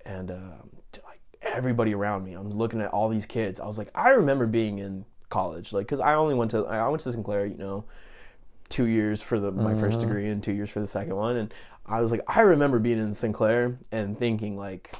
and 0.05 0.29
um, 0.29 0.69
like 1.03 1.08
everybody 1.59 1.93
around 1.93 2.23
me, 2.23 2.33
I'm 2.33 2.49
looking 2.51 2.79
at 2.79 2.89
all 2.91 3.09
these 3.09 3.25
kids. 3.25 3.59
I 3.59 3.65
was 3.65 3.77
like, 3.77 3.89
I 3.93 4.09
remember 4.11 4.47
being 4.47 4.79
in 4.79 5.03
college, 5.29 5.73
like, 5.73 5.87
cause 5.89 5.99
I 5.99 6.15
only 6.15 6.33
went 6.33 6.51
to 6.51 6.65
I 6.65 6.87
went 6.87 7.01
to 7.03 7.11
Sinclair, 7.11 7.45
you 7.45 7.57
know, 7.57 7.83
two 8.69 8.85
years 8.85 9.21
for 9.21 9.39
the 9.39 9.51
my 9.51 9.77
first 9.77 9.99
mm-hmm. 9.99 10.07
degree 10.07 10.29
and 10.29 10.41
two 10.41 10.53
years 10.53 10.69
for 10.69 10.79
the 10.79 10.87
second 10.87 11.15
one, 11.17 11.35
and 11.35 11.53
I 11.85 12.01
was 12.01 12.11
like, 12.11 12.21
I 12.27 12.41
remember 12.41 12.79
being 12.79 12.97
in 12.99 13.13
Sinclair 13.13 13.77
and 13.91 14.17
thinking 14.17 14.55
like, 14.55 14.95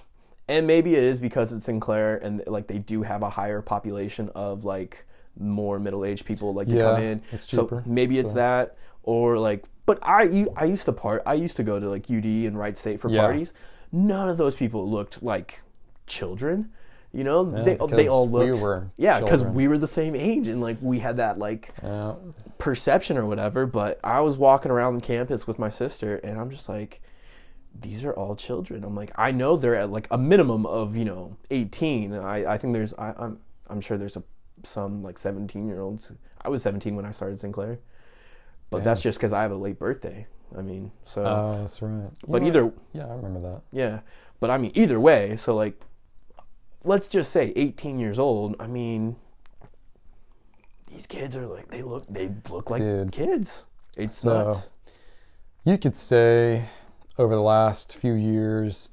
and 0.50 0.68
maybe 0.68 0.96
it 0.96 1.04
is 1.04 1.18
because 1.18 1.54
it's 1.54 1.66
Sinclair 1.66 2.18
and 2.18 2.44
like 2.46 2.68
they 2.68 2.80
do 2.80 3.02
have 3.04 3.24
a 3.24 3.30
higher 3.30 3.62
population 3.62 4.30
of 4.36 4.66
like 4.66 5.06
more 5.40 5.80
middle 5.80 6.04
aged 6.04 6.26
people 6.26 6.54
like 6.54 6.68
to 6.68 6.76
Yeah, 6.76 6.96
come 6.96 7.04
in. 7.04 7.22
it's 7.32 7.46
cheaper, 7.46 7.84
so 7.86 7.90
maybe 7.90 8.20
it's 8.20 8.32
so. 8.32 8.36
that 8.36 8.78
or 9.04 9.38
like, 9.38 9.64
but 9.86 10.00
I 10.04 10.46
I 10.58 10.66
used 10.66 10.86
to 10.86 10.92
part 10.92 11.24
I 11.26 11.36
used 11.36 11.56
to 11.56 11.64
go 11.64 11.80
to 11.80 11.90
like 11.90 12.12
UD 12.12 12.26
and 12.26 12.60
Wright 12.60 12.78
State 12.78 13.00
for 13.00 13.10
Yeah. 13.10 13.22
parties. 13.22 13.54
None 13.94 14.28
of 14.30 14.38
those 14.38 14.56
people 14.56 14.90
looked 14.90 15.24
like 15.24 15.62
children. 16.10 16.72
You 17.12 17.24
know, 17.24 17.52
Yeah, 17.56 17.64
they 17.64 17.78
they 17.88 18.08
all 18.08 18.28
we 18.28 18.52
looked 18.52 18.62
were 18.62 18.92
yeah, 18.98 19.20
because 19.20 19.44
we 19.44 19.68
were 19.68 19.80
the 19.80 19.88
same 19.88 20.16
age 20.16 20.48
and 20.48 20.62
like 20.62 20.78
we 20.80 21.00
had 21.00 21.18
that 21.18 21.40
like 21.40 21.74
yeah. 21.82 22.14
perception 22.60 23.18
or 23.18 23.26
whatever. 23.26 23.66
But 23.66 24.00
I 24.04 24.20
was 24.20 24.38
walking 24.38 24.70
around 24.72 24.96
the 24.96 25.02
campus 25.02 25.48
with 25.48 25.58
my 25.58 25.70
sister, 25.70 26.18
and 26.18 26.40
I'm 26.40 26.52
just 26.52 26.70
like, 26.70 27.02
these 27.82 28.04
are 28.04 28.14
all 28.14 28.36
children. 28.36 28.84
I'm 28.84 28.94
like, 28.96 29.12
I 29.16 29.32
know 29.32 29.58
they're 29.58 29.74
at 29.76 29.90
like 29.92 30.08
a 30.12 30.20
minimum 30.20 30.68
of 30.68 30.96
you 30.96 31.06
know 31.06 31.36
18. 31.50 32.14
I 32.14 32.54
I 32.54 32.58
think 32.60 32.74
there's 32.74 32.94
I, 32.94 33.14
I'm 33.18 33.40
I'm 33.68 33.82
sure 33.82 33.98
there's 33.98 34.18
a, 34.18 34.24
some 34.64 35.02
like 35.02 35.18
17 35.18 35.68
year 35.68 35.82
olds. 35.82 36.12
I 36.44 36.50
was 36.50 36.62
17 36.62 36.96
when 36.96 37.06
I 37.06 37.12
started 37.12 37.40
Sinclair, 37.40 37.80
but 38.70 38.84
that's 38.84 39.02
just 39.02 39.18
because 39.18 39.34
I 39.34 39.42
have 39.42 39.52
a 39.52 39.56
late 39.56 39.80
birthday. 39.80 40.28
I 40.56 40.62
mean, 40.62 40.92
so 41.06 41.26
Oh, 41.26 41.58
that's 41.62 41.82
right. 41.82 42.04
You 42.04 42.12
but 42.28 42.44
either 42.44 42.66
what? 42.66 42.76
yeah, 42.94 43.08
I 43.08 43.16
remember 43.16 43.40
that. 43.40 43.62
yeah, 43.72 44.00
but 44.40 44.50
I 44.52 44.58
mean 44.58 44.72
either 44.76 45.00
way. 45.00 45.38
So 45.38 45.56
like, 45.56 45.80
let's 46.84 47.08
just 47.08 47.32
say 47.32 47.52
18 47.56 48.00
years 48.00 48.20
old. 48.20 48.56
I 48.60 48.68
mean, 48.68 49.16
these 50.88 51.06
kids 51.06 51.36
are 51.36 51.46
like 51.46 51.70
they 51.70 51.82
look 51.82 52.06
they 52.10 52.32
look 52.50 52.70
like 52.70 52.82
Dude. 52.82 53.12
kids. 53.12 53.66
It's 53.96 54.18
So- 54.20 54.46
nuts. 54.46 54.70
You 55.66 55.78
could 55.78 55.96
say 55.96 56.66
over 57.18 57.36
the 57.36 57.42
last 57.42 57.98
few 57.98 58.14
years, 58.14 58.90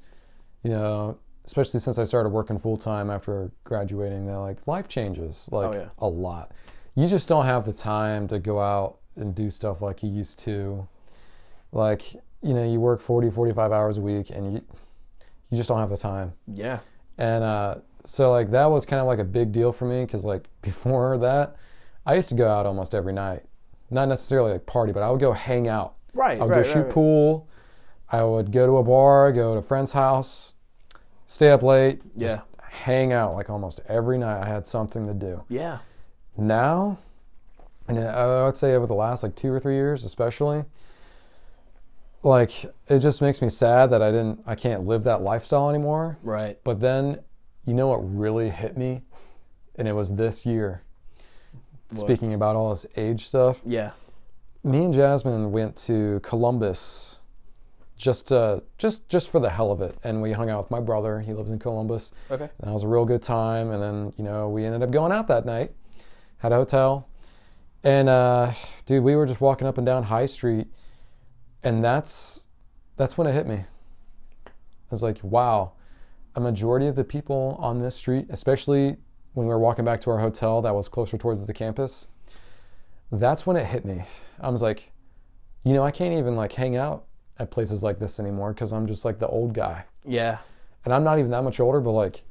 you 0.63 0.69
know, 0.69 1.17
especially 1.45 1.79
since 1.79 1.97
I 1.97 2.03
started 2.03 2.29
working 2.29 2.59
full 2.59 2.77
time 2.77 3.09
after 3.09 3.51
graduating, 3.63 4.27
that 4.27 4.37
like 4.39 4.57
life 4.67 4.87
changes 4.87 5.47
oh, 5.51 5.57
like 5.57 5.75
Oh, 5.75 5.79
yeah. 5.79 5.89
a 5.99 6.07
lot. 6.07 6.51
You 6.95 7.07
just 7.07 7.29
don't 7.29 7.45
have 7.45 7.65
the 7.65 7.73
time 7.73 8.27
to 8.27 8.37
go 8.39 8.59
out 8.59 8.97
and 9.15 9.33
do 9.33 9.49
stuff 9.49 9.81
like 9.81 10.03
you 10.03 10.09
used 10.09 10.39
to. 10.39 10.87
Like, 11.71 12.13
you 12.41 12.53
know, 12.53 12.63
you 12.63 12.79
work 12.79 13.01
40, 13.01 13.29
45 13.31 13.71
hours 13.71 13.97
a 13.97 14.01
week 14.01 14.29
and 14.29 14.53
you 14.53 14.61
you 15.49 15.57
just 15.57 15.69
don't 15.69 15.79
have 15.79 15.89
the 15.89 15.97
time. 15.97 16.33
Yeah. 16.53 16.79
And 17.17 17.43
uh, 17.43 17.75
so 18.03 18.31
like 18.31 18.51
that 18.51 18.65
was 18.65 18.85
kind 18.85 18.99
of 18.99 19.07
like 19.07 19.19
a 19.19 19.23
big 19.23 19.51
deal 19.51 19.71
for 19.71 19.85
me 19.85 20.05
because 20.05 20.23
like 20.23 20.45
before 20.61 21.17
that, 21.19 21.55
I 22.05 22.15
used 22.15 22.29
to 22.29 22.35
go 22.35 22.47
out 22.47 22.65
almost 22.65 22.95
every 22.95 23.13
night. 23.13 23.43
Not 23.89 24.07
necessarily 24.09 24.51
like 24.53 24.65
party, 24.65 24.91
but 24.91 25.01
I 25.03 25.09
would 25.09 25.19
go 25.19 25.31
hang 25.31 25.67
out. 25.67 25.95
Right, 26.13 26.39
I 26.39 26.43
would 26.43 26.49
right, 26.51 26.63
go 26.65 26.73
shoot 26.73 26.81
right. 26.83 26.89
pool. 26.91 27.47
I 28.09 28.23
would 28.23 28.51
go 28.51 28.65
to 28.65 28.77
a 28.77 28.83
bar, 28.83 29.31
go 29.31 29.53
to 29.53 29.59
a 29.59 29.63
friend's 29.63 29.91
house, 29.91 30.53
stay 31.27 31.51
up 31.51 31.61
late, 31.61 32.01
Yeah. 32.15 32.35
just 32.35 32.41
hang 32.61 33.11
out 33.11 33.33
like 33.33 33.49
almost 33.49 33.81
every 33.87 34.17
night. 34.17 34.41
I 34.41 34.47
had 34.47 34.65
something 34.65 35.05
to 35.07 35.13
do. 35.13 35.43
Yeah. 35.49 35.79
Now, 36.37 36.97
and 37.87 37.99
I 37.99 38.45
would 38.45 38.57
say 38.57 38.75
over 38.75 38.87
the 38.87 38.93
last 38.93 39.23
like 39.23 39.35
two 39.35 39.51
or 39.51 39.59
three 39.59 39.75
years, 39.75 40.03
especially, 40.03 40.63
like 42.23 42.65
it 42.87 42.99
just 42.99 43.21
makes 43.21 43.41
me 43.41 43.49
sad 43.49 43.89
that 43.91 44.01
I 44.01 44.11
didn't, 44.11 44.39
I 44.45 44.55
can't 44.55 44.85
live 44.85 45.03
that 45.05 45.21
lifestyle 45.21 45.69
anymore. 45.69 46.17
Right. 46.23 46.59
But 46.63 46.79
then, 46.79 47.19
you 47.65 47.73
know 47.73 47.87
what 47.87 47.97
really 47.97 48.49
hit 48.49 48.77
me, 48.77 49.01
and 49.75 49.87
it 49.87 49.93
was 49.93 50.13
this 50.13 50.45
year. 50.45 50.81
What? 51.89 51.99
Speaking 52.01 52.33
about 52.33 52.55
all 52.55 52.69
this 52.71 52.85
age 52.97 53.27
stuff, 53.27 53.57
Yeah. 53.65 53.91
me 54.63 54.83
and 54.85 54.93
Jasmine 54.93 55.51
went 55.51 55.75
to 55.87 56.19
Columbus 56.23 57.13
just 57.95 58.31
uh 58.31 58.59
just 58.77 59.09
just 59.09 59.31
for 59.31 59.39
the 59.39 59.49
hell 59.49 59.71
of 59.71 59.81
it 59.81 59.97
and 60.03 60.21
we 60.21 60.31
hung 60.31 60.51
out 60.51 60.61
with 60.65 60.69
my 60.69 60.79
brother 60.79 61.19
he 61.19 61.33
lives 61.33 61.49
in 61.49 61.57
Columbus 61.57 62.11
Okay. 62.29 62.43
and 62.43 62.69
that 62.69 62.71
was 62.71 62.83
a 62.83 62.87
real 62.87 63.05
good 63.05 63.23
time 63.23 63.71
and 63.71 63.81
then 63.81 64.13
you 64.17 64.23
know 64.23 64.49
we 64.49 64.65
ended 64.65 64.83
up 64.83 64.91
going 64.91 65.11
out 65.11 65.27
that 65.29 65.47
night 65.47 65.71
had 66.37 66.51
a 66.51 66.55
hotel 66.55 67.07
and 67.83 68.07
uh 68.07 68.53
dude 68.85 69.03
we 69.03 69.15
were 69.15 69.25
just 69.25 69.41
walking 69.41 69.65
up 69.65 69.79
and 69.79 69.85
down 69.87 70.03
high 70.03 70.27
street 70.27 70.67
and 71.67 71.83
that's 71.83 72.41
that's 72.95 73.17
when 73.17 73.27
it 73.27 73.33
hit 73.33 73.47
me 73.47 73.55
I 74.45 74.51
was 74.91 75.03
like 75.03 75.19
wow 75.23 75.73
a 76.35 76.39
majority 76.39 76.87
of 76.87 76.95
the 76.95 77.03
people 77.03 77.57
on 77.59 77.79
this 77.81 77.95
street 77.95 78.27
especially 78.29 78.95
when 79.33 79.45
we 79.47 79.53
were 79.53 79.59
walking 79.59 79.85
back 79.85 80.01
to 80.01 80.09
our 80.11 80.19
hotel 80.19 80.61
that 80.61 80.73
was 80.73 80.87
closer 80.87 81.17
towards 81.17 81.45
the 81.45 81.53
campus 81.53 82.07
that's 83.11 83.45
when 83.45 83.55
it 83.55 83.65
hit 83.65 83.85
me. 83.85 84.03
I 84.41 84.49
was 84.49 84.61
like, 84.61 84.91
you 85.63 85.71
know, 85.73 85.81
I 85.81 85.91
can't 85.91 86.13
even 86.17 86.35
like 86.35 86.51
hang 86.51 86.75
out 86.75 87.05
at 87.39 87.49
places 87.51 87.81
like 87.81 87.99
this 87.99 88.19
anymore 88.19 88.51
because 88.53 88.73
I'm 88.73 88.85
just 88.85 89.05
like 89.05 89.17
the 89.17 89.27
old 89.29 89.53
guy, 89.53 89.85
Yeah. 90.03 90.39
and 90.83 90.93
I'm 90.93 91.05
not 91.05 91.17
even 91.17 91.31
that 91.31 91.43
much 91.43 91.61
older, 91.61 91.79
but 91.79 91.91
like, 91.91 92.23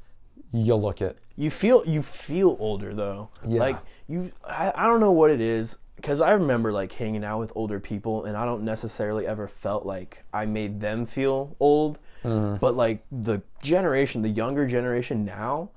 you 0.52 0.74
look 0.74 1.00
it. 1.00 1.16
You 1.36 1.48
feel 1.50 1.82
you 1.86 2.02
feel 2.02 2.58
older 2.60 2.92
though. 2.92 3.30
Yeah. 3.48 3.60
Like 3.60 3.76
you, 4.06 4.30
I, 4.46 4.70
I 4.74 4.86
don't 4.86 5.00
know 5.00 5.12
what 5.12 5.30
it 5.30 5.40
is 5.40 5.78
because 5.96 6.20
I 6.20 6.32
remember 6.32 6.72
like 6.72 6.92
hanging 6.92 7.24
out 7.24 7.40
with 7.40 7.52
older 7.54 7.80
people, 7.80 8.24
and 8.26 8.36
I 8.36 8.44
don't 8.44 8.62
necessarily 8.62 9.26
ever 9.26 9.48
felt 9.48 9.84
like 9.86 10.24
I 10.32 10.46
made 10.46 10.80
them 10.80 11.06
feel 11.06 11.56
old. 11.60 11.98
Mm-hmm. 12.24 12.56
But 12.56 12.76
like 12.76 13.04
the 13.10 13.40
generation, 13.62 14.22
the 14.22 14.28
younger 14.28 14.66
generation 14.66 15.24
now, 15.24 15.70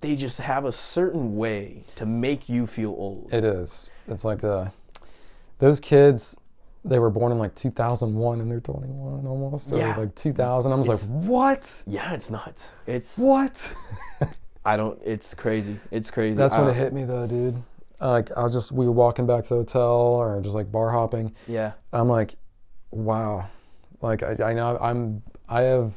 they 0.00 0.14
just 0.16 0.38
have 0.40 0.64
a 0.64 0.72
certain 0.72 1.36
way 1.36 1.84
to 1.96 2.06
make 2.06 2.48
you 2.48 2.66
feel 2.66 2.90
old. 2.90 3.32
It 3.32 3.44
is. 3.44 3.90
It's 4.08 4.24
like 4.24 4.40
the 4.40 4.70
those 5.58 5.80
kids. 5.80 6.36
They 6.84 7.00
were 7.00 7.10
born 7.10 7.32
in 7.32 7.38
like 7.38 7.52
2001 7.56 8.40
and 8.40 8.48
they're 8.48 8.60
21 8.60 9.26
almost, 9.26 9.72
or 9.72 9.78
Yeah. 9.78 9.96
like 9.96 10.14
2000. 10.14 10.70
I 10.70 10.74
was 10.76 10.86
It's- 10.86 11.08
like, 11.08 11.24
what? 11.28 11.82
yeah, 11.84 12.14
it's 12.14 12.30
nuts. 12.30 12.76
It's 12.86 13.18
What? 13.18 13.72
I 14.64 14.76
don't. 14.76 15.00
It's 15.04 15.34
crazy. 15.34 15.80
It's 15.90 16.10
crazy. 16.12 16.36
That's 16.36 16.54
when 16.56 16.68
it 16.68 16.74
hit 16.74 16.92
me 16.92 17.02
though, 17.04 17.26
dude. 17.26 17.60
Like 18.00 18.30
I 18.36 18.42
was 18.42 18.52
just 18.52 18.72
we 18.72 18.86
were 18.86 18.92
walking 18.92 19.26
back 19.26 19.44
to 19.44 19.48
the 19.50 19.54
hotel 19.56 19.90
or 19.90 20.40
just 20.42 20.54
like 20.54 20.70
bar 20.70 20.90
hopping. 20.90 21.34
Yeah. 21.48 21.72
I'm 21.92 22.08
like, 22.08 22.34
wow, 22.90 23.48
like 24.02 24.22
I, 24.22 24.36
I 24.50 24.52
know 24.52 24.76
I'm 24.80 25.22
I 25.48 25.62
have 25.62 25.92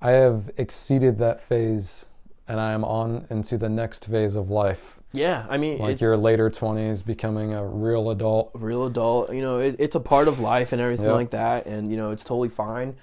I 0.00 0.10
have 0.10 0.50
exceeded 0.56 1.18
that 1.18 1.42
phase, 1.42 2.06
and 2.48 2.60
I 2.60 2.72
am 2.72 2.84
on 2.84 3.26
into 3.30 3.56
the 3.56 3.68
next 3.68 4.06
phase 4.06 4.34
of 4.36 4.50
life, 4.50 4.98
Yeah. 5.12 5.46
I 5.48 5.56
mean, 5.56 5.78
like 5.78 5.94
it- 5.94 6.00
your 6.02 6.16
later 6.16 6.50
20s, 6.50 7.02
becoming 7.04 7.54
a 7.54 7.64
real 7.64 8.10
adult. 8.10 8.50
real 8.54 8.84
adult. 8.84 9.32
You 9.32 9.40
know, 9.40 9.58
it, 9.60 9.76
it's 9.78 9.94
a 9.94 10.00
part 10.00 10.28
of 10.28 10.40
life 10.40 10.72
and 10.72 10.82
everything 10.82 11.06
Yeah. 11.06 11.12
like 11.12 11.30
that, 11.30 11.64
and 11.66 11.90
you 11.90 11.96
know, 11.96 12.10
it's 12.10 12.24
totally 12.24 12.48
fine. 12.50 12.96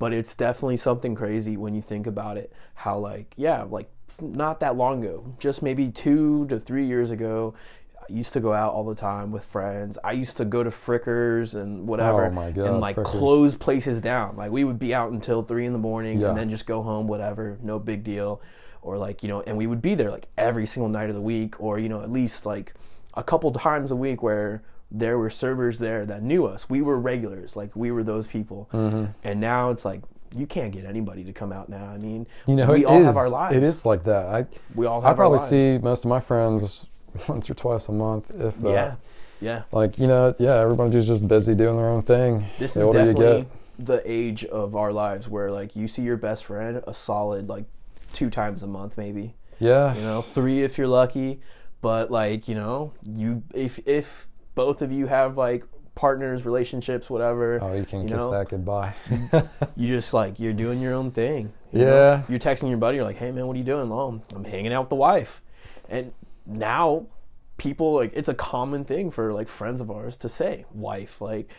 But 0.00 0.12
it's 0.12 0.32
definitely 0.34 0.76
something 0.78 1.14
crazy 1.16 1.56
when 1.56 1.74
you 1.74 1.82
think 1.82 2.06
about 2.06 2.36
it. 2.38 2.52
How 2.74 2.98
like, 2.98 3.34
yeah, 3.36 3.62
like 3.64 3.88
not 4.20 4.60
that 4.60 4.76
long 4.76 5.04
ago, 5.04 5.24
just 5.38 5.62
maybe 5.62 5.88
two 5.90 6.46
to 6.48 6.58
three 6.58 6.86
years 6.86 7.10
ago. 7.10 7.54
I 8.00 8.12
used 8.12 8.32
to 8.32 8.40
go 8.40 8.52
out 8.54 8.72
all 8.72 8.84
the 8.84 8.94
time 8.94 9.30
with 9.30 9.44
friends. 9.44 9.98
I 10.02 10.12
used 10.12 10.36
to 10.38 10.44
go 10.46 10.62
to 10.62 10.70
Fricker's 10.70 11.54
and 11.54 11.86
whatever, 11.86 12.26
Oh 12.26 12.30
my 12.30 12.50
God, 12.50 12.66
and 12.66 12.80
like 12.80 12.96
Fricker's. 12.96 13.08
close 13.10 13.54
places 13.54 14.00
down. 14.00 14.36
Like 14.36 14.50
we 14.50 14.64
would 14.64 14.78
be 14.78 14.94
out 14.94 15.12
until 15.12 15.42
three 15.42 15.66
in 15.66 15.72
the 15.72 15.78
morning, 15.78 16.18
Yeah. 16.20 16.28
and 16.30 16.38
then 16.38 16.48
just 16.48 16.64
go 16.66 16.82
home, 16.82 17.06
whatever, 17.06 17.58
no 17.62 17.78
big 17.78 18.02
deal. 18.04 18.40
Or 18.80 18.96
like 18.96 19.22
you 19.22 19.28
know, 19.28 19.42
and 19.42 19.56
we 19.56 19.66
would 19.66 19.82
be 19.82 19.94
there 19.94 20.10
like 20.10 20.26
every 20.38 20.64
single 20.64 20.88
night 20.88 21.08
of 21.10 21.14
the 21.16 21.20
week, 21.20 21.60
or 21.60 21.78
you 21.78 21.88
know, 21.88 22.00
at 22.00 22.10
least 22.10 22.46
like 22.46 22.72
a 23.14 23.22
couple 23.22 23.52
times 23.52 23.90
a 23.90 23.96
week 23.96 24.22
where 24.22 24.62
there 24.90 25.18
were 25.18 25.28
servers 25.28 25.78
there 25.78 26.06
that 26.06 26.22
knew 26.22 26.46
us. 26.46 26.70
We 26.70 26.80
were 26.80 26.98
regulars, 26.98 27.56
like 27.56 27.74
we 27.76 27.90
were 27.90 28.02
those 28.04 28.26
people. 28.26 28.70
Mm-hmm. 28.72 29.06
And 29.24 29.38
now 29.40 29.70
it's 29.70 29.84
like 29.84 30.00
you 30.34 30.46
can't 30.46 30.72
get 30.72 30.84
anybody 30.84 31.24
to 31.24 31.32
come 31.32 31.52
out 31.52 31.68
now. 31.68 31.86
I 31.86 31.98
mean, 31.98 32.26
You 32.46 32.56
know, 32.56 32.72
we 32.72 32.84
all 32.84 32.98
is, 33.00 33.06
have 33.06 33.16
our 33.16 33.28
lives. 33.28 33.56
It 33.56 33.62
is 33.62 33.86
like 33.86 34.04
that. 34.04 34.26
I 34.26 34.46
We 34.74 34.86
all 34.86 35.04
I 35.04 35.12
probably 35.14 35.38
our 35.38 35.44
lives. 35.44 35.50
see 35.50 35.78
most 35.78 36.04
of 36.04 36.08
my 36.08 36.20
friends 36.20 36.86
once 37.28 37.48
or 37.48 37.54
twice 37.54 37.88
a 37.88 37.92
month, 37.92 38.30
if 38.30 38.56
that. 38.62 38.70
Yeah, 38.70 38.94
yeah. 39.40 39.62
Like 39.72 39.98
you 39.98 40.06
know, 40.06 40.34
yeah, 40.38 40.56
everybody's 40.60 41.06
just 41.06 41.26
busy 41.26 41.54
doing 41.54 41.76
their 41.76 41.88
own 41.88 42.02
thing. 42.02 42.46
This 42.58 42.74
the 42.74 42.88
is 42.88 42.94
definitely 42.94 43.46
the 43.78 44.02
age 44.04 44.44
of 44.46 44.74
our 44.74 44.92
lives 44.92 45.28
where 45.28 45.50
like 45.50 45.76
you 45.76 45.86
see 45.88 46.02
your 46.02 46.16
best 46.16 46.44
friend 46.44 46.82
a 46.86 46.92
solid 46.94 47.48
like 47.48 47.64
two 48.12 48.28
times 48.30 48.62
a 48.62 48.66
month, 48.66 48.96
maybe. 48.98 49.34
yeah, 49.58 49.94
you 49.94 50.02
know 50.02 50.22
three 50.22 50.62
if 50.62 50.78
you're 50.78 50.88
lucky 50.88 51.40
but 51.80 52.10
like 52.10 52.48
you 52.48 52.54
know 52.54 52.92
you 53.04 53.42
if 53.54 53.78
if 53.86 54.26
both 54.54 54.82
of 54.82 54.90
you 54.90 55.06
have 55.06 55.36
like 55.36 55.64
partners 55.98 56.44
relationships 56.44 57.10
whatever 57.10 57.58
oh, 57.60 57.74
you 57.74 57.84
can 57.84 58.02
you 58.02 58.06
kiss 58.06 58.18
know, 58.18 58.30
that 58.30 58.48
goodbye. 58.48 58.94
you 59.76 59.88
just 59.88 60.14
like 60.14 60.38
you're 60.38 60.52
doing 60.52 60.80
your 60.80 60.94
own 60.94 61.10
thing 61.10 61.52
you 61.72 61.80
know? 61.80 61.92
Yeah. 61.92 62.22
you're 62.28 62.38
texting 62.38 62.68
your 62.68 62.78
buddy 62.78 62.98
you're 62.98 63.04
like 63.04 63.16
hey 63.16 63.32
man 63.32 63.48
what 63.48 63.56
are 63.56 63.58
you 63.58 63.64
doing 63.64 63.90
oh 63.90 64.22
i'm 64.32 64.44
hanging 64.44 64.72
out 64.72 64.82
with 64.82 64.90
the 64.90 64.94
wife 64.94 65.42
and 65.88 66.12
now 66.46 67.04
people 67.56 67.94
like 67.94 68.12
it's 68.14 68.28
a 68.28 68.34
common 68.34 68.84
thing 68.84 69.10
for 69.10 69.32
like 69.32 69.48
friends 69.48 69.80
of 69.80 69.90
ours 69.90 70.16
to 70.18 70.28
say 70.28 70.64
wife 70.72 71.20
like 71.20 71.50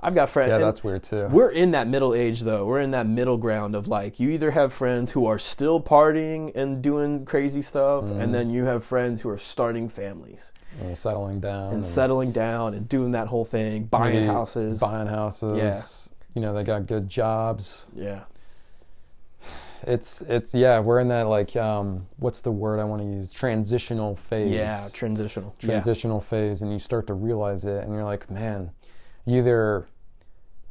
i've 0.00 0.14
got 0.14 0.28
friends 0.28 0.50
yeah, 0.50 0.58
that's 0.58 0.84
weird 0.84 1.02
too. 1.02 1.26
we're 1.30 1.50
in 1.50 1.70
that 1.70 1.88
middle 1.88 2.14
age 2.14 2.40
though. 2.42 2.66
We're 2.66 2.80
in 2.80 2.90
that 2.90 3.06
middle 3.06 3.36
ground 3.38 3.74
of 3.74 3.88
like 3.88 4.20
you 4.20 4.30
either 4.30 4.50
have 4.50 4.72
friends 4.72 5.10
who 5.10 5.26
are 5.26 5.38
still 5.38 5.80
partying 5.80 6.54
and 6.54 6.82
doing 6.82 7.24
crazy 7.24 7.62
stuff, 7.62 8.04
Mm-hmm. 8.04 8.20
and 8.20 8.34
then 8.34 8.50
you 8.50 8.64
have 8.64 8.84
friends 8.84 9.20
who 9.22 9.28
are 9.30 9.38
starting 9.38 9.88
families 9.88 10.52
and 10.80 10.96
settling 10.96 11.40
down 11.40 11.72
and 11.72 11.84
settling 11.84 12.30
down 12.32 12.74
and 12.74 12.86
doing 12.88 13.12
that 13.12 13.26
whole 13.28 13.44
thing, 13.46 13.84
buying 13.84 14.14
maybe 14.14 14.26
houses. 14.26 14.78
buying 14.78 15.06
houses. 15.06 15.56
Yeah. 15.56 15.80
You 16.34 16.42
know, 16.42 16.52
they 16.52 16.64
got 16.64 16.86
good 16.86 17.08
jobs. 17.08 17.86
Yeah, 17.94 18.24
It's 19.86 20.20
it's 20.22 20.52
yeah, 20.52 20.80
we're 20.80 21.00
in 21.00 21.08
that 21.08 21.28
like 21.28 21.54
um 21.56 22.06
what's 22.18 22.42
the 22.42 22.50
word 22.52 22.78
I 22.80 22.84
want 22.84 23.00
to 23.02 23.08
use? 23.08 23.32
Transitional 23.32 24.16
phase. 24.16 24.50
yeah, 24.52 24.88
transitional. 24.92 25.54
transitional 25.58 26.20
phase 26.20 26.60
and 26.62 26.70
you 26.72 26.78
start 26.78 27.06
to 27.06 27.14
realize 27.14 27.64
it 27.64 27.82
and 27.84 27.94
you're 27.94 28.04
like, 28.04 28.28
man, 28.30 28.70
either 29.26 29.86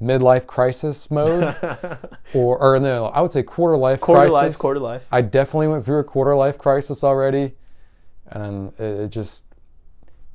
midlife 0.01 0.45
crisis 0.45 1.09
mode 1.09 1.55
or 2.33 2.57
or 2.61 2.79
no, 2.79 3.05
I 3.07 3.21
would 3.21 3.31
say 3.31 3.43
quarter 3.43 3.77
life 3.77 4.01
quarter 4.01 4.21
crisis. 4.29 4.33
life, 4.33 4.57
quarter 4.57 4.79
life. 4.79 5.07
I 5.11 5.21
definitely 5.21 5.67
went 5.69 5.85
through 5.85 5.99
a 5.99 6.03
quarter 6.03 6.35
life 6.35 6.57
crisis 6.57 7.03
already, 7.03 7.53
and 8.27 8.73
it, 8.79 9.01
it 9.01 9.07
just 9.09 9.43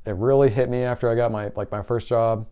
it 0.06 0.14
really 0.16 0.48
hit 0.50 0.70
me 0.70 0.82
after 0.82 1.10
I 1.10 1.14
got 1.14 1.30
my 1.30 1.50
like 1.56 1.70
my 1.70 1.82
first 1.82 2.08
job. 2.08 2.46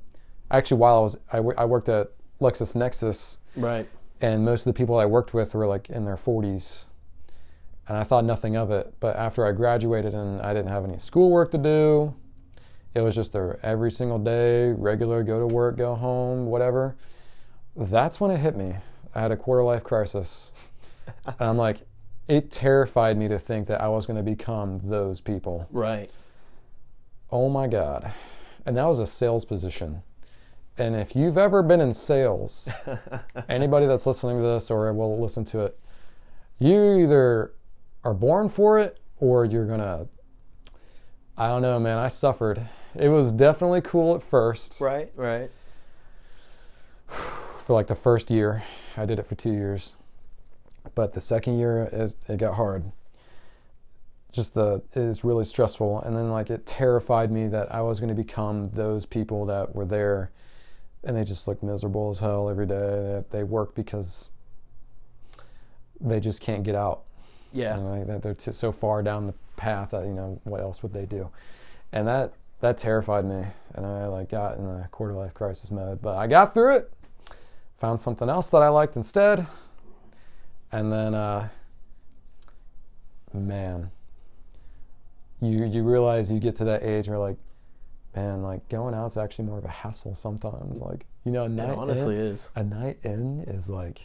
Actually, 0.50 0.78
while 0.78 0.96
I 1.32 1.40
was 1.40 1.56
I, 1.58 1.64
worked 1.66 1.88
at 1.90 2.10
LexisNexis, 2.40 3.38
Right. 3.56 3.86
and 4.22 4.44
most 4.44 4.66
of 4.66 4.72
the 4.72 4.76
people 4.78 4.98
I 4.98 5.04
worked 5.06 5.34
with 5.34 5.54
were 5.54 5.66
like 5.66 5.90
in 5.90 6.04
their 6.06 6.16
40s, 6.16 6.84
and 7.86 7.96
I 7.98 8.02
thought 8.02 8.24
nothing 8.24 8.56
of 8.56 8.70
it. 8.70 8.94
But 9.00 9.16
after 9.16 9.46
I 9.46 9.52
graduated 9.52 10.14
and 10.14 10.40
I 10.40 10.54
didn't 10.54 10.70
have 10.70 10.84
any 10.84 10.96
schoolwork 10.98 11.50
to 11.52 11.58
do, 11.58 12.14
it 12.94 13.00
was 13.00 13.14
just 13.14 13.34
a 13.34 13.58
every 13.62 13.90
single 13.90 14.18
day 14.18 14.72
regular 14.72 15.22
go 15.22 15.38
to 15.38 15.46
work, 15.46 15.76
go 15.76 15.94
home, 15.94 16.46
whatever. 16.46 16.96
That's 17.76 18.20
when 18.20 18.30
it 18.30 18.38
hit 18.38 18.56
me. 18.56 18.74
I 19.14 19.20
had 19.20 19.32
a 19.32 19.36
quarter 19.36 19.62
life 19.62 19.84
crisis. 19.84 20.52
And 21.26 21.34
I'm 21.40 21.56
like, 21.56 21.86
it 22.28 22.50
terrified 22.50 23.16
me 23.16 23.28
to 23.28 23.38
think 23.38 23.66
that 23.68 23.80
I 23.80 23.88
was 23.88 24.06
going 24.06 24.16
to 24.16 24.22
become 24.22 24.80
those 24.84 25.20
people. 25.20 25.66
Right. 25.70 26.10
Oh 27.30 27.48
my 27.48 27.66
God. 27.66 28.12
And 28.66 28.76
that 28.76 28.84
was 28.84 28.98
a 28.98 29.06
sales 29.06 29.44
position. 29.44 30.02
And 30.76 30.94
if 30.94 31.16
you've 31.16 31.38
ever 31.38 31.62
been 31.62 31.80
in 31.80 31.92
sales, 31.92 32.68
anybody 33.48 33.86
that's 33.86 34.06
listening 34.06 34.38
to 34.38 34.44
this 34.44 34.70
or 34.70 34.92
will 34.92 35.20
listen 35.20 35.44
to 35.46 35.60
it, 35.60 35.78
you 36.58 36.98
either 36.98 37.54
are 38.04 38.14
born 38.14 38.48
for 38.48 38.78
it 38.78 39.00
or 39.18 39.44
you're 39.44 39.66
going 39.66 39.80
to. 39.80 40.06
I 41.38 41.46
don't 41.48 41.62
know, 41.62 41.78
man. 41.78 41.98
I 41.98 42.08
suffered. 42.08 42.60
It 42.94 43.08
was 43.08 43.30
definitely 43.32 43.80
cool 43.80 44.14
at 44.16 44.22
first 44.22 44.80
Right. 44.80 45.10
Right. 45.14 45.50
for 47.66 47.74
like 47.74 47.86
the 47.86 47.94
first 47.94 48.30
year. 48.30 48.62
I 48.96 49.06
did 49.06 49.18
it 49.18 49.26
for 49.26 49.34
two 49.36 49.52
years. 49.52 49.94
But 50.94 51.12
the 51.12 51.20
second 51.20 51.58
year, 51.58 51.88
is, 51.92 52.16
it 52.28 52.38
got 52.38 52.54
hard. 52.54 52.90
just 54.32 54.54
the 54.54 54.82
it's 54.94 55.22
really 55.24 55.44
stressful 55.44 56.00
and 56.02 56.14
then 56.16 56.30
like 56.30 56.50
it 56.50 56.66
terrified 56.66 57.30
me 57.32 57.46
that 57.48 57.72
i 57.74 57.80
was 57.80 57.98
going 57.98 58.10
to 58.14 58.14
become 58.14 58.68
those 58.74 59.06
people 59.06 59.46
that 59.46 59.74
were 59.74 59.86
there 59.86 60.30
and 61.04 61.16
they 61.16 61.24
just 61.24 61.48
look 61.48 61.62
miserable 61.62 62.10
as 62.10 62.18
hell 62.18 62.50
every 62.50 62.66
day 62.66 62.74
that 63.14 63.24
they 63.30 63.42
work 63.42 63.74
because 63.74 64.30
they 66.00 66.20
just 66.20 66.40
can't 66.42 66.62
get 66.62 66.74
out 66.74 67.04
Yeah. 67.52 67.76
you 67.78 67.82
know, 67.82 68.04
like 68.04 68.22
they're 68.22 68.34
t- 68.34 68.52
so 68.52 68.70
far 68.70 69.02
down 69.02 69.26
the 69.28 69.34
path 69.58 69.90
that 69.90 70.06
you 70.06 70.12
know 70.14 70.40
what 70.44 70.60
else 70.62 70.82
would 70.82 70.92
they 70.94 71.04
do? 71.04 71.28
And 71.92 72.06
that 72.08 72.32
that 72.60 72.78
terrified 72.78 73.24
me. 73.26 73.44
And 73.74 73.84
i 73.86 74.06
like 74.06 74.30
got 74.30 74.56
in 74.58 74.64
a 74.64 74.88
quarter 74.90 75.12
life 75.14 75.34
crisis 75.34 75.70
mode 75.70 76.00
but 76.00 76.16
i 76.16 76.26
got 76.26 76.54
through 76.54 76.76
it 76.76 76.92
found 77.78 78.00
something 78.00 78.28
else 78.28 78.48
that 78.50 78.62
i 78.62 78.68
liked 78.68 78.96
instead. 78.96 79.46
And 80.72 80.90
then 80.92 81.14
uh 81.14 81.48
man 83.34 83.90
you 85.40 85.64
you 85.66 85.82
realize 85.82 86.30
you 86.30 86.40
get 86.40 86.56
to 86.56 86.64
that 86.64 86.82
age 86.82 87.08
where 87.08 87.18
like 87.18 87.36
man 88.16 88.42
like 88.42 88.66
going 88.68 88.94
out's 88.94 89.16
actually 89.16 89.44
more 89.44 89.58
of 89.58 89.64
a 89.64 89.68
hassle 89.68 90.14
sometimes. 90.14 90.80
Like 90.80 91.04
you 91.24 91.30
know 91.32 91.42
a 91.42 91.46
It 91.46 91.50
night 91.50 91.76
honestly 91.78 92.16
in, 92.16 92.20
is. 92.22 92.50
a 92.56 92.64
night 92.64 92.98
in 93.04 93.42
is 93.42 93.68
like 93.70 94.00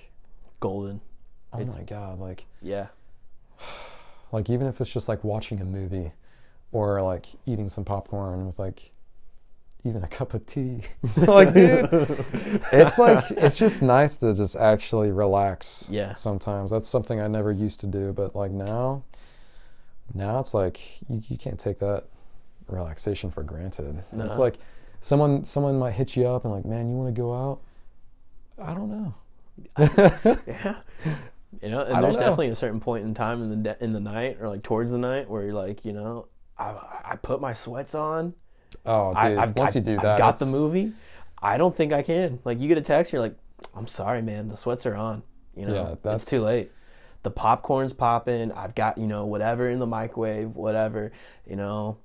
golden. 0.60 1.02
oh 1.54 1.60
It's- 1.60 1.76
my 1.76 1.84
god 1.84 2.20
like 2.20 2.46
Yeah. 2.62 2.88
Like 4.34 4.50
even 4.50 4.68
if 4.68 4.82
it's 4.82 4.92
just 4.92 5.08
like 5.08 5.24
watching 5.24 5.62
a 5.62 5.66
movie 5.66 6.12
or 6.74 7.02
like 7.02 7.28
eating 7.46 7.70
some 7.70 7.86
popcorn 7.86 8.46
with 8.46 8.60
like 8.60 8.92
even 9.86 10.04
a 10.04 10.08
cup 10.08 10.34
of 10.34 10.46
tea 10.46 10.82
like 11.18 11.54
dude 11.54 11.88
it's 12.72 12.98
like 12.98 13.24
it's 13.32 13.58
just 13.58 13.82
nice 13.82 14.18
to 14.18 14.34
just 14.34 14.56
actually 14.56 15.12
relax 15.12 15.88
Yeah. 15.90 16.14
sometimes 16.14 16.72
that's 16.72 16.88
something 16.90 17.20
i 17.22 17.28
never 17.28 17.52
used 17.52 17.80
to 17.82 17.88
do 17.88 18.12
but 18.14 18.36
like 18.36 18.52
now 18.52 19.04
now 20.14 20.40
it's 20.40 20.54
like 20.54 20.80
you, 21.10 21.22
you 21.28 21.38
can't 21.38 21.60
take 21.60 21.80
that 21.80 22.06
relaxation 22.68 23.30
for 23.30 23.44
granted 23.44 24.04
No. 24.14 24.24
it's 24.26 24.38
like 24.38 24.58
someone 25.02 25.44
someone 25.46 25.78
might 25.78 25.92
hit 25.92 26.16
you 26.16 26.28
up 26.28 26.46
and 26.46 26.54
like 26.54 26.66
man 26.66 26.90
you 26.90 26.96
want 26.96 27.14
to 27.14 27.22
go 27.22 27.34
out 27.34 27.60
i 28.58 28.74
don't 28.74 28.90
know 28.90 29.14
Yeah. 30.48 30.76
You 31.62 31.70
know, 31.70 31.82
and 31.82 32.04
there's 32.04 32.16
know. 32.16 32.22
definitely 32.22 32.50
a 32.50 32.56
certain 32.56 32.80
point 32.80 33.06
in 33.06 33.14
time 33.14 33.42
in 33.44 33.50
the 33.50 33.56
de- 33.56 33.84
in 33.84 33.94
the 33.94 34.00
night 34.00 34.38
or 34.42 34.50
like 34.50 34.64
towards 34.64 34.92
the 34.92 34.98
night 34.98 35.30
where 35.30 35.44
you're 35.44 35.54
like, 35.54 35.86
you 35.86 35.94
know, 35.94 36.28
I 36.58 36.76
I 37.06 37.16
put 37.22 37.42
my 37.42 37.54
sweats 37.54 37.96
on. 37.96 38.34
oh 38.86 39.10
dude 39.10 39.18
I, 39.18 39.44
I've, 39.44 39.56
once 39.56 39.76
I, 39.76 39.80
you 39.80 39.86
do 39.86 39.96
I've 39.98 40.02
that 40.02 40.18
got 40.18 40.38
the 40.38 40.46
movie. 40.46 40.94
I 41.42 41.58
don't 41.58 41.76
think 41.76 41.92
I 41.94 42.02
can. 42.02 42.40
Like 42.46 42.60
you 42.60 42.68
get 42.68 42.78
a 42.78 42.82
text, 42.82 43.12
you're 43.12 43.22
like, 43.22 43.36
I'm 43.76 43.88
sorry, 43.88 44.22
man, 44.22 44.48
the 44.48 44.58
sweats 44.58 44.86
are 44.86 44.96
on. 44.96 45.24
You 45.56 45.68
know, 45.68 45.98
Yeah, 46.04 46.14
it's 46.16 46.26
too 46.26 46.40
late. 46.40 46.72
The 47.24 47.32
popcorn's 47.32 47.94
popping. 47.94 48.52
I've 48.52 48.76
got 48.76 48.98
you 48.98 49.08
know 49.08 49.26
whatever 49.26 49.70
in 49.70 49.80
the 49.80 49.86
microwave, 49.86 50.56
whatever. 50.56 51.12
You 51.48 51.56
know, 51.56 51.98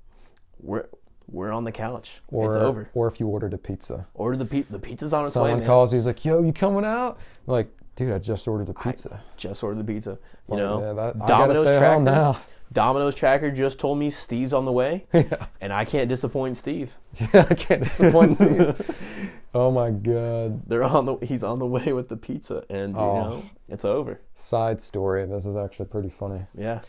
we're 0.61 0.85
we're 1.31 1.51
on 1.51 1.63
the 1.63 1.71
couch. 1.71 2.21
or, 2.29 2.47
it's 2.47 2.55
over. 2.55 2.89
or 2.93 3.07
if 3.07 3.19
you 3.19 3.27
ordered 3.27 3.53
a 3.53 3.57
pizza 3.57 4.07
Order 4.15 4.37
the 4.37 4.45
pi- 4.45 4.65
the 4.69 4.79
pizza's 4.79 5.13
on 5.13 5.25
its 5.25 5.33
someone 5.33 5.51
way. 5.51 5.57
Man. 5.59 5.67
calls 5.67 5.93
you 5.93 5.97
he's 5.97 6.07
like 6.07 6.25
yo 6.25 6.41
you 6.41 6.51
coming 6.51 6.83
out 6.85 7.19
I'm 7.47 7.53
like 7.53 7.71
dude 7.99 8.13
i 8.13 8.17
just 8.17 8.47
ordered 8.47 8.67
the 8.67 8.73
pizza 8.73 9.21
Just 9.37 9.61
ordered 9.63 9.79
the 9.85 9.93
pizza. 9.93 10.11
You 10.47 10.55
Like, 10.55 10.57
know, 10.59 10.79
yeah, 10.81 10.93
that- 10.93 11.21
I 11.21 11.25
Domino's 11.25 11.67
tracker. 11.77 12.01
now. 12.01 12.39
Domino's 12.71 13.15
tracker 13.15 13.49
just 13.51 13.79
told 13.79 13.97
me 13.97 14.09
Steve's 14.11 14.53
on 14.53 14.63
the 14.65 14.71
way, 14.71 15.05
yeah 15.13 15.47
and 15.59 15.73
I 15.73 15.85
can't 15.85 16.07
disappoint 16.07 16.55
Steve. 16.57 16.91
yeah 17.19 17.45
i 17.49 17.53
can't 17.55 17.83
disappoint 17.83 18.35
steve 18.35 18.79
oh 19.55 19.71
my 19.71 19.89
god 19.91 20.61
They're 20.67 20.83
on 20.83 21.05
the. 21.05 21.17
He's 21.25 21.43
on 21.43 21.57
the 21.59 21.65
way 21.65 21.91
with 21.93 22.07
the 22.09 22.15
pizza, 22.17 22.63
and 22.69 22.93
you 22.93 22.99
Oh. 23.01 23.15
know 23.23 23.43
it's 23.67 23.85
over. 23.85 24.21
side 24.33 24.81
story 24.81 25.25
this 25.25 25.45
is 25.45 25.55
actually 25.57 25.87
pretty 25.87 26.09
funny 26.09 26.41
Yeah. 26.55 26.81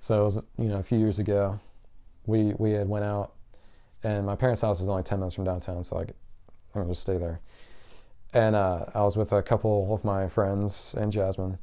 so 0.00 0.20
it 0.22 0.24
was 0.24 0.36
you 0.58 0.68
know 0.68 0.78
a 0.78 0.82
few 0.82 0.98
years 0.98 1.18
ago 1.18 1.60
we 2.26 2.54
we 2.58 2.72
had 2.72 2.88
went 2.88 3.04
out 3.04 3.32
and 4.02 4.24
my 4.26 4.34
parents 4.36 4.62
house 4.62 4.80
is 4.80 4.88
only 4.88 5.02
10 5.02 5.18
minutes 5.20 5.34
from 5.34 5.44
downtown 5.44 5.84
so 5.84 5.96
i 5.98 6.04
could 6.06 6.14
I 6.74 6.78
could 6.78 6.88
just 6.88 7.02
stay 7.02 7.18
there 7.18 7.40
and 8.32 8.54
uh, 8.54 8.84
i 8.94 9.00
was 9.02 9.16
with 9.16 9.32
a 9.32 9.42
couple 9.42 9.92
of 9.94 10.04
my 10.04 10.28
friends 10.28 10.94
and 10.98 11.12
jasmine. 11.12 11.58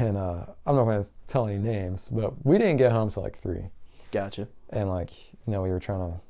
And 0.00 0.16
uh, 0.16 0.44
i'm 0.66 0.76
not 0.76 0.84
going 0.84 1.02
to 1.02 1.08
tell 1.26 1.46
any 1.46 1.58
names 1.58 2.08
but 2.10 2.34
we 2.44 2.58
didn't 2.58 2.76
get 2.76 2.92
home 2.92 3.10
till 3.10 3.22
like 3.22 3.38
three. 3.40 3.64
Gotcha. 4.12 4.48
and 4.70 4.88
like 4.88 5.10
you 5.46 5.52
know 5.52 5.62
we 5.62 5.70
were 5.70 5.80
trying 5.80 6.12
to 6.12 6.20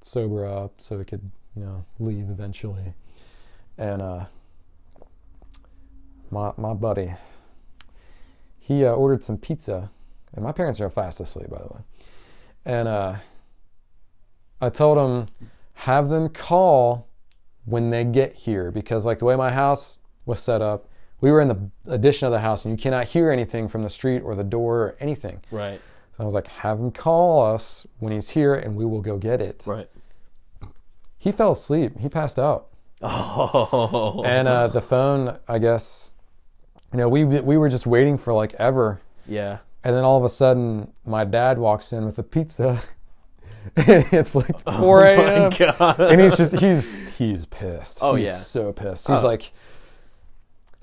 sober 0.00 0.46
up 0.46 0.72
so 0.78 0.96
we 0.96 1.04
could 1.04 1.30
you 1.56 1.62
know 1.64 1.84
leave 1.98 2.30
eventually. 2.30 2.94
And 3.76 4.02
uh 4.02 4.24
my 6.30 6.52
my 6.56 6.74
buddy 6.74 7.14
he 8.58 8.84
uh, 8.84 8.92
ordered 8.92 9.24
some 9.24 9.38
pizza. 9.38 9.90
And 10.34 10.44
my 10.44 10.52
parents 10.52 10.80
are 10.80 10.90
fast 10.90 11.20
asleep 11.20 11.50
by 11.50 11.58
the 11.58 11.64
way. 11.74 11.80
And 12.64 12.88
uh 12.88 13.16
i 14.60 14.68
told 14.68 14.98
him 14.98 15.28
have 15.74 16.08
them 16.08 16.28
call 16.28 17.07
when 17.68 17.90
they 17.90 18.04
get 18.04 18.34
here 18.34 18.70
because 18.70 19.04
like 19.04 19.18
the 19.18 19.24
way 19.24 19.36
my 19.36 19.50
house 19.50 19.98
was 20.26 20.40
set 20.40 20.60
up 20.62 20.86
we 21.20 21.30
were 21.30 21.40
in 21.40 21.48
the 21.48 21.58
addition 21.92 22.26
of 22.26 22.32
the 22.32 22.38
house 22.38 22.64
and 22.64 22.72
you 22.72 22.80
cannot 22.82 23.04
hear 23.04 23.30
anything 23.30 23.68
from 23.68 23.82
the 23.82 23.88
street 23.90 24.20
or 24.20 24.34
the 24.34 24.44
door 24.44 24.76
or 24.78 24.96
anything 25.00 25.40
Right. 25.50 25.80
so 26.16 26.22
I 26.22 26.24
was 26.24 26.34
like, 26.34 26.46
have 26.46 26.78
him 26.78 26.90
call 26.92 27.44
us 27.54 27.86
when 27.98 28.12
he's 28.12 28.28
here 28.28 28.54
and 28.54 28.76
we 28.76 28.84
will 28.84 29.00
go 29.02 29.16
get 29.18 29.40
it. 29.40 29.64
Right. 29.66 29.88
He 31.18 31.32
fell 31.32 31.52
asleep. 31.52 31.98
He 31.98 32.08
passed 32.08 32.38
out. 32.38 32.68
Oh. 33.02 34.22
And 34.24 34.46
uh, 34.46 34.68
the 34.68 34.80
phone, 34.80 35.36
I 35.48 35.58
guess, 35.58 36.12
you 36.92 36.98
know, 36.98 37.08
we 37.08 37.24
we 37.24 37.56
were 37.56 37.68
just 37.68 37.86
waiting 37.86 38.16
for 38.18 38.32
like 38.32 38.54
ever. 38.54 39.00
yeah. 39.26 39.58
And 39.84 39.94
then 39.94 40.04
all 40.04 40.18
of 40.18 40.24
a 40.24 40.28
sudden, 40.28 40.92
my 41.06 41.24
dad 41.24 41.56
walks 41.58 41.92
in 41.92 42.04
with 42.04 42.18
a 42.18 42.22
pizza. 42.22 42.82
and 43.76 44.06
it's 44.12 44.34
like 44.34 44.60
4 44.62 44.66
Oh 44.66 45.02
a.m. 45.02 45.50
my 45.50 45.56
god. 45.58 46.00
and 46.00 46.20
he's 46.20 46.36
just, 46.36 46.56
he's, 46.56 47.06
he's 47.16 47.46
pissed. 47.46 47.98
Oh, 48.02 48.14
he's 48.14 48.26
yeah. 48.26 48.36
so 48.36 48.72
pissed. 48.72 49.06
He's 49.08 49.24
Oh. 49.24 49.26
like, 49.26 49.50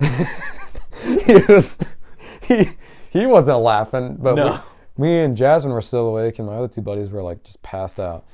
he 0.00 1.34
was, 1.48 1.78
he, 2.42 2.70
he 3.10 3.26
wasn't 3.26 3.58
laughing, 3.60 4.16
but 4.20 4.34
No. 4.34 4.60
we, 4.96 5.08
me 5.08 5.20
and 5.20 5.36
Jasmine 5.36 5.72
were 5.72 5.82
still 5.82 6.08
awake, 6.08 6.38
and 6.38 6.46
my 6.46 6.54
other 6.54 6.68
two 6.68 6.80
buddies 6.82 7.10
were 7.10 7.22
like 7.22 7.42
just 7.44 7.60
passed 7.62 8.00
out, 8.00 8.26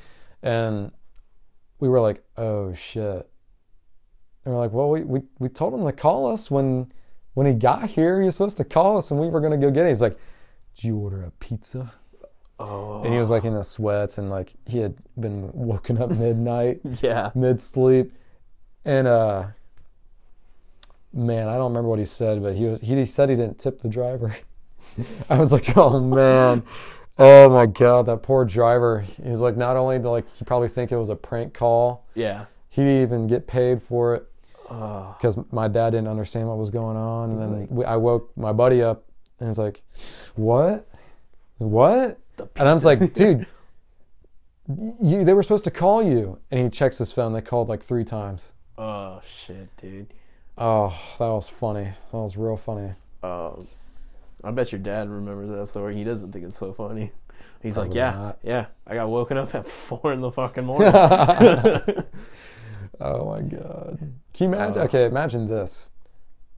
and 0.43 0.91
we 1.81 1.89
were 1.89 2.01
like, 2.01 2.23
"Oh 2.37 2.73
shit!" 2.75 3.29
And 4.45 4.55
we're 4.55 4.61
like, 4.61 4.73
"Well, 4.73 4.89
we, 4.91 5.03
we 5.03 5.21
we 5.41 5.49
told 5.49 5.75
him 5.75 5.85
to 5.85 5.93
call 5.93 6.33
us 6.33 6.51
when 6.51 6.89
when 7.35 7.47
he 7.47 7.55
got 7.55 7.89
here. 7.91 8.21
He 8.21 8.27
was 8.27 8.35
supposed 8.35 8.57
to 8.59 8.65
call 8.65 8.99
us, 8.99 9.11
and 9.11 9.19
we 9.21 9.29
were 9.29 9.41
gonna 9.41 9.57
go 9.59 9.71
get 9.71 9.87
it." 9.87 9.89
He's 9.91 10.03
like, 10.03 10.17
"Did 10.77 10.85
you 10.85 10.97
order 10.99 11.25
a 11.25 11.31
pizza?" 11.33 11.93
Oh. 12.63 13.03
And 13.05 13.13
he 13.13 13.19
was 13.21 13.31
like 13.31 13.45
in 13.45 13.55
the 13.55 13.63
sweats, 13.65 14.19
and 14.19 14.31
like 14.31 14.53
he 14.67 14.79
had 14.79 14.95
been 15.19 15.51
woken 15.53 16.01
up 16.01 16.11
midnight, 16.11 16.81
Yeah. 17.03 17.31
mid 17.35 17.61
sleep, 17.61 18.13
and 18.85 19.07
uh. 19.07 19.45
Man, 21.15 21.47
I 21.47 21.57
don't 21.57 21.65
remember 21.73 21.91
what 21.91 21.99
he 21.99 22.07
said, 22.07 22.43
but 22.43 22.55
he 22.55 22.65
was 22.65 22.81
he 22.81 23.05
said 23.05 23.29
he 23.29 23.37
didn't 23.37 23.59
tip 23.59 23.83
the 23.83 23.89
driver. 23.89 24.35
I 25.29 25.39
was 25.39 25.53
like, 25.53 25.77
oh 25.77 26.01
man, 26.01 26.63
oh 27.19 27.51
my 27.51 27.67
god, 27.67 28.07
that 28.07 28.23
poor 28.23 28.47
driver. 28.47 29.01
He 29.23 29.29
was 29.29 29.41
like, 29.43 29.57
not 29.57 29.77
only 29.77 29.99
did 29.99 30.09
like 30.09 30.25
he 30.37 30.45
probably 30.47 30.69
think 30.69 30.91
it 30.91 30.97
was 30.97 31.11
a 31.11 31.17
prank 31.17 31.53
call, 31.53 32.07
Yeah. 32.15 32.47
he 32.71 32.81
didn't 32.83 33.03
even 33.03 33.27
get 33.27 33.47
paid 33.47 33.83
for 33.83 34.15
it 34.15 34.27
Oh. 34.71 35.15
because 35.19 35.37
my 35.53 35.69
dad 35.69 35.91
didn't 35.91 36.09
understand 36.09 36.49
what 36.49 36.57
was 36.57 36.71
going 36.71 36.97
on. 36.97 37.31
And 37.33 37.43
then 37.43 37.69
we, 37.69 37.85
I 37.85 37.97
woke 37.97 38.31
my 38.39 38.53
buddy 38.53 38.81
up, 38.81 39.05
and 39.39 39.51
he's 39.51 39.59
like, 39.59 39.83
what, 40.35 40.89
what? 41.59 42.19
And 42.39 42.69
I 42.69 42.73
was 42.73 42.85
like, 42.85 43.15
dude, 43.15 43.47
you 45.03 45.25
they 45.25 45.35
were 45.35 45.43
supposed 45.43 45.65
to 45.65 45.71
call 45.71 46.03
you. 46.03 46.39
And 46.51 46.61
he 46.65 46.71
checks 46.71 46.99
his 46.99 47.13
phone. 47.13 47.33
They 47.33 47.41
called 47.41 47.69
like 47.69 47.83
three 47.83 48.05
times. 48.05 48.49
Oh 48.79 49.21
shit, 49.47 49.69
dude. 49.77 50.13
Oh, 50.59 50.89
that 51.19 51.27
was 51.27 51.49
funny. 51.49 51.85
That 51.85 52.19
was 52.19 52.37
real 52.37 52.57
funny. 52.57 52.93
Um, 53.23 53.69
I 54.45 54.51
bet 54.51 54.73
your 54.73 54.81
dad 54.81 55.09
remembers 55.09 55.51
that 55.51 55.67
story. 55.67 55.95
He 55.97 56.05
doesn't 56.05 56.33
think 56.33 56.45
it's 56.45 56.59
so 56.59 56.73
funny. 56.73 57.13
He's 57.63 57.77
like, 57.77 57.95
yeah, 57.95 58.11
not. 58.11 58.39
yeah. 58.43 58.67
I 58.87 58.95
got 58.95 59.09
woken 59.09 59.37
up 59.39 59.55
at 59.55 59.69
four 59.89 60.13
in 60.13 60.21
the 60.21 60.31
fucking 60.33 60.65
morning. 60.67 60.93
Oh 63.01 63.27
my 63.31 63.41
god. 63.43 63.99
Can 64.33 64.51
you 64.51 64.55
imagine? 64.57 64.81
Uh. 64.81 64.85
okay, 64.85 65.07
imagine 65.07 65.47
this. 65.49 65.91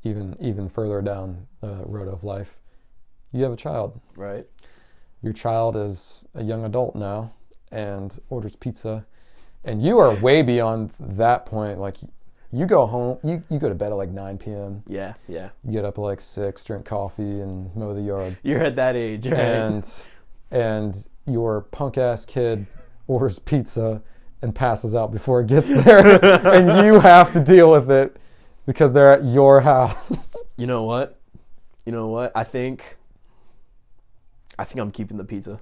Even 0.02 0.36
even 0.40 0.68
further 0.68 1.00
down 1.00 1.46
the 1.60 1.82
road 1.86 2.08
of 2.08 2.24
life, 2.24 2.56
you 3.32 3.42
have 3.42 3.52
a 3.52 3.56
child. 3.56 3.98
right. 4.16 4.46
Your 5.24 5.32
child 5.32 5.74
is 5.74 6.26
a 6.34 6.44
young 6.44 6.66
adult 6.66 6.94
now 6.94 7.32
and 7.72 8.20
orders 8.28 8.56
pizza, 8.56 9.06
and 9.64 9.82
you 9.82 9.96
are 9.98 10.14
way 10.20 10.42
beyond 10.42 10.90
that 11.00 11.46
point. 11.46 11.80
Like 11.80 11.96
you 12.52 12.66
go 12.66 12.84
home, 12.86 13.18
you, 13.24 13.42
you 13.48 13.58
go 13.58 13.70
to 13.70 13.74
bed 13.74 13.90
at 13.90 13.94
like 13.94 14.10
9 14.10 14.36
p.m. 14.36 14.82
Yeah, 14.86 15.14
yeah. 15.26 15.48
You 15.64 15.72
get 15.72 15.86
up 15.86 15.96
at 15.96 16.02
like 16.02 16.20
six, 16.20 16.62
drink 16.62 16.84
coffee, 16.84 17.40
and 17.40 17.74
mow 17.74 17.94
the 17.94 18.02
yard. 18.02 18.36
You're 18.42 18.62
at 18.62 18.76
that 18.76 18.96
age, 18.96 19.26
right? 19.26 19.38
and 19.40 19.90
and 20.50 21.08
your 21.26 21.62
punk 21.62 21.96
ass 21.96 22.26
kid 22.26 22.66
orders 23.06 23.38
pizza 23.38 24.02
and 24.42 24.54
passes 24.54 24.94
out 24.94 25.10
before 25.10 25.40
it 25.40 25.46
gets 25.46 25.68
there, 25.68 26.22
and 26.54 26.84
you 26.86 27.00
have 27.00 27.32
to 27.32 27.40
deal 27.40 27.70
with 27.70 27.90
it 27.90 28.18
because 28.66 28.92
they're 28.92 29.14
at 29.14 29.24
your 29.24 29.60
house. 29.72 30.36
you 30.58 30.66
know 30.66 30.82
what? 30.82 31.18
You 31.86 31.92
know 31.92 32.08
what? 32.08 32.30
I 32.34 32.44
think 32.44 32.98
I 34.58 34.64
think 34.64 34.80
I'm 34.80 34.90
keeping 34.90 35.16
the 35.16 35.24
pizza. 35.24 35.60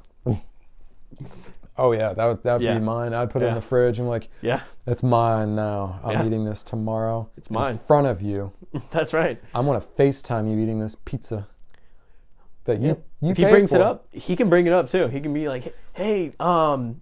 Oh 1.78 1.92
yeah, 1.92 2.12
that 2.12 2.24
would 2.26 2.42
that 2.42 2.52
would 2.54 2.62
Yeah. 2.62 2.78
be 2.78 2.84
mine. 2.84 3.14
I'd 3.14 3.30
put 3.30 3.40
it 3.42 3.46
in 3.46 3.50
Yeah. 3.52 3.60
the 3.60 3.66
fridge. 3.66 3.98
I'm 3.98 4.06
like, 4.06 4.28
Yeah, 4.42 4.60
it's 4.86 5.02
mine 5.02 5.54
now. 5.56 6.00
I'm 6.04 6.10
Yeah. 6.12 6.26
eating 6.26 6.44
this 6.44 6.62
tomorrow. 6.62 7.28
It's 7.36 7.50
mine. 7.50 7.72
in 7.72 7.78
front 7.86 8.06
of 8.06 8.20
you. 8.20 8.52
that's 8.90 9.14
right. 9.14 9.40
I'm 9.54 9.64
gonna 9.66 9.80
FaceTime 9.98 10.50
you 10.50 10.58
eating 10.58 10.78
this 10.78 10.96
pizza. 11.06 11.48
That 12.64 12.80
you 12.80 13.02
you 13.20 13.30
if 13.30 13.36
he 13.38 13.44
paid 13.44 13.50
brings 13.50 13.72
it 13.72 13.78
for. 13.78 13.84
up, 13.84 14.06
he 14.12 14.36
can 14.36 14.48
bring 14.50 14.66
it 14.66 14.72
up 14.72 14.88
too. 14.90 15.08
He 15.08 15.20
can 15.20 15.32
be 15.32 15.48
like, 15.48 15.74
"Hey, 15.94 16.32
um, 16.38 17.00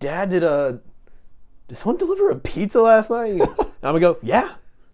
Dad, 0.00 0.30
did 0.30 0.44
a 0.44 0.80
did 1.66 1.76
someone 1.78 1.96
deliver 1.96 2.30
a 2.30 2.36
pizza 2.36 2.80
last 2.80 3.10
night?" 3.10 3.40
And 3.80 3.86
I'm 3.86 3.94
gonna 3.94 4.00
go, 4.00 4.16
"Yeah, 4.22 4.50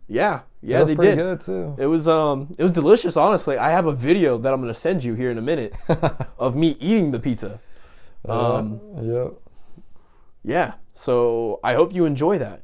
yeah, 0.09 0.41
yeah, 0.65 0.81
was 0.81 0.89
they 0.89 0.95
did. 0.95 1.19
good 1.19 1.41
too. 1.41 1.77
It 1.79 1.87
was 1.87 2.09
um, 2.09 2.55
it 2.59 2.63
was 2.63 2.73
delicious. 2.73 3.17
Honestly, 3.17 3.59
I 3.59 3.71
have 3.71 3.87
a 3.87 3.93
video 3.93 4.39
that 4.39 4.53
I'm 4.53 4.61
gonna 4.61 4.75
send 4.75 5.05
you 5.05 5.15
here 5.15 5.31
in 5.31 5.39
a 5.39 5.43
minute 5.43 5.75
of 6.39 6.57
me 6.57 6.77
eating 6.81 7.11
the 7.11 7.19
pizza. 7.19 7.61
Um, 8.29 8.81
yep. 9.03 9.35
yeah. 10.43 10.75
So 10.95 11.61
I 11.63 11.75
hope 11.75 11.95
you 11.95 12.07
enjoy 12.07 12.39
that. 12.39 12.63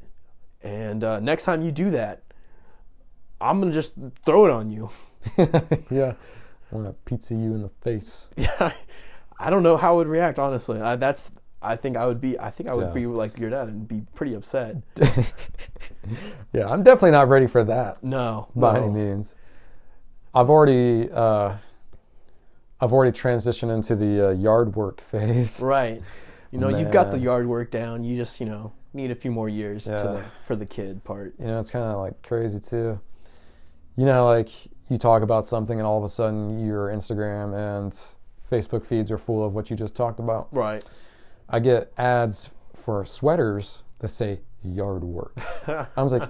And 0.63 1.05
uh, 1.05 1.21
next 1.21 1.45
time 1.45 1.63
you 1.63 1.71
do 1.71 1.91
that, 1.91 2.23
I'm 3.41 3.61
gonna 3.61 3.73
just 3.73 3.93
throw 4.25 4.47
it 4.47 4.51
on 4.51 4.71
you. 4.71 4.91
yeah. 5.91 6.15
I'm 6.73 6.79
gonna 6.79 6.95
pizza 7.05 7.35
you 7.35 7.55
in 7.55 7.63
the 7.63 7.71
face. 7.83 8.29
Yeah, 8.37 8.73
I 9.39 9.51
don't 9.51 9.63
know 9.63 9.77
how 9.77 9.95
I 9.95 9.97
would 9.97 10.09
react. 10.09 10.39
Honestly, 10.39 10.81
I, 10.81 10.97
that's. 10.97 11.31
I 11.63 11.77
think 11.77 11.97
I 11.97 12.07
would 12.07 12.21
be. 12.21 12.39
I 12.39 12.51
think 12.51 12.71
I 12.71 12.75
would 12.75 12.89
Yeah. 12.89 12.93
be 12.95 13.07
like 13.07 13.39
your 13.39 13.51
dad 13.51 13.69
and 13.69 13.87
be 13.87 14.03
pretty 14.15 14.35
upset. 14.35 14.77
yeah, 16.53 16.69
I'm 16.69 16.83
definitely 16.83 17.11
not 17.13 17.29
ready 17.29 17.47
for 17.47 17.65
that 17.65 18.03
No, 18.03 18.49
by 18.57 18.75
no. 18.79 18.85
any 18.85 18.93
means. 18.93 19.35
I've 20.35 20.49
already 20.49 21.11
uh, 21.11 21.57
I've 22.81 22.93
already 22.93 23.17
transitioned 23.17 23.75
into 23.75 23.95
the 23.95 24.29
uh, 24.29 24.31
yard 24.31 24.75
work 24.75 25.01
phase. 25.11 25.61
Right. 25.61 26.03
You 26.51 26.59
know, 26.59 26.69
you've 26.77 26.91
got 26.91 27.11
the 27.11 27.19
yard 27.19 27.47
work 27.47 27.71
down. 27.71 28.03
You 28.03 28.17
just, 28.17 28.41
you 28.41 28.47
know, 28.47 28.73
need 28.93 29.11
a 29.13 29.15
few 29.15 29.31
more 29.31 29.49
years 29.49 29.85
to 29.85 29.91
Yeah. 29.91 30.03
the, 30.03 30.25
for 30.47 30.57
the 30.57 30.67
kid 30.67 31.05
part. 31.05 31.35
You 31.39 31.47
know, 31.47 31.61
it's 31.61 31.71
kind 31.71 31.85
of 31.85 32.01
like 32.01 32.21
crazy 32.23 32.59
too. 32.59 32.99
You 33.97 34.05
know, 34.07 34.25
like 34.27 34.49
you 34.89 34.99
talk 34.99 35.23
about 35.23 35.47
something 35.47 35.79
and 35.79 35.87
all 35.87 35.99
of 35.99 36.05
a 36.05 36.09
sudden 36.09 36.65
your 36.67 36.89
Instagram 36.89 37.55
and 37.55 37.97
Facebook 38.51 38.85
feeds 38.85 39.11
are 39.13 39.19
full 39.19 39.45
of 39.45 39.53
what 39.55 39.71
you 39.71 39.77
just 39.77 39.95
talked 39.95 40.19
about. 40.19 40.49
Right. 40.51 40.85
I 41.51 41.59
get 41.59 41.93
ads 41.99 42.51
for 42.85 43.05
sweaters 43.05 43.83
that 43.99 44.09
say 44.09 44.41
yard 44.63 45.03
work. 45.05 45.37
I 45.97 46.03
was 46.03 46.13
like, 46.13 46.29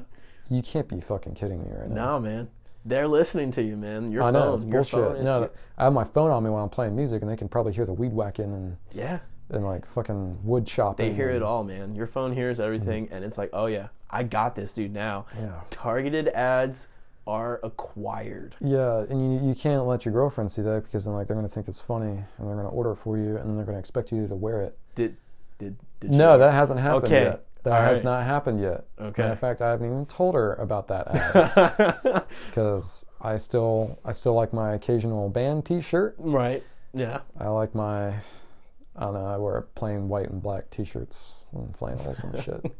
you 0.49 0.63
can't 0.63 0.89
be 0.89 1.01
fucking 1.01 1.35
kidding 1.35 1.63
me 1.63 1.71
right 1.71 1.89
now. 1.89 2.19
no, 2.19 2.21
man. 2.21 2.49
They're 2.87 3.07
listening 3.09 3.51
to 3.53 3.63
you, 3.63 3.77
man. 3.77 4.11
Your 4.11 4.23
I 4.23 4.33
phone. 4.33 4.33
know 4.33 4.55
it's 4.55 4.65
bullshit. 4.65 4.93
phone. 4.93 5.25
no, 5.25 5.51
I 5.77 5.85
have 5.85 5.93
my 5.93 6.05
phone 6.05 6.31
on 6.31 6.43
me 6.43 6.49
while 6.49 6.65
I'm 6.65 6.71
playing 6.71 6.97
music, 6.97 7.21
and 7.21 7.31
they 7.31 7.37
can 7.37 7.49
probably 7.49 7.75
hear 7.75 7.85
the 7.85 7.93
weed 7.93 8.13
whacking 8.13 8.47
and, 8.47 8.77
Yeah. 8.93 9.19
and 9.51 9.65
like 9.67 9.85
fucking 9.85 10.39
wood 10.43 10.67
chopping. 10.67 11.09
They 11.09 11.15
hear 11.15 11.29
it 11.29 11.43
all, 11.43 11.63
man. 11.63 11.95
Your 11.95 12.07
phone 12.07 12.33
hears 12.33 12.59
everything, 12.59 13.05
mm-hmm. 13.07 13.17
and 13.17 13.25
it's 13.25 13.37
like, 13.37 13.51
oh, 13.53 13.67
yeah, 13.67 13.89
I 14.09 14.23
got 14.23 14.55
this, 14.57 14.73
dude, 14.73 14.95
now. 14.95 15.27
Yeah. 15.39 15.61
Targeted 15.71 16.29
ads 16.29 16.89
are 17.27 17.61
acquired. 17.63 18.57
Yeah, 18.63 19.05
and 19.11 19.35
you, 19.43 19.49
you 19.51 19.55
can't 19.55 19.85
let 19.85 20.07
your 20.07 20.13
girlfriend 20.13 20.51
see 20.51 20.63
that 20.63 20.85
because 20.85 21.05
then 21.05 21.13
like 21.15 21.27
they're 21.29 21.37
gonna 21.37 21.49
think 21.49 21.69
it's 21.69 21.81
funny 21.81 22.13
and 22.39 22.49
they're 22.49 22.57
gonna 22.57 22.71
order 22.71 22.93
it 22.93 22.97
for 22.97 23.19
you 23.19 23.37
and 23.37 23.59
they're 23.59 23.67
gonna 23.67 23.79
expect 23.79 24.11
you 24.11 24.27
to 24.27 24.35
wear 24.35 24.63
it. 24.63 24.79
Did, 24.95 25.17
did, 25.59 25.77
did 26.01 26.11
No, 26.11 26.39
that 26.39 26.53
hasn't 26.53 26.81
happened 26.81 27.05
Okay. 27.07 27.25
yet. 27.25 27.47
That 27.63 27.73
All 27.75 27.81
has 27.83 27.97
right. 27.99 28.05
not 28.05 28.25
happened 28.25 28.61
yet. 28.63 28.87
Okay. 28.99 29.21
Matter 29.23 29.33
of 29.35 29.39
fact, 29.39 29.61
I 29.61 29.69
haven't 29.71 29.87
even 29.87 30.07
told 30.07 30.35
her 30.35 30.55
about 30.55 30.89
that 30.89 31.07
ad 32.07 32.25
because 32.47 33.05
I 33.21 33.37
still 33.37 33.99
I 34.05 34.13
still 34.13 34.33
like 34.35 34.53
my 34.55 34.73
occasional 34.75 35.29
band 35.29 35.67
T-shirt. 35.67 36.15
right. 36.19 36.63
Yeah. 36.95 37.21
I 37.39 37.49
like 37.49 37.75
my 37.75 38.09
I 38.97 39.05
don't 39.05 39.13
know. 39.15 39.27
I 39.27 39.37
wear 39.37 39.63
plain 39.75 40.09
white 40.09 40.31
and 40.31 40.43
black 40.43 40.71
T-shirts 40.71 41.33
and 41.53 41.77
flannels 41.77 42.19
and 42.21 42.43
shit. 42.45 42.73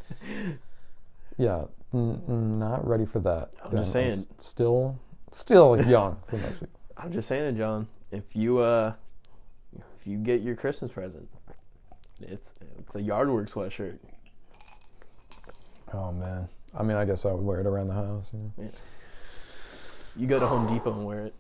Yeah, 1.37 1.65
n- 1.95 2.23
n- 2.29 2.59
not 2.59 2.87
ready 2.87 3.05
for 3.07 3.21
that. 3.21 3.51
I'm 3.65 3.73
just 3.77 3.93
saying. 3.93 4.13
s- 4.13 4.27
still 4.39 4.99
still 5.33 5.81
young 5.87 6.17
for 6.29 6.37
most 6.39 6.61
people. 6.61 6.81
I'm 6.97 7.13
just 7.13 7.29
saying, 7.29 7.57
Jon. 7.57 7.87
If 8.11 8.25
you 8.35 8.59
uh, 8.59 8.95
if 9.75 10.07
you 10.07 10.17
get 10.19 10.41
your 10.41 10.57
Christmas 10.57 10.91
present, 10.91 11.29
it's 12.21 12.55
it's 12.79 12.97
a 12.97 13.03
yard 13.03 13.31
work 13.31 13.49
sweatshirt. 13.49 13.99
Oh 15.93 16.13
man. 16.13 16.49
I 16.79 16.83
mean, 16.85 16.97
I 16.97 17.05
guess 17.05 17.25
I 17.25 17.33
would 17.33 17.45
wear 17.45 17.61
it 17.61 17.67
around 17.67 17.89
the 17.89 17.95
house. 17.95 18.31
You 18.33 18.53
know? 18.65 18.71
You 20.17 20.27
go 20.27 20.39
to 20.39 20.47
Home 20.47 20.67
Depot 20.73 20.93
and 20.93 21.05
wear 21.05 21.27
it, 21.27 21.35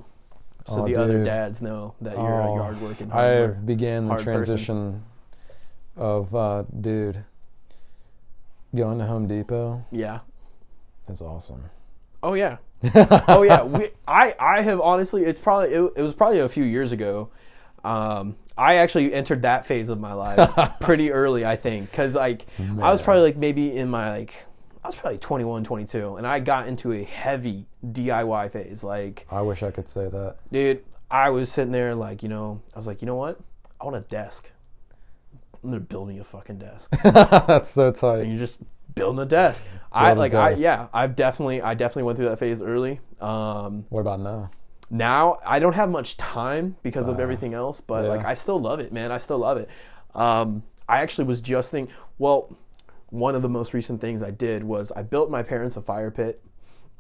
so 0.66 0.82
Oh, 0.82 0.86
the 0.86 0.96
other 0.96 1.24
dads 1.24 1.60
know 1.62 1.94
that 2.00 2.16
you're 2.16 2.42
Oh, 2.42 2.54
a 2.54 2.56
yard 2.56 2.80
work 2.80 3.00
and 3.00 3.12
I 3.12 3.40
work. 3.42 3.66
began 3.66 4.04
the 4.04 4.08
hard 4.10 4.24
person. 4.24 4.44
transition 4.44 5.04
of 5.96 6.34
uh, 6.34 6.64
dude 6.80 7.22
going 8.74 8.98
to 8.98 9.06
Home 9.06 9.26
Depot 9.28 9.84
Yeah. 9.92 10.20
is 11.08 11.20
awesome. 11.22 11.62
Oh 12.22 12.34
yeah. 12.34 12.56
Oh 13.28 13.42
yeah. 13.42 13.62
We, 13.62 13.88
I 14.08 14.34
I 14.40 14.62
have 14.62 14.80
honestly. 14.80 15.24
It's 15.24 15.38
probably 15.38 15.68
it, 15.74 15.92
it 15.96 16.02
was 16.02 16.14
probably 16.14 16.38
a 16.40 16.48
few 16.48 16.64
years 16.64 16.92
ago. 16.92 17.28
Um, 17.84 18.36
I 18.58 18.76
actually 18.76 19.12
entered 19.14 19.42
that 19.42 19.64
phase 19.66 19.88
of 19.88 19.98
my 20.00 20.12
life 20.12 20.72
pretty 20.80 21.10
early, 21.12 21.44
I 21.46 21.56
think, 21.56 21.90
because 21.90 22.14
like 22.14 22.46
I 22.58 22.90
was 22.92 23.00
probably 23.00 23.22
like 23.22 23.36
maybe 23.36 23.76
in 23.76 23.88
my 23.88 24.10
like 24.10 24.34
I 24.82 24.88
was 24.88 24.94
probably 24.94 25.18
21, 25.18 25.64
22, 25.64 26.16
and 26.16 26.26
I 26.26 26.40
got 26.40 26.66
into 26.66 26.92
a 26.92 27.02
heavy 27.02 27.66
DIY 27.92 28.50
phase. 28.52 28.82
Like, 28.82 29.26
I 29.30 29.42
wish 29.42 29.62
I 29.62 29.70
could 29.70 29.86
say 29.88 30.08
that. 30.08 30.36
dude, 30.50 30.82
I 31.10 31.28
was 31.30 31.52
sitting 31.52 31.72
there 31.72 31.94
like, 31.94 32.22
you 32.22 32.30
know, 32.30 32.62
I 32.74 32.78
was 32.78 32.86
like, 32.86 33.02
you 33.02 33.06
know 33.06 33.16
what? 33.16 33.38
I 33.80 33.84
want 33.84 33.96
a 33.96 34.00
desk. 34.00 34.50
I'm 35.62 35.70
gonna 35.70 35.80
build 35.80 36.08
me 36.08 36.18
a 36.18 36.24
fucking 36.24 36.58
desk. 36.58 36.90
That's 37.02 37.70
so 37.70 37.88
and 37.88 37.96
tight. 37.96 38.26
you're 38.26 38.38
just 38.38 38.60
building 38.94 39.20
a 39.20 39.26
desk. 39.26 39.62
I 39.92 40.08
Build 40.08 40.16
a 40.16 40.20
like 40.20 40.34
I 40.34 40.50
yeah, 40.52 40.86
I've 40.94 41.14
definitely 41.16 41.60
I 41.60 41.74
definitely 41.74 42.04
went 42.04 42.16
through 42.16 42.28
that 42.30 42.38
phase 42.38 42.62
early. 42.62 43.00
Um, 43.20 43.84
What 43.90 44.00
about 44.00 44.20
now? 44.20 44.50
Now 44.90 45.38
I 45.46 45.58
don't 45.60 45.74
have 45.74 45.88
much 45.90 46.16
time 46.16 46.76
because 46.82 47.06
of 47.08 47.20
everything 47.20 47.54
else, 47.54 47.80
but 47.80 48.04
yeah. 48.04 48.10
like 48.10 48.24
I 48.24 48.34
still 48.34 48.60
love 48.60 48.80
it, 48.80 48.92
man. 48.92 49.12
I 49.12 49.18
still 49.18 49.38
love 49.38 49.56
it. 49.56 49.68
Um, 50.14 50.62
I 50.88 51.00
actually 51.00 51.24
was 51.24 51.40
just 51.40 51.70
thinking, 51.70 51.94
well, 52.18 52.56
one 53.10 53.34
of 53.34 53.42
the 53.42 53.48
most 53.48 53.72
recent 53.74 54.00
things 54.00 54.22
I 54.22 54.30
did 54.30 54.64
was 54.64 54.90
I 54.92 55.02
built 55.02 55.30
my 55.30 55.42
parents 55.42 55.76
a 55.76 55.82
fire 55.82 56.10
pit. 56.10 56.42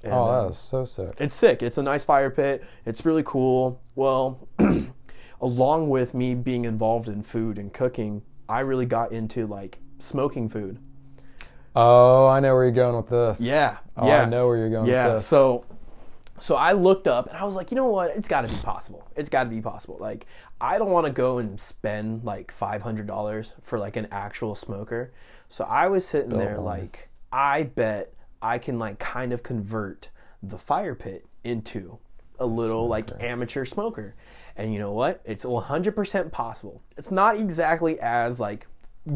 And, 0.02 0.12
Oh, 0.12 0.44
that 0.44 0.50
is 0.50 0.56
so 0.58 0.84
sick. 0.84 1.12
it's 1.18 1.34
sick. 1.34 1.62
It's 1.62 1.76
a 1.78 1.82
nice 1.82 2.04
fire 2.04 2.30
pit. 2.30 2.64
It's 2.86 3.04
really 3.04 3.22
cool. 3.24 3.80
Well, 3.96 4.48
along 5.40 5.88
with 5.88 6.14
me 6.14 6.34
being 6.34 6.64
involved 6.64 7.08
in 7.08 7.22
food 7.22 7.58
and 7.58 7.72
cooking, 7.72 8.22
I 8.48 8.60
really 8.60 8.86
got 8.86 9.12
into 9.12 9.46
like 9.46 9.78
smoking 9.98 10.48
food. 10.48 10.78
Oh, 11.76 12.26
I 12.26 12.40
know 12.40 12.54
where 12.54 12.64
you're 12.64 12.72
going 12.74 12.96
with 12.96 13.08
this. 13.08 13.40
Yeah. 13.40 13.78
Oh, 13.96 14.06
yeah. 14.06 14.22
I 14.22 14.24
know 14.24 14.46
where 14.46 14.56
you're 14.56 14.70
going 14.70 14.88
Yeah. 14.88 15.08
with 15.08 15.16
this. 15.16 15.26
So 15.26 15.64
so 16.40 16.56
I 16.56 16.72
looked 16.72 17.06
up 17.06 17.28
and 17.28 17.36
I 17.36 17.44
was 17.44 17.54
like, 17.54 17.70
you 17.70 17.76
know 17.76 17.86
what? 17.86 18.16
It's 18.16 18.26
got 18.26 18.42
to 18.42 18.48
be 18.48 18.56
possible. 18.56 19.06
It's 19.14 19.28
got 19.28 19.44
to 19.44 19.50
be 19.50 19.60
possible. 19.60 19.98
Like 20.00 20.26
I 20.60 20.78
don't 20.78 20.90
want 20.90 21.06
to 21.06 21.12
go 21.12 21.38
and 21.38 21.60
spend 21.60 22.24
like 22.24 22.52
$500 22.58 23.54
for 23.62 23.78
like 23.78 23.96
an 23.96 24.08
actual 24.10 24.54
smoker. 24.54 25.12
So 25.48 25.64
I 25.64 25.88
was 25.88 26.06
sitting 26.06 26.30
there 26.30 26.56
one. 26.56 26.64
like 26.64 27.08
I 27.32 27.64
bet 27.64 28.12
I 28.42 28.58
can 28.58 28.78
like 28.78 28.98
kind 28.98 29.32
of 29.32 29.42
convert 29.42 30.08
the 30.42 30.58
fire 30.58 30.94
pit 30.94 31.26
into 31.44 31.98
a 32.38 32.46
little 32.46 32.88
like 32.88 33.10
amateur 33.20 33.64
smoker. 33.64 34.14
And 34.56 34.72
you 34.72 34.78
know 34.78 34.92
what? 34.92 35.20
It's 35.24 35.44
100% 35.44 36.32
possible. 36.32 36.82
It's 36.96 37.10
not 37.10 37.36
exactly 37.36 38.00
as 38.00 38.40
like 38.40 38.66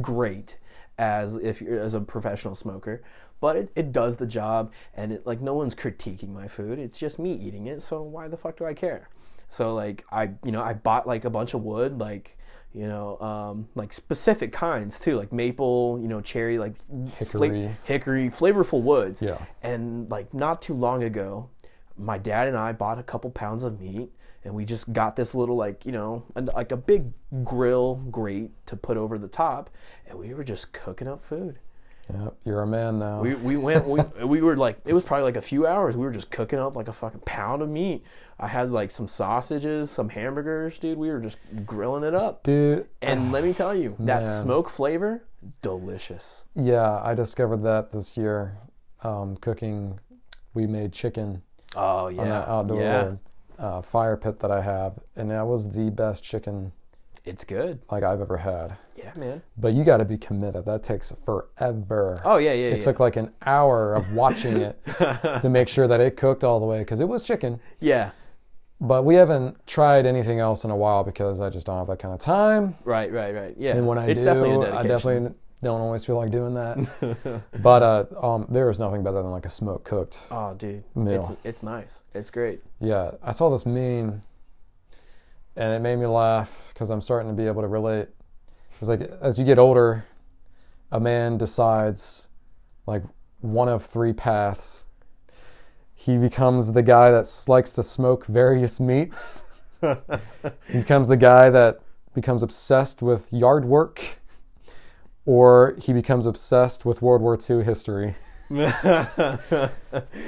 great 0.00 0.58
as 0.98 1.36
if 1.36 1.60
you're 1.60 1.80
as 1.80 1.94
a 1.94 2.00
professional 2.00 2.54
smoker, 2.54 3.02
but 3.44 3.56
it, 3.56 3.68
it 3.76 3.92
does 3.92 4.16
the 4.16 4.24
job 4.24 4.72
and 4.94 5.12
it 5.12 5.26
like 5.26 5.42
no 5.42 5.52
one's 5.52 5.74
critiquing 5.74 6.30
my 6.30 6.48
food. 6.48 6.78
It's 6.78 6.96
just 6.96 7.18
me 7.18 7.34
eating 7.34 7.66
it, 7.66 7.82
so 7.82 8.00
why 8.00 8.26
the 8.26 8.38
fuck 8.38 8.56
do 8.56 8.64
I 8.64 8.72
care? 8.72 9.10
So 9.50 9.74
like 9.74 10.02
I 10.10 10.30
you 10.42 10.50
know, 10.50 10.62
I 10.62 10.72
bought 10.72 11.06
like 11.06 11.26
a 11.26 11.30
bunch 11.30 11.52
of 11.52 11.62
wood, 11.62 11.98
like 11.98 12.38
you 12.72 12.88
know, 12.88 13.20
um, 13.20 13.68
like 13.74 13.92
specific 13.92 14.50
kinds 14.50 14.98
too, 14.98 15.16
like 15.18 15.30
maple, 15.30 15.98
you 16.00 16.08
know, 16.08 16.22
cherry, 16.22 16.58
like 16.58 16.72
fla- 17.22 17.48
Hickory. 17.48 17.70
hickory, 17.84 18.30
flavorful 18.30 18.80
woods. 18.80 19.20
Yeah. 19.20 19.36
And 19.62 20.10
like 20.10 20.32
not 20.32 20.62
too 20.62 20.72
long 20.72 21.04
ago, 21.04 21.50
my 21.98 22.16
dad 22.16 22.48
and 22.48 22.56
I 22.56 22.72
bought 22.72 22.98
a 22.98 23.02
couple 23.02 23.30
pounds 23.30 23.62
of 23.62 23.78
meat 23.78 24.10
and 24.42 24.54
we 24.54 24.64
just 24.64 24.90
got 24.94 25.16
this 25.16 25.34
little 25.34 25.56
like, 25.56 25.84
you 25.84 25.92
know, 25.92 26.24
like 26.34 26.72
a 26.72 26.78
big 26.78 27.12
grill 27.44 27.96
grate 28.10 28.52
to 28.66 28.74
put 28.74 28.96
over 28.96 29.18
the 29.18 29.28
top 29.28 29.68
and 30.06 30.18
we 30.18 30.32
were 30.32 30.44
just 30.44 30.72
cooking 30.72 31.08
up 31.08 31.22
food. 31.22 31.58
Yep, 32.12 32.34
you're 32.44 32.62
a 32.62 32.66
man 32.66 32.98
now. 32.98 33.20
We, 33.20 33.34
we 33.34 33.56
went 33.56 33.86
we, 33.86 34.00
we 34.24 34.40
were 34.42 34.56
like 34.56 34.78
it 34.84 34.92
was 34.92 35.04
probably 35.04 35.24
like 35.24 35.36
a 35.36 35.42
few 35.42 35.66
hours. 35.66 35.96
We 35.96 36.04
were 36.04 36.12
just 36.12 36.30
cooking 36.30 36.58
up 36.58 36.76
like 36.76 36.88
a 36.88 36.92
fucking 36.92 37.20
pound 37.20 37.62
of 37.62 37.68
meat. 37.68 38.04
I 38.38 38.46
had 38.48 38.70
like 38.70 38.90
some 38.90 39.08
sausages, 39.08 39.90
some 39.90 40.08
hamburgers, 40.08 40.78
dude. 40.78 40.98
We 40.98 41.08
were 41.10 41.20
just 41.20 41.38
grilling 41.64 42.02
it 42.04 42.14
up. 42.14 42.42
Dude, 42.42 42.86
And 43.00 43.30
let 43.32 43.44
me 43.44 43.52
tell 43.52 43.74
you, 43.74 43.94
that 44.00 44.22
Man. 44.24 44.42
smoke 44.42 44.68
flavor, 44.68 45.22
delicious. 45.62 46.44
yeah, 46.54 47.00
I 47.02 47.14
discovered 47.14 47.62
that 47.64 47.90
this 47.92 48.16
year. 48.16 48.56
Um, 49.02 49.36
cooking, 49.36 49.98
we 50.54 50.66
made 50.66 50.92
chicken 50.92 51.42
Oh 51.76 52.06
on 52.06 52.14
yeah. 52.16 52.24
that 52.24 52.48
outdoor 52.48 52.80
yeah. 52.80 53.12
uh, 53.58 53.82
fire 53.82 54.16
pit 54.16 54.40
that 54.40 54.50
I 54.50 54.60
have, 54.62 54.94
and 55.16 55.30
that 55.30 55.46
was 55.46 55.70
the 55.70 55.90
best 55.90 56.24
chicken 56.24 56.72
It's 57.24 57.44
good. 57.44 57.80
like 57.90 58.02
I've 58.02 58.20
ever 58.20 58.36
had. 58.36 58.76
Yeah, 58.96 59.12
man. 59.16 59.42
But 59.56 59.72
you 59.74 59.84
got 59.84 59.96
to 59.98 60.04
be 60.04 60.18
committed. 60.18 60.64
That 60.66 60.82
takes 60.82 61.12
forever. 61.24 62.20
Oh 62.24 62.36
yeah, 62.36 62.52
yeah, 62.52 62.68
it 62.68 62.78
yeah. 62.78 62.84
took 62.84 63.00
like 63.00 63.16
an 63.16 63.30
hour 63.46 63.94
of 63.94 64.12
watching 64.12 64.58
it 64.58 64.78
to 65.42 65.48
make 65.48 65.68
sure 65.68 65.88
that 65.88 66.00
it 66.00 66.16
cooked 66.16 66.44
all 66.44 66.60
the 66.60 66.66
way 66.66 66.80
because 66.80 67.00
it 67.00 67.08
was 67.08 67.22
chicken. 67.22 67.60
yeah. 67.80 68.10
But 68.80 69.04
we 69.04 69.14
haven't 69.14 69.66
tried 69.66 70.04
anything 70.04 70.40
else 70.40 70.64
in 70.64 70.70
a 70.70 70.76
while 70.76 71.04
because 71.04 71.40
I 71.40 71.48
just 71.48 71.64
don't 71.64 71.78
have 71.78 71.86
that 71.86 72.00
kind 72.00 72.12
of 72.12 72.20
time. 72.20 72.76
Right, 72.84 73.10
right, 73.10 73.34
right. 73.34 73.54
Yeah. 73.56 73.76
And 73.76 73.86
when 73.86 73.96
I 73.98 74.06
it's 74.08 74.20
do, 74.20 74.26
definitely 74.26 74.66
I 74.66 74.82
definitely 74.82 75.32
don't 75.62 75.80
always 75.80 76.04
feel 76.04 76.16
like 76.16 76.30
doing 76.30 76.52
that. 76.54 77.42
but 77.62 77.82
uh, 77.82 78.04
um, 78.20 78.46
there 78.50 78.68
is 78.70 78.78
nothing 78.78 79.02
better 79.02 79.22
than 79.22 79.30
like 79.30 79.46
a 79.46 79.50
smoke 79.50 79.84
cooked. 79.84 80.26
Oh, 80.30 80.54
dude. 80.54 80.84
Meal. 80.94 81.20
It's 81.20 81.32
it's 81.44 81.62
nice. 81.62 82.02
It's 82.14 82.30
great. 82.30 82.60
Yeah, 82.80 83.12
I 83.22 83.32
saw 83.32 83.48
this 83.48 83.64
meme, 83.64 84.20
and 85.56 85.72
it 85.72 85.80
made 85.80 85.96
me 85.96 86.06
laugh 86.06 86.50
because 86.72 86.90
I'm 86.90 87.00
starting 87.00 87.28
to 87.28 87.34
be 87.34 87.46
able 87.46 87.62
to 87.62 87.68
relate. 87.68 88.08
It's 88.80 88.88
like 88.88 89.02
as 89.22 89.38
you 89.38 89.44
get 89.44 89.58
older, 89.58 90.04
a 90.92 91.00
man 91.00 91.38
decides 91.38 92.28
like 92.86 93.02
one 93.40 93.68
of 93.68 93.86
three 93.86 94.12
paths. 94.12 94.86
He 95.94 96.18
becomes 96.18 96.72
the 96.72 96.82
guy 96.82 97.10
that 97.10 97.30
likes 97.48 97.72
to 97.72 97.82
smoke 97.82 98.26
various 98.26 98.80
meats. 98.80 99.44
he 99.80 100.72
becomes 100.72 101.08
the 101.08 101.16
guy 101.16 101.50
that 101.50 101.80
becomes 102.14 102.42
obsessed 102.42 103.02
with 103.02 103.32
yard 103.32 103.64
work, 103.64 104.18
or 105.24 105.76
he 105.80 105.92
becomes 105.92 106.26
obsessed 106.26 106.84
with 106.84 107.00
World 107.00 107.22
War 107.22 107.38
II 107.38 107.64
history. 107.64 108.14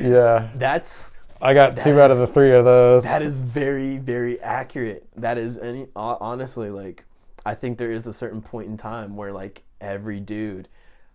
Yeah, 0.00 0.48
That's 0.56 1.12
I 1.46 1.54
got 1.54 1.76
That 1.76 1.84
two 1.84 2.00
out 2.00 2.10
of 2.10 2.18
the 2.18 2.26
three 2.26 2.52
of 2.52 2.64
those. 2.64 3.04
that 3.04 3.22
is 3.22 3.40
very 3.40 3.98
very 3.98 4.40
accurate. 4.40 5.06
That 5.16 5.38
is 5.38 5.58
any 5.58 5.86
honestly 5.94 6.70
like 6.70 7.04
I 7.44 7.54
think 7.54 7.78
there 7.78 7.92
is 7.92 8.06
a 8.08 8.12
certain 8.12 8.42
point 8.42 8.68
in 8.68 8.76
time 8.76 9.14
where 9.16 9.32
like 9.32 9.62
every 9.80 10.18
dude 10.20 10.68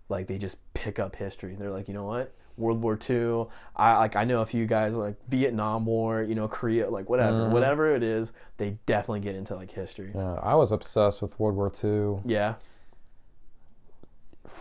like 0.09 0.27
they 0.27 0.37
just 0.37 0.57
pick 0.73 0.99
up 0.99 1.15
history. 1.15 1.55
They're 1.59 1.69
like, 1.69 1.87
you 1.87 1.93
know 1.93 2.05
what? 2.05 2.33
World 2.57 2.81
War 2.81 2.97
II. 3.09 3.47
I 3.75 3.97
like 3.97 4.15
I 4.15 4.23
know 4.23 4.41
a 4.41 4.45
few 4.45 4.65
guys 4.65 4.93
like 4.95 5.15
Vietnam 5.29 5.85
War, 5.85 6.21
you 6.21 6.35
know, 6.35 6.47
Korea, 6.47 6.89
like 6.89 7.09
whatever, 7.09 7.37
Mm-hmm. 7.37 7.51
whatever 7.53 7.93
it 7.95 8.03
is, 8.03 8.33
they 8.57 8.77
definitely 8.85 9.21
get 9.21 9.35
into 9.35 9.55
like 9.55 9.71
history. 9.71 10.11
Yeah, 10.15 10.33
I 10.35 10.55
was 10.55 10.71
obsessed 10.71 11.21
with 11.21 11.37
World 11.39 11.55
War 11.55 11.71
II 11.83 12.21
Yeah. 12.25 12.55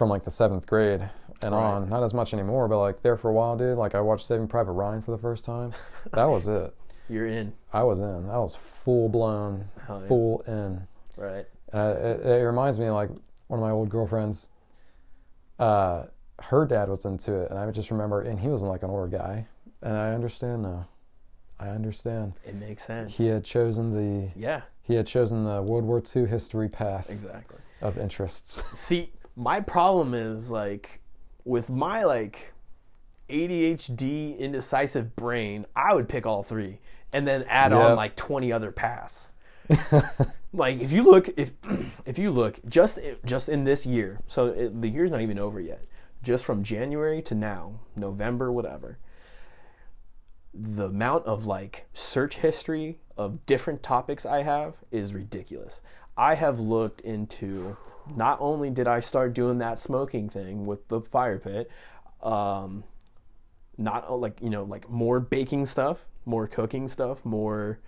From 0.00 0.08
like 0.08 0.24
the 0.24 0.30
seventh 0.30 0.64
grade 0.66 1.02
and 1.42 1.54
Right. 1.54 1.60
on. 1.74 1.90
Not 1.90 2.02
as 2.02 2.14
much 2.14 2.32
anymore, 2.32 2.68
but 2.68 2.78
like 2.78 3.02
there 3.02 3.18
for 3.18 3.28
a 3.28 3.34
while, 3.34 3.54
dude. 3.54 3.76
Like 3.76 3.94
I 3.94 4.00
watched 4.00 4.26
Saving 4.26 4.48
Private 4.48 4.72
Ryan 4.72 5.02
for 5.02 5.10
the 5.10 5.18
first 5.18 5.44
time. 5.44 5.74
That 6.14 6.24
was 6.24 6.48
it. 6.48 6.74
You're 7.10 7.26
in. 7.26 7.52
I 7.74 7.82
was 7.82 7.98
in. 8.00 8.30
I 8.30 8.38
was 8.38 8.56
full 8.82 9.10
blown, 9.10 9.68
yeah. 9.76 10.00
full 10.08 10.40
in. 10.46 10.80
Right. 11.18 11.44
Uh, 11.74 11.94
it, 11.98 12.26
it 12.26 12.46
reminds 12.46 12.78
me 12.78 12.88
like 12.88 13.10
one 13.48 13.60
of 13.60 13.60
my 13.60 13.72
old 13.72 13.90
girlfriends. 13.90 14.48
Uh, 15.58 16.04
her 16.40 16.64
dad 16.64 16.88
was 16.88 17.04
into 17.04 17.34
it, 17.34 17.50
and 17.50 17.58
I 17.58 17.70
just 17.70 17.90
remember, 17.90 18.22
and 18.22 18.40
he 18.40 18.48
was 18.48 18.62
like 18.62 18.82
an 18.82 18.88
older 18.88 19.06
guy, 19.18 19.46
and 19.82 19.94
I 19.98 20.14
understand 20.14 20.62
now. 20.62 20.88
I 21.58 21.68
understand. 21.68 22.40
It 22.46 22.54
makes 22.54 22.86
sense. 22.86 23.14
He 23.18 23.26
had 23.26 23.44
chosen 23.44 23.92
the 23.92 24.30
Yeah, 24.34 24.62
he 24.80 24.94
had 24.94 25.06
chosen 25.06 25.44
the 25.44 25.60
World 25.60 25.84
War 25.84 26.02
II 26.16 26.24
history 26.24 26.70
path 26.70 27.10
exactly. 27.10 27.58
of 27.82 27.98
interests. 27.98 28.62
See, 28.74 29.12
my 29.36 29.60
problem 29.60 30.14
is 30.14 30.50
like 30.50 31.00
with 31.44 31.70
my 31.70 32.04
like 32.04 32.52
ADHD 33.28 34.38
indecisive 34.38 35.14
brain, 35.16 35.66
I 35.74 35.94
would 35.94 36.08
pick 36.08 36.26
all 36.26 36.42
three 36.42 36.80
and 37.12 37.26
then 37.26 37.44
add 37.48 37.72
on 37.72 37.96
like 37.96 38.16
20 38.16 38.52
other 38.52 38.72
paths. 38.72 39.30
like 40.52 40.80
if 40.80 40.92
you 40.92 41.02
look 41.04 41.28
if 41.36 41.52
if 42.04 42.18
you 42.18 42.30
look 42.30 42.58
just 42.68 42.98
just 43.24 43.48
in 43.48 43.64
this 43.64 43.86
year, 43.86 44.20
so 44.26 44.46
it, 44.46 44.80
the 44.80 44.88
year's 44.88 45.10
not 45.10 45.20
even 45.20 45.38
over 45.38 45.60
yet. 45.60 45.84
Just 46.22 46.44
from 46.44 46.62
January 46.62 47.22
to 47.22 47.34
now, 47.34 47.72
November 47.96 48.52
whatever. 48.52 48.98
The 50.52 50.86
amount 50.86 51.24
of 51.26 51.46
like 51.46 51.86
search 51.94 52.36
history 52.36 52.98
of 53.16 53.46
different 53.46 53.82
topics 53.82 54.26
I 54.26 54.42
have 54.42 54.74
is 54.90 55.14
ridiculous. 55.14 55.82
I 56.16 56.34
have 56.34 56.58
looked 56.58 57.00
into 57.02 57.76
not 58.16 58.38
only 58.40 58.70
did 58.70 58.86
I 58.88 59.00
start 59.00 59.34
doing 59.34 59.58
that 59.58 59.78
smoking 59.78 60.28
thing 60.28 60.66
with 60.66 60.86
the 60.88 61.00
fire 61.00 61.38
pit, 61.38 61.70
um, 62.22 62.84
not 63.78 64.08
uh, 64.08 64.14
like 64.16 64.40
you 64.42 64.50
know 64.50 64.64
like 64.64 64.88
more 64.90 65.20
baking 65.20 65.66
stuff, 65.66 66.04
more 66.26 66.46
cooking 66.46 66.88
stuff, 66.88 67.24
more 67.24 67.78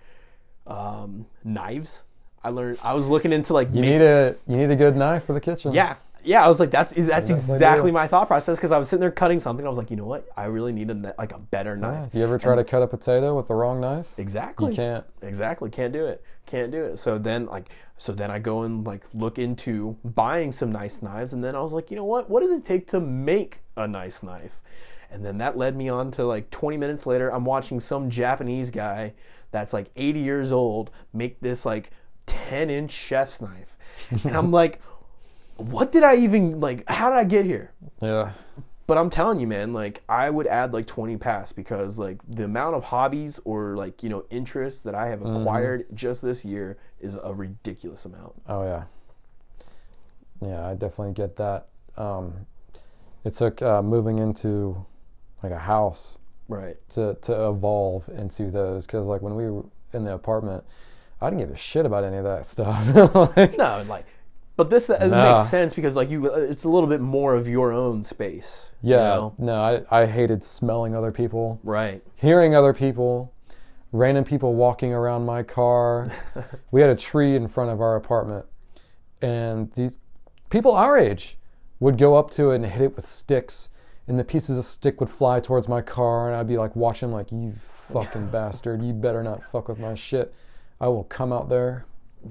um, 0.67 1.25
knives. 1.43 2.03
I 2.43 2.49
learned. 2.49 2.79
I 2.83 2.93
was 2.93 3.07
looking 3.07 3.31
into 3.31 3.53
like 3.53 3.69
You 3.73 3.81
make- 3.81 3.91
need 3.93 4.01
a 4.01 4.35
you 4.47 4.57
need 4.57 4.71
a 4.71 4.75
good 4.75 4.95
knife 4.95 5.25
for 5.25 5.33
the 5.33 5.41
kitchen. 5.41 5.73
yeah, 5.73 5.95
yeah. 6.23 6.43
I 6.43 6.47
was 6.47 6.59
like, 6.59 6.71
that's 6.71 6.93
that's 6.95 7.29
exactly 7.29 7.91
my 7.91 8.07
thought 8.07 8.27
process 8.27 8.57
because 8.57 8.71
I 8.71 8.77
was 8.77 8.87
sitting 8.89 9.01
there 9.01 9.11
cutting 9.11 9.39
something. 9.39 9.65
I 9.65 9.69
was 9.69 9.77
like, 9.77 9.91
you 9.91 9.97
know 9.97 10.05
what? 10.05 10.27
I 10.37 10.45
really 10.45 10.71
need 10.71 10.89
a 10.89 11.13
like 11.17 11.31
a 11.33 11.39
better 11.39 11.75
Yeah. 11.75 11.87
knife. 11.89 12.09
You 12.13 12.23
ever 12.23 12.37
try 12.37 12.55
to 12.55 12.63
cut 12.63 12.81
a 12.81 12.87
potato 12.87 13.35
with 13.35 13.47
the 13.47 13.53
wrong 13.55 13.79
knife? 13.81 14.07
Exactly. 14.17 14.71
You 14.71 14.75
can't. 14.75 15.05
Exactly. 15.21 15.69
Can't 15.69 15.93
do 15.93 16.05
it. 16.05 16.23
Can't 16.45 16.71
do 16.71 16.83
it. 16.85 16.97
So 16.97 17.17
then 17.17 17.45
like 17.47 17.69
so 17.97 18.11
then 18.11 18.31
I 18.31 18.39
go 18.39 18.63
and 18.63 18.85
like 18.85 19.03
look 19.13 19.39
into 19.39 19.95
buying 20.03 20.51
some 20.51 20.71
nice 20.71 21.01
knives 21.01 21.33
and 21.33 21.43
then 21.43 21.55
I 21.55 21.61
was 21.61 21.73
like, 21.73 21.89
you 21.91 21.97
know 21.97 22.05
what? 22.05 22.29
What 22.29 22.41
does 22.41 22.51
it 22.51 22.65
take 22.65 22.87
to 22.87 22.99
make 22.99 23.59
a 23.77 23.87
nice 23.87 24.23
knife? 24.23 24.59
And 25.11 25.23
then 25.23 25.37
that 25.37 25.57
led 25.57 25.75
me 25.75 25.89
on 25.89 26.09
to 26.11 26.25
like 26.25 26.49
20 26.49 26.75
minutes 26.77 27.05
later 27.05 27.31
I'm 27.31 27.45
watching 27.45 27.79
some 27.79 28.09
Japanese 28.09 28.71
guy 28.71 29.13
that's 29.51 29.71
like 29.71 29.91
80 29.95 30.19
years 30.19 30.51
old 30.51 30.89
make 31.13 31.39
this 31.39 31.65
like 31.65 31.91
10 32.25 32.69
inch 32.69 32.89
chef's 32.91 33.39
knife. 33.41 33.77
And 34.23 34.35
I'm 34.35 34.51
like 34.61 34.81
what 35.57 35.91
did 35.91 36.03
I 36.03 36.15
even 36.15 36.59
like 36.59 36.87
how 36.89 37.09
did 37.09 37.17
I 37.19 37.23
get 37.23 37.45
here? 37.45 37.71
Yeah. 38.01 38.31
But 38.85 38.97
I'm 38.97 39.09
telling 39.09 39.39
you, 39.39 39.47
man, 39.47 39.71
like 39.71 40.03
I 40.09 40.29
would 40.29 40.45
add 40.45 40.73
like 40.73 40.85
20 40.87 41.15
pass 41.17 41.51
because 41.53 41.97
like 41.97 42.17
the 42.27 42.43
amount 42.43 42.75
of 42.75 42.83
hobbies 42.83 43.39
or 43.45 43.77
like, 43.77 44.03
you 44.03 44.09
know, 44.09 44.25
interests 44.29 44.81
that 44.81 44.93
I 44.93 45.07
have 45.07 45.21
acquired 45.25 45.85
just 45.93 46.21
this 46.21 46.43
year 46.43 46.77
is 46.99 47.17
a 47.23 47.33
ridiculous 47.33 48.03
amount. 48.05 48.33
Oh 48.47 48.63
yeah. 48.63 48.83
Yeah, 50.41 50.67
I 50.67 50.73
definitely 50.73 51.13
get 51.13 51.37
that. 51.37 51.67
Um, 51.95 52.45
it 53.23 53.33
took 53.33 53.61
uh, 53.61 53.81
moving 53.81 54.19
into 54.19 54.85
like 55.41 55.51
a 55.51 55.59
house 55.59 56.17
Right. 56.49 56.75
to 56.89 57.15
to 57.21 57.47
evolve 57.47 58.07
into 58.09 58.51
those 58.51 58.85
because 58.85 59.07
like 59.07 59.21
when 59.21 59.35
we 59.35 59.49
were 59.49 59.63
in 59.93 60.03
the 60.03 60.13
apartment, 60.13 60.63
I 61.21 61.29
didn't 61.29 61.39
give 61.39 61.51
a 61.51 61.57
shit 61.57 61.85
about 61.85 62.03
any 62.03 62.17
of 62.17 62.25
that 62.25 62.45
stuff. 62.45 62.85
like, 63.37 63.57
No, 63.57 63.85
like 63.87 64.05
but 64.55 64.69
this 64.69 64.89
it 64.89 65.07
Nah. 65.09 65.31
makes 65.35 65.49
sense 65.49 65.73
because 65.73 65.95
like 65.95 66.09
you 66.09 66.25
it's 66.25 66.63
a 66.63 66.69
little 66.69 66.87
bit 66.89 67.01
more 67.01 67.33
of 67.35 67.47
your 67.47 67.71
own 67.71 68.03
space. 68.03 68.73
you 68.81 68.91
yeah, 68.91 69.03
know? 69.15 69.33
no, 69.37 69.55
I 69.89 70.01
I 70.01 70.05
hated 70.05 70.43
smelling 70.43 70.95
other 70.95 71.11
people, 71.11 71.59
Right. 71.63 72.01
hearing 72.15 72.55
other 72.55 72.73
people, 72.73 73.31
random 73.91 74.23
people 74.23 74.53
walking 74.55 74.93
around 74.93 75.25
my 75.25 75.43
car. 75.43 76.07
we 76.71 76.81
had 76.81 76.89
a 76.89 76.95
tree 76.95 77.35
in 77.35 77.47
front 77.47 77.71
of 77.71 77.81
our 77.81 77.95
apartment, 77.95 78.45
and 79.21 79.71
these 79.73 79.99
people 80.49 80.71
our 80.73 80.97
age 80.97 81.37
would 81.79 81.97
go 81.97 82.15
up 82.15 82.29
to 82.31 82.51
it 82.51 82.55
and 82.57 82.65
hit 82.65 82.81
it 82.81 82.95
with 82.95 83.07
sticks, 83.07 83.69
and 84.07 84.17
the 84.19 84.23
pieces 84.23 84.57
of 84.57 84.65
stick 84.65 84.99
would 84.99 85.09
fly 85.09 85.39
towards 85.39 85.67
my 85.67 85.81
car, 85.81 86.27
and 86.27 86.35
I'd 86.37 86.47
be 86.47 86.57
like 86.57 86.75
watching, 86.75 87.11
like 87.11 87.31
you 87.31 87.53
fucking 87.91 88.27
bastard, 88.31 88.81
you 88.83 88.93
better 88.93 89.23
not 89.23 89.41
fuck 89.51 89.67
with 89.67 89.79
my 89.79 89.93
shit. 89.95 90.33
I 90.79 90.87
will 90.87 91.03
come 91.05 91.31
out 91.33 91.49
there. 91.49 91.85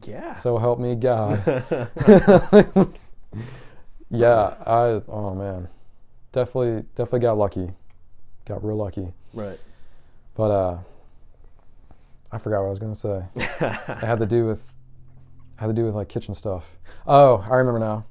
Yeah. 0.07 0.33
So 0.35 0.59
help 0.59 0.79
me 0.79 0.95
God. 0.95 1.43
yeah, 4.11 4.55
I 4.67 5.01
oh 5.09 5.35
man. 5.35 5.69
Definitely 6.33 6.85
definitely 6.95 7.21
got 7.21 7.39
lucky. 7.39 7.71
Got 8.47 8.65
real 8.65 8.77
lucky. 8.77 9.13
right. 9.35 9.59
But 10.35 10.51
uh 10.51 10.79
I 12.31 12.39
forgot 12.39 12.61
what 12.61 12.67
I 12.67 12.71
was 12.71 12.79
gonna 12.79 12.95
say. 12.95 13.23
It 13.37 14.05
had 14.05 14.19
to 14.19 14.27
do 14.27 14.47
with 14.47 14.63
had 15.57 15.69
to 15.69 15.73
do 15.73 15.85
with 15.85 15.95
like 15.95 16.09
kitchen 16.09 16.35
stuff. 16.35 16.65
Oh, 17.07 17.45
I 17.49 17.57
remember 17.57 17.79
now. 17.79 18.05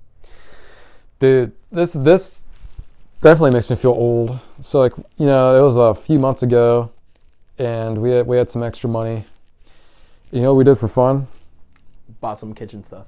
Dude, 1.20 1.52
this 1.72 1.94
this 1.94 2.46
definitely 3.22 3.52
makes 3.52 3.70
me 3.70 3.76
feel 3.76 3.92
old. 3.92 4.40
So 4.62 4.80
like, 4.80 4.94
you 5.18 5.26
know, 5.26 5.60
it 5.60 5.62
was 5.62 5.76
a 5.76 5.94
few 5.94 6.20
months 6.20 6.44
ago 6.44 6.92
and 7.58 7.98
we 8.02 8.12
had 8.12 8.28
we 8.28 8.38
had 8.38 8.50
some 8.50 8.64
extra 8.64 8.90
money. 8.90 9.26
You 10.32 10.42
know 10.42 10.54
what 10.54 10.58
we 10.60 10.64
did 10.64 10.80
for 10.80 10.88
fun? 10.88 11.28
Bought 12.22 12.40
some 12.40 12.54
kitchen 12.54 12.82
stuff. 12.84 13.08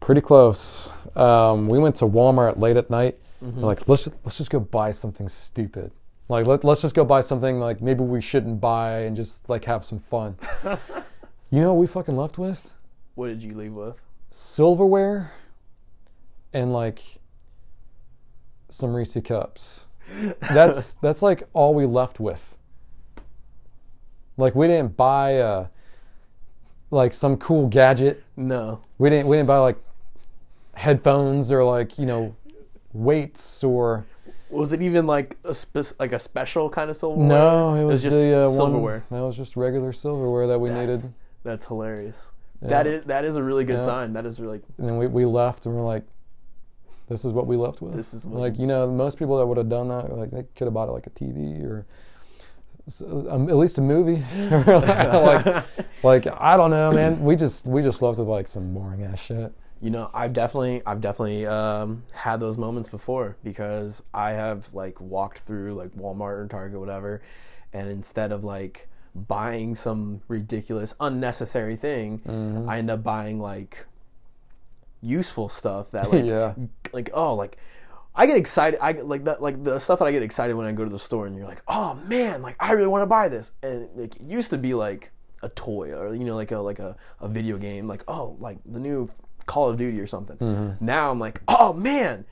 Pretty 0.00 0.20
close. 0.20 0.90
Um, 1.14 1.68
we 1.68 1.78
went 1.78 1.96
to 1.96 2.06
Walmart 2.06 2.58
late 2.58 2.76
at 2.76 2.88
night. 2.90 3.18
We're 3.40 3.66
like, 3.66 3.86
let's 3.88 4.04
just, 4.04 4.16
let's 4.24 4.38
just 4.38 4.50
go 4.50 4.60
buy 4.60 4.90
something 4.90 5.28
stupid. 5.28 5.92
Like, 6.28 6.46
let, 6.46 6.64
let's 6.64 6.80
just 6.80 6.94
go 6.94 7.04
buy 7.04 7.20
something 7.20 7.60
like 7.60 7.80
maybe 7.80 8.02
we 8.02 8.20
shouldn't 8.20 8.60
buy 8.60 9.00
and 9.00 9.14
just 9.14 9.48
like 9.48 9.64
have 9.64 9.84
some 9.84 9.98
fun. 9.98 10.36
you 11.50 11.60
know 11.60 11.74
what 11.74 11.80
we 11.80 11.86
fucking 11.86 12.16
left 12.16 12.38
with? 12.38 12.72
What 13.14 13.28
did 13.28 13.42
you 13.42 13.54
leave 13.54 13.72
with? 13.72 13.96
Silverware 14.30 15.30
and 16.52 16.72
like 16.72 17.02
some 18.68 18.94
Reese 18.94 19.16
cups. 19.24 19.86
That's 20.40 20.94
that's 21.02 21.22
like 21.22 21.44
all 21.52 21.74
we 21.74 21.86
left 21.86 22.20
with. 22.20 22.58
Like 24.36 24.54
we 24.54 24.66
didn't 24.66 24.96
buy 24.96 25.38
uh 25.38 25.68
like 26.90 27.12
some 27.12 27.36
cool 27.36 27.68
gadget. 27.68 28.22
No. 28.36 28.80
We 28.98 29.10
didn't 29.10 29.26
we 29.28 29.36
didn't 29.36 29.48
buy 29.48 29.58
like 29.58 29.76
headphones 30.74 31.50
or 31.50 31.64
like, 31.64 31.98
you 31.98 32.06
know, 32.06 32.34
weights 32.92 33.64
or 33.64 34.06
Was 34.50 34.72
it 34.72 34.82
even 34.82 35.06
like 35.06 35.36
a 35.44 35.54
spe- 35.54 35.98
like 35.98 36.12
a 36.12 36.18
special 36.18 36.68
kind 36.70 36.90
of 36.90 36.96
silverware? 36.96 37.26
no, 37.28 37.74
it 37.74 37.84
was, 37.84 38.02
just 38.02 38.20
the 38.20 38.40
uh, 38.40 38.50
silverware. 38.50 39.04
One, 39.08 39.20
that 39.20 39.26
was 39.26 39.36
just 39.36 39.56
regular 39.56 39.92
silverware 39.92 40.46
that 40.46 40.58
we 40.58 40.68
That's, 40.68 41.04
needed. 41.04 41.14
that's 41.44 41.66
hilarious. 41.66 42.30
That 42.62 42.86
is 42.86 43.04
that 43.04 43.24
is 43.24 43.36
a 43.36 43.42
really 43.42 43.64
good 43.64 43.78
Yeah. 43.78 43.84
sign. 43.84 44.12
That 44.14 44.24
is 44.26 44.40
really 44.40 44.60
And 44.78 44.88
then 44.88 44.96
we, 44.96 45.06
we 45.06 45.24
left 45.26 45.66
and 45.66 45.74
we're 45.74 45.84
like 45.84 46.04
this 47.08 47.24
is 47.24 47.32
what 47.32 47.46
we 47.46 47.56
left 47.56 47.82
with. 47.82 47.94
This 47.94 48.14
is 48.14 48.24
what 48.26 48.40
like 48.40 48.58
you 48.58 48.66
know 48.66 48.90
most 48.90 49.18
people 49.18 49.36
that 49.38 49.46
would 49.46 49.58
have 49.58 49.68
done 49.68 49.88
that 49.88 50.16
like 50.16 50.30
they 50.30 50.44
could 50.56 50.64
have 50.64 50.74
bought 50.74 50.88
it 50.88 50.92
like 50.92 51.06
a 51.06 51.10
TV 51.10 51.62
or 51.64 51.86
um, 53.02 53.48
at 53.48 53.56
least 53.56 53.78
a 53.78 53.82
movie. 53.82 54.22
like 54.50 55.64
like 56.02 56.26
I 56.40 56.56
don't 56.56 56.70
know, 56.70 56.90
man. 56.92 57.22
We 57.22 57.36
just 57.36 57.66
we 57.66 57.82
just 57.82 58.02
left 58.02 58.18
with 58.18 58.28
like 58.28 58.48
some 58.48 58.72
boring 58.74 59.02
ass 59.04 59.18
shit. 59.20 59.52
You 59.82 59.90
know, 59.90 60.10
I've 60.14 60.32
definitely, 60.32 60.80
I've 60.86 61.02
definitely 61.02 61.44
um, 61.46 62.02
had 62.14 62.40
those 62.40 62.56
moments 62.56 62.88
before 62.88 63.36
because 63.44 64.02
I 64.14 64.30
have 64.30 64.72
like 64.72 64.98
walked 65.02 65.40
through 65.40 65.74
like 65.74 65.90
Walmart 65.94 66.38
or 66.38 66.46
Target, 66.48 66.80
whatever, 66.80 67.20
and 67.74 67.86
instead 67.90 68.32
of 68.32 68.42
like 68.42 68.88
buying 69.14 69.74
some 69.74 70.22
ridiculous, 70.28 70.94
unnecessary 71.00 71.76
thing, 71.76 72.20
Mm-hmm. 72.20 72.68
I 72.70 72.78
end 72.78 72.90
up 72.90 73.02
buying 73.02 73.38
like 73.38 73.84
useful 75.02 75.48
stuff 75.48 75.90
that 75.92 76.10
like, 76.12 76.24
Yeah. 76.24 76.54
like 76.92 77.10
oh, 77.12 77.34
like 77.34 77.58
I 78.16 78.26
get 78.26 78.36
excited. 78.36 78.80
I 78.82 78.92
get 78.92 79.06
like 79.06 79.24
that, 79.24 79.42
like 79.42 79.62
the 79.62 79.78
stuff 79.78 79.98
that 79.98 80.06
I 80.06 80.12
get 80.12 80.22
excited 80.22 80.56
when 80.56 80.66
I 80.66 80.72
go 80.72 80.84
to 80.84 80.90
the 80.90 80.98
store, 80.98 81.26
and 81.26 81.36
you're 81.36 81.46
like, 81.46 81.62
oh 81.68 81.94
man, 82.06 82.42
like 82.42 82.56
I 82.58 82.72
really 82.72 82.88
want 82.88 83.02
to 83.02 83.06
buy 83.06 83.28
this, 83.28 83.52
and 83.62 83.88
like 83.94 84.16
it 84.16 84.22
used 84.22 84.50
to 84.50 84.58
be 84.58 84.74
like 84.74 85.12
a 85.42 85.50
toy 85.50 85.92
or 85.92 86.14
you 86.14 86.24
know 86.24 86.34
like 86.34 86.50
a 86.50 86.58
like 86.58 86.78
a, 86.78 86.96
a 87.20 87.28
video 87.28 87.58
game, 87.58 87.86
like 87.86 88.02
oh 88.08 88.36
like 88.40 88.58
the 88.64 88.80
new 88.80 89.08
Call 89.44 89.68
of 89.68 89.76
Duty 89.76 90.00
or 90.00 90.06
something. 90.06 90.36
Mm-hmm. 90.38 90.84
Now 90.84 91.10
I'm 91.10 91.20
like, 91.20 91.40
oh 91.46 91.72
man, 91.72 92.24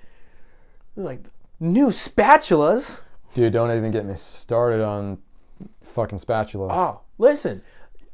like 0.97 1.20
new 1.61 1.89
spatulas. 1.89 3.03
Dude, 3.35 3.53
don't 3.53 3.76
even 3.76 3.91
get 3.91 4.05
me 4.05 4.14
started 4.16 4.82
on 4.82 5.18
fucking 5.95 6.18
spatulas. 6.18 6.70
Oh, 6.70 7.01
listen. 7.18 7.62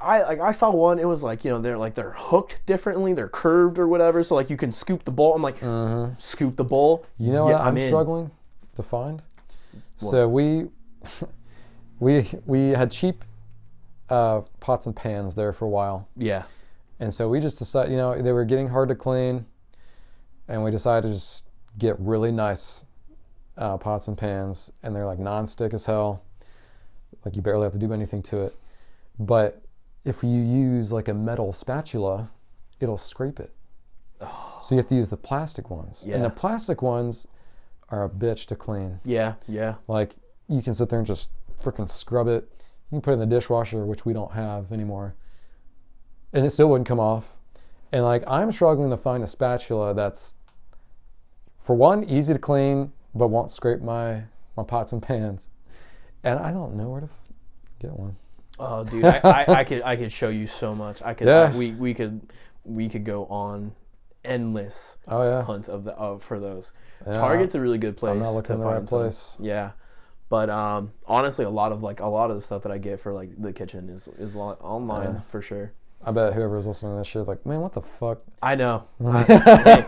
I 0.01 0.23
like 0.23 0.41
I 0.41 0.53
saw 0.53 0.71
one. 0.71 0.99
It 0.99 1.05
was 1.07 1.23
like 1.23 1.45
you 1.45 1.51
know 1.51 1.61
they're 1.61 1.79
like 1.79 1.95
they're 1.95 2.15
hooked 2.17 2.61
differently, 2.67 3.13
they're 3.13 3.29
curved 3.29 3.79
or 3.79 3.89
whatever. 3.89 4.23
So 4.23 4.35
like 4.35 4.51
you 4.51 4.57
can 4.57 4.73
scoop 4.73 5.05
the 5.05 5.11
bowl. 5.11 5.35
I'm 5.35 5.43
like, 5.43 5.59
scoop 6.19 6.57
the 6.57 6.65
bowl. 6.65 7.07
You 7.19 7.33
know 7.33 7.49
Yeah, 7.49 7.55
what 7.55 7.63
I'm, 7.67 7.77
in. 7.77 7.89
struggling 7.89 8.31
to 8.77 8.83
find? 8.83 9.23
So 9.97 10.29
we 10.29 10.67
we 12.01 12.27
we 12.47 12.71
had 12.71 12.91
cheap 12.91 13.25
uh, 14.09 14.41
pots 14.61 14.87
and 14.87 14.97
pans 14.97 15.35
there 15.35 15.53
for 15.53 15.67
a 15.67 15.69
while, 15.69 16.09
Yeah, 16.17 16.45
and 16.99 17.13
so 17.13 17.29
we 17.29 17.39
just 17.41 17.59
decided, 17.59 17.93
you 17.93 17.97
know, 17.97 18.21
they 18.21 18.33
were 18.33 18.45
getting 18.45 18.69
hard 18.69 18.89
to 18.89 18.95
clean, 18.95 19.45
and 20.49 20.65
we 20.65 20.71
decided 20.71 21.09
to 21.09 21.15
just 21.15 21.45
get 21.79 21.99
really 22.01 22.33
nice 22.33 22.85
uh, 23.57 23.77
pots 23.77 24.09
and 24.09 24.17
pans, 24.19 24.73
and 24.83 24.95
they're 24.97 25.07
like 25.07 25.19
non-stick 25.19 25.75
as 25.75 25.85
hell, 25.85 26.23
like 27.25 27.37
you 27.37 27.43
barely 27.43 27.65
have 27.65 27.73
to 27.73 27.79
do 27.79 27.93
anything 27.93 28.23
to 28.25 28.41
it. 28.41 28.57
But 29.21 29.63
if 30.05 30.23
you 30.23 30.41
use 30.41 30.93
like 30.93 31.09
a 31.09 31.15
metal 31.15 31.53
spatula, 31.53 32.31
it'll 32.81 32.99
scrape 32.99 33.41
it. 33.41 33.53
Oh. 34.21 34.59
So 34.61 34.75
you 34.75 34.79
have 34.79 34.89
to 34.89 34.95
use 34.95 35.11
the 35.11 35.17
plastic 35.17 35.71
ones, 35.71 36.05
and 36.09 36.25
the 36.25 36.31
plastic 36.31 36.83
ones 36.83 37.27
are 37.89 38.05
a 38.05 38.09
bitch 38.09 38.47
to 38.47 38.57
clean. 38.57 39.01
yeah, 39.05 39.35
yeah. 39.49 39.75
Like 39.89 40.15
you 40.49 40.63
can 40.63 40.75
sit 40.75 40.89
there 40.89 40.99
and 40.99 41.07
just 41.07 41.33
freaking 41.63 41.89
scrub 41.89 42.29
it. 42.29 42.49
You 42.91 42.97
can 42.97 43.01
put 43.03 43.11
it 43.11 43.15
in 43.15 43.21
the 43.21 43.27
dishwasher, 43.27 43.85
which 43.87 44.05
we 44.05 44.13
don't 44.13 44.33
have 44.33 44.73
anymore, 44.73 45.15
and 46.33 46.45
it 46.45 46.51
still 46.51 46.69
wouldn't 46.69 46.89
come 46.89 47.01
off. 47.01 47.37
And 47.93 48.05
like 48.05 48.23
I'm 48.27 48.53
struggling 48.53 48.91
to 48.91 48.97
find 48.97 49.25
a 49.25 49.27
spatula 49.27 49.95
that's, 49.95 50.35
for 51.59 51.75
one, 51.75 52.05
easy 52.05 52.33
to 52.33 52.39
clean 52.39 52.93
but 53.15 53.29
won't 53.29 53.51
scrape 53.51 53.81
my 53.81 54.23
my 54.57 54.63
pots 54.63 54.93
and 54.93 55.03
pans. 55.03 55.49
And 56.23 56.39
I 56.39 56.53
don't 56.53 56.75
know 56.75 56.91
where 56.91 57.01
to 57.01 57.09
get 57.81 57.93
one. 57.93 58.17
Oh, 58.61 58.85
dude, 58.85 59.05
I, 59.07 59.19
I, 59.25 59.45
I 59.61 59.65
could 59.65 59.83
I 59.83 59.97
could 59.97 60.13
show 60.13 60.29
you 60.29 60.47
so 60.47 60.75
much. 60.75 61.03
I 61.03 61.15
could 61.15 61.27
Yeah. 61.29 61.51
I- 61.53 61.57
we 61.57 61.73
we 61.73 61.95
could 61.95 62.21
we 62.65 62.89
could 62.89 63.05
go 63.05 63.25
on 63.27 63.73
endless 64.25 64.99
Oh 65.09 65.23
yeah, 65.25 65.43
hunts 65.43 65.69
of 65.69 65.85
the 65.85 65.93
of 65.93 66.23
for 66.23 66.39
those. 66.39 66.73
Yeah. 67.07 67.15
Target's 67.15 67.55
a 67.55 67.61
really 67.61 67.79
good 67.79 67.97
place. 67.97 68.13
I'm 68.13 68.21
not 68.23 68.33
looking 68.33 68.49
to 68.49 68.53
in 68.55 68.59
the 68.61 68.65
find 68.67 68.79
right 68.81 68.89
some. 68.89 68.99
place. 69.01 69.37
Yeah, 69.41 69.71
but 70.29 70.51
um, 70.51 70.93
honestly, 71.07 71.47
a 71.47 71.51
lot 71.51 71.73
of 71.73 71.83
like 71.83 72.01
a 72.01 72.07
lot 72.07 72.31
of 72.31 72.37
the 72.37 72.43
stuff 72.43 72.63
that 72.65 72.73
I 72.73 72.77
get 72.79 73.01
for 73.01 73.13
like 73.15 73.31
the 73.41 73.53
kitchen 73.53 73.89
is 73.89 74.09
is 74.19 74.37
online 74.37 75.15
Yeah. 75.15 75.21
for 75.29 75.41
sure. 75.41 75.73
I 76.05 76.13
bet 76.13 76.33
whoever's 76.35 76.67
listening 76.67 76.93
to 76.93 76.99
this 76.99 77.07
shit 77.07 77.23
is 77.23 77.29
like, 77.29 77.45
man, 77.45 77.61
what 77.61 77.73
the 77.75 77.83
fuck? 77.83 78.21
I 78.43 78.55
know. 78.57 78.85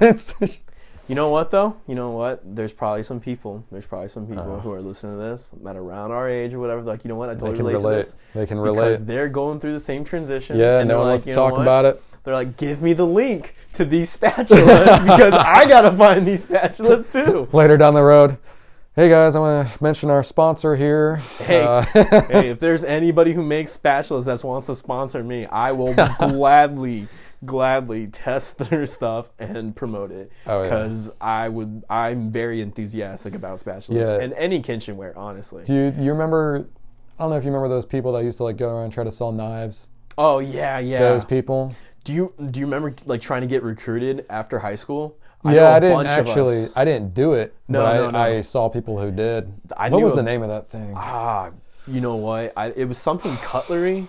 Just- 0.00 0.64
You 1.08 1.14
know 1.16 1.28
what 1.30 1.50
though? 1.50 1.76
You 1.88 1.94
know 1.94 2.10
what? 2.10 2.40
There's 2.44 2.72
probably 2.72 3.02
some 3.02 3.20
people. 3.20 3.64
There's 3.72 3.86
probably 3.86 4.08
some 4.08 4.26
people 4.26 4.44
Oh. 4.44 4.60
who 4.60 4.72
are 4.72 4.80
listening 4.80 5.16
to 5.18 5.22
this 5.22 5.52
that 5.62 5.76
are 5.76 5.82
around 5.82 6.12
our 6.12 6.28
age 6.28 6.54
or 6.54 6.60
whatever. 6.60 6.80
Like, 6.82 7.04
you 7.04 7.08
know 7.08 7.16
what? 7.16 7.28
I 7.28 7.34
totally 7.34 7.58
relate, 7.58 7.74
relate. 7.74 7.92
to 7.92 7.96
this 8.04 8.16
They 8.34 8.46
can 8.46 8.58
relate 8.58 8.76
because 8.90 9.04
they're 9.04 9.28
going 9.28 9.58
through 9.60 9.72
the 9.72 9.80
same 9.80 10.04
transition. 10.04 10.58
Yeah, 10.58 10.78
and 10.78 10.88
no 10.88 10.94
they're 10.94 10.98
one 10.98 11.06
like, 11.08 11.12
wants 11.12 11.24
to 11.24 11.32
talk 11.32 11.58
about 11.58 11.84
it. 11.84 12.02
They're 12.24 12.34
like, 12.34 12.56
give 12.56 12.80
me 12.82 12.92
the 12.92 13.06
link 13.06 13.56
to 13.72 13.84
these 13.84 14.16
spatulas 14.16 15.02
because 15.02 15.34
I 15.34 15.66
gotta 15.66 15.90
find 15.96 16.26
these 16.26 16.46
spatulas 16.46 17.10
too. 17.12 17.48
Later 17.52 17.76
down 17.76 17.94
the 17.94 18.02
road, 18.02 18.38
hey 18.94 19.08
guys, 19.08 19.34
I 19.34 19.40
want 19.40 19.68
to 19.68 19.82
mention 19.82 20.08
our 20.08 20.22
sponsor 20.22 20.76
here. 20.76 21.16
Hey, 21.38 21.62
Uh, 21.64 21.82
hey, 22.28 22.50
if 22.50 22.60
there's 22.60 22.84
anybody 22.84 23.32
who 23.32 23.42
makes 23.42 23.76
spatulas 23.76 24.24
that 24.26 24.42
wants 24.44 24.66
to 24.66 24.76
sponsor 24.76 25.24
me, 25.24 25.46
I 25.46 25.72
will 25.72 25.94
gladly, 25.94 27.08
gladly 27.44 28.06
test 28.08 28.58
their 28.70 28.86
stuff 28.86 29.30
and 29.38 29.74
promote 29.74 30.10
it 30.10 30.30
Oh, 30.46 30.62
yeah. 30.62 30.68
because 30.68 31.10
I 31.20 31.48
would. 31.48 31.84
I'm 31.90 32.30
very 32.30 32.60
enthusiastic 32.60 33.34
about 33.34 33.58
spatulas 33.58 34.08
Yeah. 34.08 34.22
and 34.24 34.32
any 34.34 34.60
kitchenware, 34.60 35.16
honestly. 35.16 35.64
Do 35.64 35.74
you, 35.74 35.94
you 35.98 36.12
remember? 36.12 36.66
I 37.18 37.24
don't 37.24 37.30
know 37.30 37.36
if 37.36 37.44
you 37.44 37.50
remember 37.50 37.68
those 37.68 37.86
people 37.86 38.12
that 38.12 38.24
used 38.24 38.38
to 38.38 38.44
like 38.44 38.56
go 38.56 38.68
around 38.68 38.84
and 38.84 38.92
try 38.92 39.04
to 39.04 39.12
sell 39.12 39.32
knives. 39.32 39.88
Oh 40.18 40.38
yeah, 40.40 40.78
yeah. 40.78 40.98
Those 41.00 41.24
people. 41.24 41.74
do 42.04 42.12
you 42.12 42.32
do 42.50 42.60
you 42.60 42.66
remember 42.66 42.94
like 43.06 43.20
trying 43.20 43.42
to 43.42 43.46
get 43.46 43.62
recruited 43.62 44.26
after 44.30 44.58
high 44.58 44.74
school? 44.74 45.16
I 45.44 45.54
yeah, 45.56 45.74
I 45.74 45.80
didn't 45.80 46.06
actually. 46.06 46.66
I 46.76 46.84
didn't 46.84 47.14
do 47.14 47.32
it. 47.32 47.54
No, 47.66 47.82
but 47.82 47.94
no, 47.94 48.06
I, 48.06 48.10
no. 48.10 48.18
I 48.38 48.40
saw 48.42 48.68
people 48.68 49.00
who 49.00 49.10
did. 49.10 49.52
I 49.76 49.88
what 49.88 50.02
was 50.02 50.12
a- 50.12 50.16
the 50.16 50.22
name 50.22 50.42
of 50.42 50.48
that 50.48 50.70
thing? 50.70 50.92
Ah, 50.96 51.50
you 51.88 52.00
know 52.00 52.14
what? 52.14 52.52
I, 52.56 52.68
it 52.70 52.84
was 52.84 52.98
something 52.98 53.36
cutlery. 53.38 54.08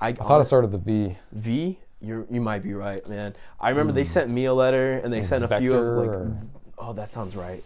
I, 0.00 0.12
thought 0.12 0.40
it 0.40 0.46
started 0.46 0.72
with 0.72 0.80
a 0.80 0.84
V. 0.84 1.16
V. 1.30 1.78
You 2.02 2.26
you 2.30 2.40
might 2.40 2.62
be 2.62 2.74
right, 2.74 3.06
man. 3.08 3.34
I 3.60 3.70
remember 3.70 3.92
they 3.92 4.04
sent 4.04 4.28
me 4.28 4.46
a 4.46 4.52
letter 4.54 4.94
and 5.04 5.12
they 5.12 5.22
sent 5.22 5.44
a 5.44 5.58
few 5.58 5.72
of 5.72 5.84
Hmm. 5.84 5.98
Like. 6.00 6.08
or- 6.08 6.36
Oh, 6.78 6.92
that 6.94 7.08
sounds 7.10 7.36
right. 7.36 7.62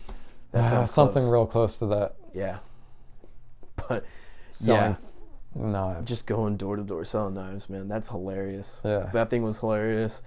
That 0.52 0.64
Uh, 0.64 0.70
sounds 0.70 0.90
something 0.90 1.22
close. 1.22 1.32
real 1.32 1.46
close 1.46 1.78
to 1.78 1.86
that. 1.86 2.14
Yeah. 2.34 2.58
But 3.88 4.04
Selling 4.50 4.96
yeah, 5.54 5.62
knives. 5.62 6.08
just 6.08 6.26
going 6.26 6.56
door 6.56 6.76
to 6.76 6.82
door 6.82 7.04
selling 7.04 7.34
knives, 7.34 7.68
man. 7.70 7.88
That's 7.88 8.08
hilarious. 8.08 8.80
Yeah. 8.84 9.08
That 9.12 9.30
thing 9.30 9.42
was 9.42 9.58
hilarious. 9.58 10.22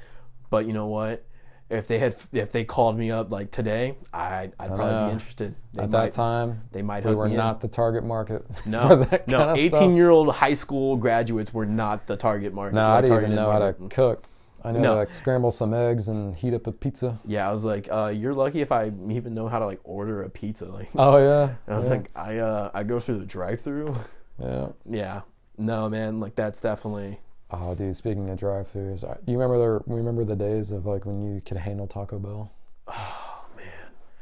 But 0.50 0.66
you 0.66 0.74
know 0.74 0.88
what? 0.88 1.24
If 1.70 1.86
they 1.88 2.00
had, 2.00 2.16
if 2.34 2.52
they 2.52 2.64
called 2.64 2.98
me 2.98 3.12
up 3.12 3.32
like 3.32 3.52
today, 3.52 3.96
I'd, 4.12 4.54
I'd 4.60 4.68
probably 4.70 4.86
know. 4.88 5.06
be 5.08 5.12
interested. 5.14 5.56
They 5.74 5.84
At 5.84 5.92
might, 5.92 6.06
that 6.06 6.12
time, 6.14 6.62
they 6.72 6.82
might 6.82 7.06
we 7.06 7.14
were 7.14 7.26
me 7.26 7.32
in. 7.32 7.38
not 7.38 7.62
the 7.62 7.68
target 7.68 8.04
market. 8.04 8.44
No, 8.66 8.88
no. 8.88 9.06
kind 9.06 9.14
of 9.14 9.24
stuff. 9.28 9.58
Eighteen-year-old 9.58 10.34
high 10.34 10.56
school 10.56 10.98
graduates 10.98 11.54
were 11.54 11.68
not 11.68 12.08
the 12.08 12.16
target 12.18 12.54
market. 12.56 12.74
No, 12.76 12.88
I 12.88 13.02
didn't 13.02 13.18
even 13.18 13.36
know 13.36 13.52
how 13.52 13.60
to 13.60 13.74
cook. 13.90 14.24
I 14.64 14.72
know 14.72 14.80
No. 14.80 14.88
how 14.90 14.94
to 14.96 15.00
like, 15.02 15.14
scramble 15.16 15.52
some 15.52 15.74
eggs 15.74 16.08
and 16.10 16.36
heat 16.36 16.54
up 16.54 16.66
a 16.68 16.72
pizza. 16.72 17.18
Yeah, 17.24 17.48
I 17.48 17.52
was 17.52 17.64
like, 17.64 17.88
uh, 17.92 18.08
"You're 18.14 18.34
lucky 18.34 18.62
if 18.62 18.72
I 18.72 18.92
even 19.10 19.34
know 19.36 19.48
how 19.48 19.60
to 19.60 19.66
like 19.66 19.80
order 19.84 20.24
a 20.24 20.30
pizza." 20.30 20.66
Like, 20.66 20.90
Oh 20.96 21.18
yeah, 21.18 21.54
I'm 21.74 21.84
yeah. 21.84 21.90
like, 21.90 22.10
I 22.16 22.38
uh, 22.40 22.72
I 22.74 22.82
go 22.84 23.00
through 23.00 23.20
the 23.20 23.26
drive-through. 23.26 23.96
yeah. 24.42 24.68
yeah, 24.90 25.22
no, 25.60 25.88
man, 25.88 26.20
like 26.20 26.34
that's 26.36 26.60
definitely. 26.62 27.20
Oh, 27.52 27.74
dude. 27.74 27.96
Speaking 27.96 28.30
of 28.30 28.40
drive-throughs, 28.40 29.04
you 29.26 29.40
remember 29.40 29.58
the 29.58 29.94
remember 29.94 30.24
the 30.24 30.36
days 30.36 30.72
of 30.72 30.86
like 30.86 31.06
when 31.06 31.34
you 31.34 31.42
could 31.42 31.58
handle 31.58 31.88
Taco 31.88 32.20
Bell? 32.20 32.52
Oh 32.88 33.46
man. 33.58 33.66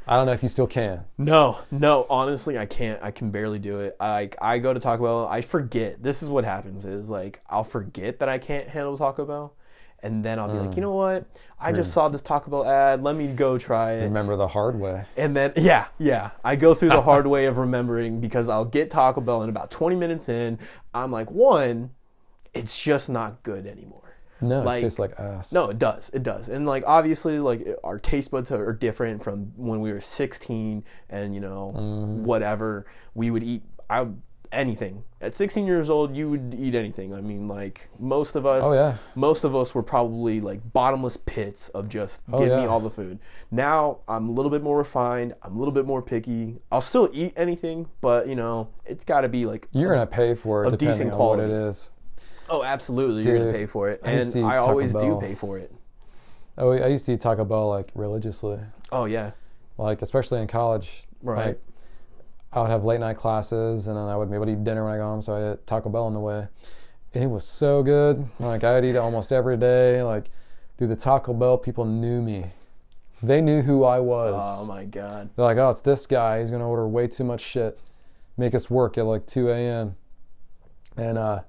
I 0.06 0.16
don't 0.16 0.26
know 0.26 0.32
if 0.32 0.42
you 0.42 0.48
still 0.48 0.66
can. 0.66 1.04
No, 1.18 1.58
no, 1.70 2.06
honestly, 2.08 2.58
I 2.58 2.64
can't. 2.64 3.02
I 3.02 3.10
can 3.10 3.30
barely 3.30 3.58
do 3.58 3.80
it. 3.80 3.96
I 4.00 4.10
like 4.12 4.36
I 4.40 4.58
go 4.58 4.72
to 4.72 4.80
Taco 4.80 5.02
Bell, 5.02 5.28
I 5.28 5.42
forget. 5.42 6.02
This 6.02 6.22
is 6.22 6.30
what 6.30 6.44
happens 6.44 6.86
is 6.86 7.10
like 7.10 7.40
I'll 7.50 7.64
forget 7.64 8.18
that 8.20 8.28
I 8.30 8.38
can't 8.38 8.68
handle 8.68 8.96
Taco 8.96 9.26
Bell, 9.26 9.54
and 10.02 10.24
then 10.24 10.38
I'll 10.38 10.50
be 10.50 10.58
like, 10.58 10.70
mm. 10.70 10.76
you 10.76 10.82
know 10.82 10.94
what? 10.94 11.26
I 11.60 11.72
just 11.72 11.90
mm. 11.90 11.94
saw 11.94 12.08
this 12.08 12.22
Taco 12.22 12.50
Bell 12.50 12.64
ad. 12.66 13.02
Let 13.02 13.16
me 13.16 13.26
go 13.26 13.58
try 13.58 13.92
it. 13.92 14.04
Remember 14.04 14.36
the 14.36 14.48
hard 14.48 14.80
way. 14.80 15.04
And 15.18 15.36
then 15.36 15.52
yeah, 15.56 15.88
yeah, 15.98 16.30
I 16.42 16.56
go 16.56 16.74
through 16.74 16.90
the 16.90 17.02
hard 17.02 17.26
way 17.26 17.44
of 17.44 17.58
remembering 17.58 18.20
because 18.20 18.48
I'll 18.48 18.64
get 18.64 18.90
Taco 18.90 19.20
Bell 19.20 19.42
and 19.42 19.50
about 19.50 19.70
20 19.70 19.96
minutes 19.96 20.30
in, 20.30 20.58
I'm 20.94 21.12
like, 21.12 21.30
one, 21.30 21.90
it's 22.54 22.80
just 22.82 23.08
not 23.08 23.42
good 23.42 23.66
anymore. 23.66 24.02
No, 24.40 24.62
Like- 24.62 24.78
it 24.78 24.82
tastes 24.82 24.98
like 25.00 25.18
ass. 25.18 25.52
No, 25.52 25.64
it 25.70 25.78
does. 25.80 26.10
It 26.14 26.22
does. 26.22 26.48
And 26.48 26.64
like 26.66 26.84
obviously 26.86 27.38
like 27.40 27.66
our 27.82 27.98
taste 27.98 28.30
buds 28.30 28.50
are 28.52 28.72
different 28.72 29.22
from 29.24 29.52
when 29.56 29.80
we 29.80 29.92
were 29.92 30.00
16 30.00 30.84
and 31.10 31.34
you 31.34 31.40
know 31.40 31.72
Mm-hmm. 31.76 32.24
whatever 32.24 32.86
we 33.14 33.30
would 33.32 33.42
eat 33.42 33.62
I 33.90 34.06
anything. 34.50 35.02
At 35.20 35.34
16 35.34 35.66
years 35.66 35.90
old, 35.90 36.16
you 36.16 36.30
would 36.30 36.54
eat 36.58 36.74
anything. 36.74 37.12
I 37.14 37.20
mean, 37.20 37.48
like 37.48 37.88
most 37.98 38.34
of 38.36 38.46
us, 38.46 38.64
Oh 38.64 38.72
yeah. 38.72 38.96
most 39.14 39.44
of 39.44 39.54
us 39.54 39.74
were 39.74 39.82
probably 39.82 40.40
like 40.40 40.60
bottomless 40.72 41.18
pits 41.18 41.68
of 41.70 41.88
just 41.88 42.22
Oh, 42.32 42.38
give 42.38 42.48
me 42.58 42.64
all 42.66 42.80
the 42.80 42.88
food. 42.90 43.18
Now 43.50 43.98
I'm 44.08 44.28
a 44.28 44.32
little 44.32 44.50
bit 44.50 44.62
more 44.62 44.78
refined. 44.78 45.34
I'm 45.42 45.56
a 45.56 45.58
little 45.58 45.74
bit 45.74 45.84
more 45.84 46.00
picky. 46.00 46.60
I'll 46.70 46.80
still 46.80 47.08
eat 47.12 47.34
anything, 47.36 47.88
but 48.00 48.26
you 48.28 48.36
know, 48.36 48.68
it's 48.86 49.04
got 49.04 49.22
to 49.22 49.28
be 49.28 49.44
like 49.44 49.68
You're 49.72 49.92
gonna 49.92 50.06
pay 50.06 50.34
for 50.34 50.64
it 50.64 50.70
depending 50.70 50.88
decent 50.88 51.10
what 51.10 51.40
it 51.40 51.48
quality. 51.48 51.52
is. 51.68 51.90
Oh, 52.48 52.62
absolutely, 52.62 53.22
you're 53.24 53.38
gonna 53.38 53.52
pay 53.52 53.66
for 53.66 53.88
it, 53.88 54.00
I 54.04 54.12
used 54.12 54.34
and 54.36 54.44
eat 54.44 54.48
I 54.48 54.56
Taco 54.58 54.68
always 54.70 54.92
do 54.92 54.98
Bell. 55.00 55.20
pay 55.20 55.34
for 55.34 55.58
it. 55.58 55.72
Oh, 56.56 56.72
I 56.72 56.88
used 56.88 57.06
to 57.06 57.12
eat 57.12 57.20
Taco 57.20 57.44
Bell 57.44 57.68
like 57.68 57.90
religiously, 57.94 58.58
Oh 58.92 59.04
yeah, 59.04 59.30
like 59.76 60.02
especially 60.02 60.40
in 60.40 60.46
college. 60.48 61.06
right. 61.22 61.46
Like, 61.48 61.60
I 62.50 62.62
would 62.62 62.70
have 62.70 62.82
late 62.84 62.98
night 63.00 63.18
classes, 63.18 63.88
and 63.88 63.96
then 63.96 64.04
I 64.04 64.16
would 64.16 64.30
be 64.30 64.34
able 64.34 64.46
to 64.46 64.52
eat 64.52 64.64
dinner 64.64 64.82
when 64.84 64.94
I 64.94 64.96
got 64.96 65.04
home. 65.04 65.22
So 65.22 65.34
I 65.34 65.40
had 65.50 65.66
Taco 65.66 65.90
Bell 65.90 66.04
on 66.04 66.14
the 66.14 66.20
way, 66.20 66.48
and 67.14 67.22
it 67.22 67.26
was 67.26 67.44
so 67.44 67.82
good. 67.82 68.26
Like 68.40 68.64
I 68.64 68.72
would 68.72 68.84
eat 68.86 68.94
it 68.94 68.96
almost 68.96 69.32
every 69.32 69.58
day. 69.58 70.02
Like, 70.02 70.30
dude, 70.78 70.88
the 70.88 70.96
Taco 70.96 71.34
Bell 71.34 71.58
people 71.58 71.84
knew 71.84 72.22
me. 72.22 72.46
They 73.22 73.40
knew 73.42 73.60
who 73.62 73.84
I 73.84 74.00
was. 74.00 74.42
oh 74.42 74.64
my 74.64 74.84
god. 74.84 75.28
They're 75.36 75.44
like, 75.44 75.58
oh, 75.58 75.70
it's 75.70 75.80
this 75.82 76.06
guy. 76.06 76.40
He's 76.40 76.50
gonna 76.50 76.66
order 76.68 76.88
way 76.88 77.06
too 77.06 77.24
much 77.24 77.42
shit, 77.42 77.78
make 78.38 78.54
us 78.54 78.70
work 78.70 78.96
at 78.96 79.04
like 79.04 79.26
2 79.26 79.50
a.m. 79.50 79.94
And 80.96 81.18
uh, 81.18 81.40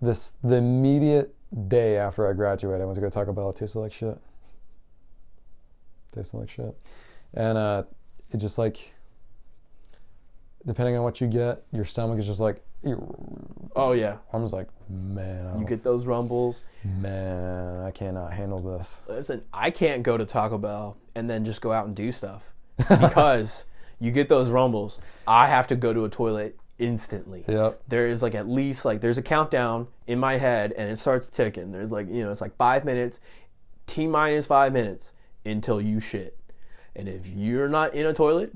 this 0.00 0.34
the 0.42 0.56
immediate 0.56 1.34
day 1.68 1.96
after 1.96 2.28
I 2.28 2.32
graduated, 2.32 2.82
I 2.82 2.84
went 2.84 2.96
to 2.96 3.00
go 3.00 3.10
Taco 3.10 3.32
Bell. 3.32 3.50
It 3.50 3.56
tasted 3.56 3.78
like 3.78 3.92
shit. 3.92 4.18
Tasted 6.12 6.36
like 6.36 6.50
shit, 6.50 6.76
and 7.34 7.56
uh, 7.56 7.82
it 8.32 8.38
just 8.38 8.58
like 8.58 8.94
depending 10.66 10.96
on 10.96 11.02
what 11.02 11.20
you 11.20 11.26
get, 11.26 11.62
your 11.72 11.84
stomach 11.84 12.18
is 12.18 12.26
just 12.26 12.40
like. 12.40 12.62
Oh 13.76 13.92
yeah, 13.92 14.16
I'm 14.32 14.42
just 14.42 14.54
like, 14.54 14.68
man, 14.88 15.60
you 15.60 15.66
get 15.66 15.84
those 15.84 16.06
rumbles. 16.06 16.64
man, 16.82 17.80
I 17.80 17.90
cannot 17.90 18.32
handle 18.32 18.58
this. 18.58 18.96
Listen, 19.06 19.42
I 19.52 19.70
can't 19.70 20.02
go 20.02 20.16
to 20.16 20.24
Taco 20.24 20.56
Bell 20.56 20.96
and 21.14 21.28
then 21.28 21.44
just 21.44 21.60
go 21.60 21.72
out 21.72 21.86
and 21.86 21.94
do 21.94 22.10
stuff 22.10 22.42
because 22.78 23.66
you 23.98 24.10
get 24.10 24.30
those 24.30 24.48
rumbles. 24.48 24.98
I 25.26 25.46
have 25.46 25.66
to 25.66 25.76
go 25.76 25.92
to 25.92 26.06
a 26.06 26.08
toilet 26.08 26.58
instantly. 26.80 27.44
Yep. 27.46 27.82
There 27.88 28.06
is 28.08 28.22
like 28.22 28.34
at 28.34 28.48
least 28.48 28.84
like 28.84 29.00
there's 29.00 29.18
a 29.18 29.22
countdown 29.22 29.86
in 30.06 30.18
my 30.18 30.36
head 30.36 30.72
and 30.76 30.90
it 30.90 30.98
starts 30.98 31.28
ticking. 31.28 31.70
There's 31.70 31.92
like 31.92 32.08
you 32.08 32.24
know 32.24 32.30
it's 32.30 32.40
like 32.40 32.56
five 32.56 32.84
minutes, 32.84 33.20
t 33.86 34.06
minus 34.06 34.46
five 34.46 34.72
minutes 34.72 35.12
until 35.44 35.80
you 35.80 36.00
shit. 36.00 36.36
And 36.96 37.08
if 37.08 37.28
you're 37.28 37.68
not 37.68 37.94
in 37.94 38.06
a 38.06 38.12
toilet, 38.12 38.52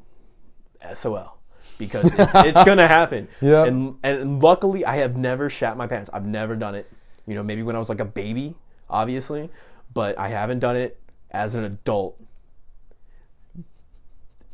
SOL. 0.92 1.38
Because 1.78 2.12
it's, 2.14 2.32
it's 2.34 2.64
gonna 2.64 2.88
happen. 2.88 3.28
Yep. 3.40 3.68
And 3.68 3.96
and 4.02 4.42
luckily 4.42 4.84
I 4.84 4.96
have 4.96 5.16
never 5.16 5.48
shat 5.48 5.76
my 5.76 5.86
pants. 5.86 6.10
I've 6.12 6.26
never 6.26 6.56
done 6.56 6.74
it. 6.74 6.90
You 7.26 7.34
know, 7.34 7.42
maybe 7.42 7.62
when 7.62 7.76
I 7.76 7.78
was 7.78 7.88
like 7.88 8.00
a 8.00 8.04
baby, 8.04 8.54
obviously, 8.90 9.50
but 9.92 10.18
I 10.18 10.28
haven't 10.28 10.58
done 10.58 10.76
it 10.76 11.00
as 11.30 11.54
an 11.54 11.64
adult. 11.64 12.20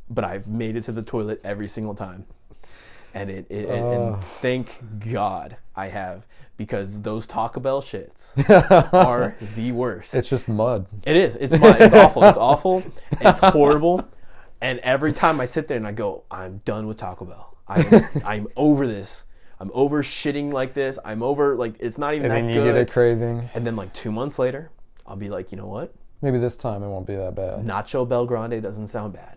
But 0.08 0.24
I've 0.24 0.46
made 0.46 0.76
it 0.76 0.84
to 0.84 0.92
the 0.92 1.02
toilet 1.02 1.40
every 1.44 1.68
single 1.68 1.94
time. 1.94 2.26
And 3.14 3.30
it, 3.30 3.46
it 3.50 3.68
and- 3.68 3.86
and 4.14 4.24
thank 4.24 4.78
God 5.12 5.56
I 5.76 5.88
have 5.88 6.26
because 6.56 7.00
those 7.02 7.26
Taco 7.26 7.58
Bell 7.60 7.80
shits 7.82 8.36
are 8.92 9.34
the 9.56 9.72
worst. 9.72 10.14
It's 10.14 10.28
just 10.28 10.46
mud. 10.48 10.86
It 11.04 11.16
is. 11.16 11.36
It's 11.36 11.58
mud. 11.58 11.80
It's 11.80 11.94
awful. 11.94 12.24
It's 12.24 12.38
awful. 12.38 12.82
It's 13.12 13.40
horrible. 13.40 14.04
And 14.60 14.78
every 14.80 15.12
time 15.14 15.40
I 15.40 15.46
sit 15.46 15.68
there 15.68 15.78
and 15.78 15.86
I 15.86 15.92
go, 15.92 16.24
I'm 16.30 16.58
done 16.66 16.86
with 16.86 16.98
Taco 16.98 17.24
Bell. 17.24 17.56
I'm, 17.66 18.04
I'm 18.24 18.48
over 18.56 18.86
this. 18.86 19.24
I'm 19.58 19.70
over 19.74 20.02
shitting 20.02 20.52
like 20.52 20.74
this. 20.74 20.98
I'm 21.04 21.22
over 21.22 21.56
like 21.56 21.74
it's 21.80 21.96
not 21.98 22.14
even 22.14 22.30
And 22.30 22.32
that 22.32 22.46
then 22.46 22.48
you 22.48 22.62
good. 22.62 22.74
get 22.74 22.80
a 22.82 22.86
craving. 22.86 23.48
and 23.54 23.66
then 23.66 23.74
like 23.76 23.92
two 23.94 24.12
months 24.12 24.38
later, 24.38 24.70
I'll 25.06 25.16
be 25.16 25.28
like, 25.30 25.50
you 25.52 25.58
know 25.58 25.66
what? 25.66 25.94
Maybe 26.22 26.38
this 26.38 26.56
time 26.58 26.82
it 26.82 26.88
won't 26.88 27.06
be 27.06 27.16
that 27.16 27.34
bad. 27.34 27.64
Nacho 27.64 28.06
BellGrande 28.06 28.60
doesn't 28.62 28.88
sound 28.88 29.14
bad. 29.14 29.36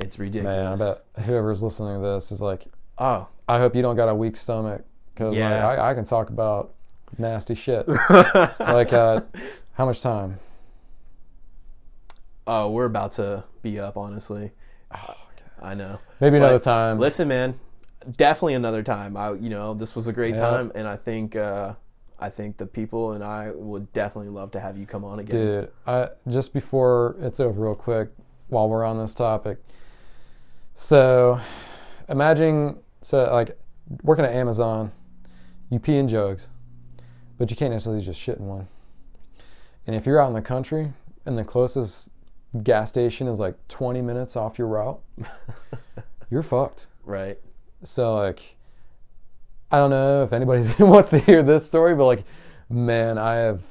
It's 0.00 0.18
Man, 0.18 0.26
I 0.26 0.70
ridiculous. 0.72 0.80
bet 1.14 1.24
whoever's 1.24 1.62
listening 1.62 2.00
to 2.02 2.06
this 2.08 2.32
is 2.32 2.40
like, 2.40 2.66
Oh, 2.98 3.26
I 3.48 3.58
hope 3.58 3.74
you 3.74 3.82
don't 3.82 3.96
got 3.96 4.08
a 4.08 4.14
weak 4.14 4.36
stomach 4.36 4.82
because 5.14 5.34
Yeah. 5.34 5.66
like, 5.66 5.78
I, 5.78 5.90
I 5.90 5.94
can 5.94 6.04
talk 6.04 6.30
about 6.30 6.72
nasty 7.18 7.54
shit. 7.54 7.86
like, 8.58 8.92
uh, 8.92 9.20
how 9.74 9.86
much 9.86 10.00
time? 10.02 10.38
oh, 12.46 12.70
we're 12.70 12.86
about 12.86 13.12
to 13.12 13.44
be 13.62 13.78
up. 13.78 13.96
Honestly, 13.96 14.50
Oh, 14.94 15.14
I 15.62 15.74
know. 15.74 15.98
Maybe 16.20 16.36
another 16.38 16.58
But 16.58 16.64
time. 16.64 16.98
Listen, 16.98 17.28
man, 17.28 17.58
definitely 18.16 18.54
another 18.54 18.82
time. 18.82 19.16
I, 19.16 19.32
you 19.34 19.48
know, 19.48 19.74
this 19.74 19.94
was 19.94 20.06
a 20.08 20.12
great 20.12 20.34
Yeah. 20.34 20.40
time, 20.40 20.72
and 20.74 20.86
I 20.88 20.96
think, 20.96 21.36
uh, 21.36 21.74
I 22.18 22.28
think 22.30 22.56
the 22.56 22.66
people 22.66 23.12
and 23.12 23.22
I 23.24 23.50
would 23.52 23.92
definitely 23.92 24.30
love 24.30 24.50
to 24.52 24.60
have 24.60 24.76
you 24.76 24.86
come 24.86 25.04
on 25.04 25.18
again. 25.20 25.40
Dude, 25.40 25.70
I, 25.86 26.08
just 26.28 26.52
before 26.52 27.16
it's 27.20 27.40
over, 27.40 27.60
real 27.62 27.74
quick, 27.74 28.08
while 28.48 28.68
we're 28.68 28.84
on 28.84 28.98
this 28.98 29.14
topic. 29.14 29.58
So, 30.82 31.40
imagine, 32.08 32.76
so 33.02 33.32
like, 33.32 33.56
working 34.02 34.24
at 34.24 34.32
Amazon, 34.32 34.90
you 35.70 35.78
pee 35.78 35.96
in 35.96 36.08
jugs, 36.08 36.48
but 37.38 37.48
you 37.50 37.56
can't 37.56 37.70
necessarily 37.70 38.02
just 38.02 38.18
shit 38.18 38.38
in 38.38 38.48
one. 38.48 38.66
And 39.86 39.94
if 39.94 40.06
you're 40.06 40.20
out 40.20 40.26
in 40.26 40.34
the 40.34 40.42
country 40.42 40.92
and 41.24 41.38
the 41.38 41.44
closest 41.44 42.08
gas 42.64 42.88
station 42.88 43.28
is 43.28 43.38
like 43.38 43.54
20 43.68 44.02
minutes 44.02 44.34
off 44.34 44.58
your 44.58 44.66
route, 44.66 45.00
you're 46.32 46.42
fucked. 46.42 46.88
Right. 47.04 47.38
So 47.84 48.16
like, 48.16 48.56
I 49.70 49.76
don't 49.76 49.90
know 49.90 50.24
if 50.24 50.32
anybody 50.32 50.68
wants 50.82 51.10
to 51.10 51.20
hear 51.20 51.44
this 51.44 51.64
story, 51.64 51.94
but 51.94 52.06
like, 52.06 52.24
man, 52.68 53.18
I 53.18 53.36
have, 53.36 53.62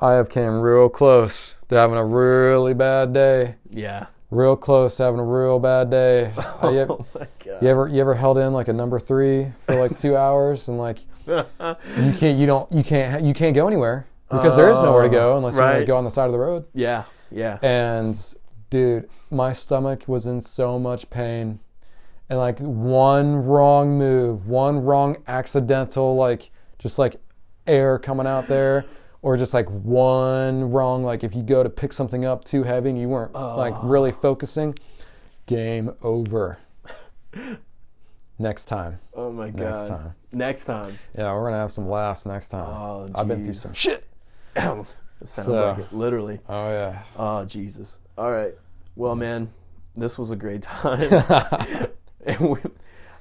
I 0.00 0.14
have 0.14 0.28
came 0.28 0.60
real 0.60 0.88
close 0.88 1.54
to 1.68 1.76
having 1.76 1.96
a 1.96 2.04
really 2.04 2.74
bad 2.74 3.12
day. 3.12 3.54
Yeah. 3.70 4.06
Real 4.32 4.56
close 4.56 4.96
to 4.96 5.02
having 5.02 5.20
a 5.20 5.24
real 5.24 5.58
bad 5.58 5.90
day. 5.90 6.32
Uh, 6.62 6.70
you, 6.70 6.86
oh 6.88 7.06
my 7.14 7.26
god. 7.44 7.62
you 7.62 7.68
ever, 7.68 7.88
you 7.88 8.00
ever 8.00 8.14
held 8.14 8.38
in 8.38 8.52
like 8.52 8.68
a 8.68 8.72
number 8.72 9.00
three 9.00 9.46
for 9.66 9.74
like 9.74 9.98
two 9.98 10.16
hours 10.16 10.68
and 10.68 10.78
like 10.78 10.98
you 11.26 11.44
can't, 12.18 12.38
you 12.38 12.46
don't, 12.46 12.70
you 12.70 12.84
can't, 12.84 13.24
you 13.24 13.34
can't 13.34 13.54
go 13.54 13.66
anywhere 13.66 14.06
because 14.30 14.56
there 14.56 14.70
is 14.70 14.78
nowhere 14.78 15.02
to 15.02 15.08
go 15.08 15.36
unless 15.36 15.54
you 15.54 15.60
right. 15.60 15.78
like, 15.78 15.86
go 15.86 15.96
on 15.96 16.04
the 16.04 16.10
side 16.10 16.26
of 16.26 16.32
the 16.32 16.38
road. 16.38 16.64
yeah. 16.72 17.04
Yeah. 17.30 17.58
And 17.62 18.18
dude, 18.70 19.08
my 19.30 19.52
stomach 19.52 20.04
was 20.06 20.26
in 20.26 20.40
so 20.40 20.78
much 20.78 21.08
pain. 21.10 21.58
And 22.28 22.38
like 22.38 22.58
one 22.60 23.36
wrong 23.36 23.98
move, 23.98 24.46
one 24.46 24.82
wrong 24.82 25.16
accidental, 25.26 26.16
like 26.16 26.50
just 26.78 26.98
like 26.98 27.16
air 27.66 27.98
coming 27.98 28.26
out 28.26 28.46
there, 28.48 28.84
or 29.22 29.36
just 29.36 29.54
like 29.54 29.68
one 29.70 30.70
wrong, 30.70 31.04
like 31.04 31.24
if 31.24 31.34
you 31.34 31.42
go 31.42 31.62
to 31.62 31.70
pick 31.70 31.92
something 31.92 32.24
up 32.24 32.44
too 32.44 32.62
heavy 32.62 32.90
and 32.90 33.00
you 33.00 33.08
weren't 33.08 33.32
like 33.34 33.74
really 33.82 34.12
focusing, 34.12 34.74
game 35.46 35.92
over. 36.02 36.58
next 38.38 38.64
time. 38.66 38.98
Oh 39.14 39.30
my 39.32 39.50
god. 39.50 39.60
Next 39.76 39.88
time. 39.88 40.14
Next 40.32 40.64
time. 40.64 40.98
Yeah, 41.16 41.32
we're 41.34 41.44
gonna 41.44 41.56
have 41.60 41.72
some 41.72 41.88
laughs 41.88 42.26
next 42.26 42.48
time. 42.48 42.66
Oh, 42.68 43.08
I've 43.14 43.28
been 43.28 43.44
through 43.44 43.54
some 43.54 43.74
shit. 43.74 44.04
Sounds 44.56 44.94
So- 45.24 45.52
like 45.52 45.78
it. 45.78 45.92
Literally. 45.92 46.40
Oh 46.48 46.70
yeah. 46.70 47.02
Oh 47.16 47.44
Jesus. 47.44 47.98
All 48.18 48.30
right. 48.32 48.54
Well, 48.96 49.14
man, 49.14 49.50
this 49.94 50.18
was 50.18 50.30
a 50.32 50.36
great 50.36 50.62
time. 50.62 51.10
and 52.26 52.40
we, 52.40 52.58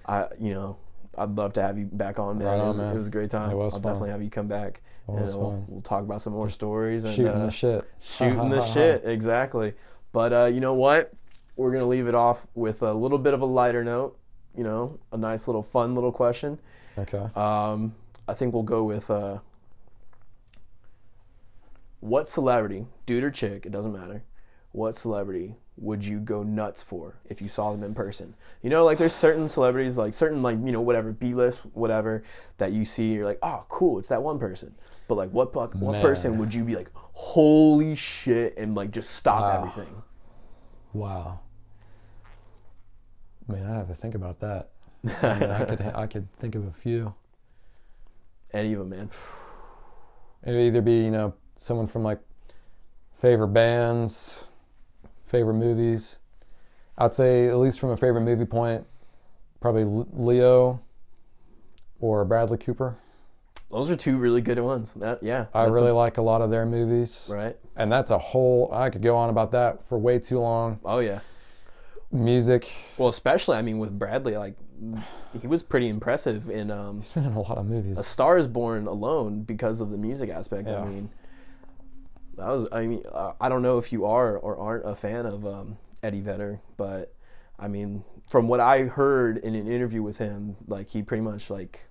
I, 0.05 0.25
you 0.39 0.53
know, 0.53 0.77
I'd 1.17 1.35
love 1.35 1.53
to 1.53 1.61
have 1.61 1.77
you 1.77 1.85
back 1.85 2.19
on, 2.19 2.37
man. 2.37 2.47
Right 2.47 2.63
it, 2.63 2.67
was, 2.67 2.77
man. 2.77 2.95
it 2.95 2.97
was 2.97 3.07
a 3.07 3.11
great 3.11 3.29
time. 3.29 3.51
It 3.51 3.55
was 3.55 3.73
I'll 3.73 3.81
fun. 3.81 3.93
definitely 3.93 4.09
have 4.11 4.23
you 4.23 4.29
come 4.29 4.47
back. 4.47 4.81
It 5.07 5.11
and 5.11 5.21
was 5.21 5.35
we'll, 5.35 5.51
fun. 5.51 5.65
we'll 5.67 5.81
talk 5.81 6.03
about 6.03 6.21
some 6.21 6.33
more 6.33 6.49
stories 6.49 7.03
and 7.03 7.13
Shooting 7.13 7.31
uh, 7.33 7.45
the 7.45 7.51
shit. 7.51 7.89
shooting 7.99 8.49
the 8.49 8.61
shit. 8.73 9.03
Exactly. 9.05 9.73
But 10.13 10.33
uh, 10.33 10.45
you 10.45 10.59
know 10.61 10.73
what? 10.73 11.13
We're 11.57 11.71
gonna 11.71 11.87
leave 11.87 12.07
it 12.07 12.15
off 12.15 12.45
with 12.55 12.81
a 12.81 12.93
little 12.93 13.17
bit 13.17 13.33
of 13.33 13.41
a 13.41 13.45
lighter 13.45 13.83
note. 13.83 14.17
You 14.55 14.63
know, 14.63 14.99
a 15.11 15.17
nice 15.17 15.47
little 15.47 15.63
fun 15.63 15.95
little 15.95 16.11
question. 16.11 16.59
Okay. 16.97 17.25
Um, 17.35 17.93
I 18.27 18.33
think 18.33 18.53
we'll 18.53 18.63
go 18.63 18.83
with 18.83 19.09
uh, 19.09 19.39
what 21.99 22.29
celebrity, 22.29 22.85
dude 23.05 23.23
or 23.23 23.31
chick, 23.31 23.65
it 23.65 23.71
doesn't 23.71 23.93
matter. 23.93 24.23
What 24.71 24.95
celebrity 24.95 25.55
would 25.81 26.05
you 26.05 26.19
go 26.19 26.43
nuts 26.43 26.83
for 26.83 27.15
if 27.29 27.41
you 27.41 27.49
saw 27.49 27.71
them 27.71 27.83
in 27.83 27.93
person? 27.93 28.33
You 28.61 28.69
know, 28.69 28.85
like 28.85 28.97
there's 28.97 29.13
certain 29.13 29.49
celebrities, 29.49 29.97
like 29.97 30.13
certain 30.13 30.41
like 30.41 30.57
you 30.63 30.71
know 30.71 30.81
whatever 30.81 31.11
B 31.11 31.33
list, 31.33 31.59
whatever 31.73 32.23
that 32.57 32.71
you 32.71 32.85
see, 32.85 33.13
you're 33.13 33.25
like, 33.25 33.39
oh, 33.41 33.65
cool, 33.67 33.99
it's 33.99 34.09
that 34.09 34.21
one 34.21 34.39
person. 34.39 34.73
But 35.07 35.15
like, 35.15 35.31
what 35.31 35.53
what 35.55 35.75
Man. 35.75 36.01
person 36.01 36.37
would 36.37 36.53
you 36.53 36.63
be 36.63 36.75
like, 36.75 36.89
holy 36.93 37.95
shit, 37.95 38.55
and 38.57 38.75
like 38.75 38.91
just 38.91 39.09
stop 39.09 39.41
Wow. 39.41 39.55
everything? 39.57 40.01
Wow. 40.93 41.39
Man, 43.47 43.65
I 43.69 43.75
have 43.77 43.87
to 43.87 43.95
think 43.95 44.15
about 44.15 44.39
that. 44.41 44.69
I, 45.23 45.33
mean, 45.39 45.49
I 45.49 45.65
could 45.65 45.81
I 45.95 46.07
could 46.07 46.31
think 46.39 46.55
of 46.55 46.67
a 46.67 46.71
few. 46.71 47.13
Any 48.53 48.73
of 48.73 48.79
them, 48.79 48.89
man. 48.89 49.09
It'd 50.43 50.59
either 50.59 50.81
be 50.81 51.03
you 51.03 51.11
know 51.11 51.33
someone 51.57 51.87
from 51.87 52.03
like 52.03 52.19
favorite 53.19 53.49
bands, 53.49 54.43
favorite 55.31 55.55
movies. 55.55 56.19
I'd 56.97 57.13
say 57.13 57.47
at 57.47 57.57
least 57.57 57.79
from 57.79 57.89
a 57.91 57.97
favorite 57.97 58.21
movie 58.21 58.45
point, 58.45 58.85
probably 59.59 59.85
Leo 59.85 60.81
or 61.99 62.25
Bradley 62.25 62.57
Cooper. 62.57 62.97
Those 63.71 63.89
are 63.89 63.95
two 63.95 64.17
really 64.17 64.41
good 64.41 64.59
ones. 64.59 64.93
That 64.93 65.23
yeah. 65.23 65.45
I 65.53 65.63
really 65.65 65.89
a- 65.91 65.95
like 65.95 66.17
a 66.17 66.21
lot 66.21 66.41
of 66.41 66.51
their 66.51 66.65
movies. 66.65 67.29
right. 67.31 67.55
And 67.77 67.89
that's 67.89 68.11
a 68.11 68.17
whole, 68.17 68.69
I 68.73 68.89
could 68.89 69.01
go 69.01 69.15
on 69.15 69.29
about 69.29 69.51
that 69.53 69.87
for 69.87 69.97
way 69.97 70.19
too 70.19 70.39
long. 70.39 70.79
Oh 70.83 70.99
yeah. 70.99 71.21
Music, 72.11 72.69
Well, 72.97 73.07
especially 73.07 73.57
I 73.57 73.61
mean 73.61 73.79
with 73.79 73.97
Bradley, 73.97 74.35
like 74.35 74.55
he 75.39 75.47
was 75.47 75.63
pretty 75.63 75.87
impressive 75.87 76.49
in 76.49 76.69
um, 76.69 76.99
he's 77.01 77.13
been 77.13 77.25
in 77.25 77.33
a 77.33 77.41
lot 77.41 77.57
of 77.57 77.65
movies. 77.65 77.97
A 77.97 78.03
Star 78.03 78.37
Is 78.37 78.47
Born 78.47 78.87
alone 78.87 79.43
because 79.43 79.79
of 79.79 79.91
the 79.91 79.97
music 79.97 80.29
aspect. 80.29 80.69
I 80.69 80.83
mean, 80.83 81.09
that 82.41 82.47
was. 82.47 82.67
I 82.71 82.87
mean, 82.87 83.03
I 83.39 83.49
don't 83.49 83.61
know 83.61 83.77
if 83.77 83.91
you 83.91 84.05
are 84.05 84.37
or 84.37 84.57
aren't 84.57 84.85
a 84.85 84.95
fan 84.95 85.25
of 85.25 85.45
um, 85.45 85.77
Eddie 86.01 86.21
Vedder, 86.21 86.59
but 86.77 87.13
I 87.59 87.67
mean, 87.67 88.03
from 88.29 88.47
what 88.47 88.59
I 88.59 88.83
heard 88.83 89.37
in 89.37 89.55
an 89.55 89.67
interview 89.67 90.01
with 90.01 90.17
him, 90.17 90.55
like 90.67 90.89
he 90.89 91.03
pretty 91.03 91.21
much 91.21 91.49
like 91.49 91.81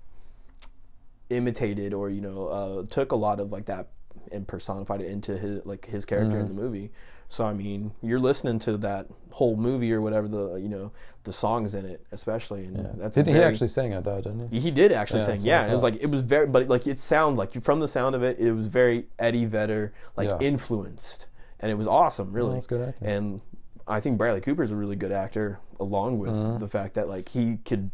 imitated 1.30 1.94
or 1.94 2.10
you 2.10 2.20
know 2.20 2.46
uh, 2.46 2.86
took 2.86 3.12
a 3.12 3.16
lot 3.16 3.38
of 3.38 3.52
like 3.52 3.66
that 3.66 3.90
and 4.32 4.46
personified 4.46 5.00
it 5.00 5.06
into 5.06 5.38
his 5.38 5.64
like 5.64 5.86
his 5.86 6.04
character 6.04 6.38
in 6.40 6.48
the 6.48 6.54
movie. 6.54 6.90
So 7.30 7.46
I 7.46 7.52
mean, 7.54 7.92
you're 8.02 8.18
listening 8.20 8.58
to 8.60 8.76
that 8.78 9.06
whole 9.30 9.56
movie 9.56 9.92
or 9.92 10.00
whatever 10.02 10.26
the 10.28 10.56
you 10.56 10.68
know 10.68 10.90
the 11.22 11.32
songs 11.32 11.74
in 11.76 11.86
it, 11.86 12.04
especially, 12.12 12.64
and 12.64 13.00
that's 13.00 13.16
a 13.16 13.22
Didn't 13.22 13.36
he 13.36 13.42
actually 13.42 13.68
sing 13.68 13.92
it 13.92 14.02
though, 14.04 14.20
didn't 14.20 14.50
he? 14.50 14.58
he 14.58 14.70
did 14.72 14.90
actually 14.90 15.20
Yeah, 15.20 15.26
sing. 15.26 15.40
Yeah, 15.42 15.66
it 15.68 15.72
was 15.72 15.82
like 15.84 15.96
it 16.02 16.10
was 16.10 16.22
very, 16.22 16.46
but 16.46 16.66
like 16.68 16.86
it 16.88 16.98
sounds 16.98 17.38
like 17.38 17.62
from 17.62 17.78
the 17.78 17.86
sound 17.86 18.14
of 18.16 18.22
it, 18.24 18.38
it 18.40 18.50
was 18.52 18.66
very 18.66 19.06
Eddie 19.20 19.44
Vedder 19.44 19.92
like 20.16 20.28
Yeah. 20.28 20.38
influenced, 20.40 21.28
and 21.60 21.70
it 21.70 21.76
was 21.76 21.86
awesome, 21.86 22.32
really. 22.32 22.54
that's 22.54 22.66
good 22.66 22.86
acting. 22.86 23.06
And 23.08 23.40
I 23.86 24.00
think 24.00 24.18
Bradley 24.18 24.40
Cooper's 24.40 24.72
a 24.72 24.76
really 24.76 24.96
good 24.96 25.12
actor, 25.12 25.60
along 25.78 26.18
with 26.18 26.30
Mm-hmm. 26.32 26.58
the 26.58 26.68
fact 26.68 26.94
that 26.94 27.08
like 27.08 27.28
he 27.28 27.58
could 27.64 27.90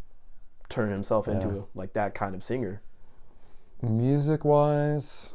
turn 0.70 0.91
himself 0.91 1.28
into 1.28 1.49
Yeah. 1.49 1.61
a, 1.61 1.64
like 1.74 1.93
that 1.93 2.14
kind 2.14 2.34
of 2.34 2.43
singer. 2.43 2.80
Music 3.82 4.47
wise, 4.47 5.34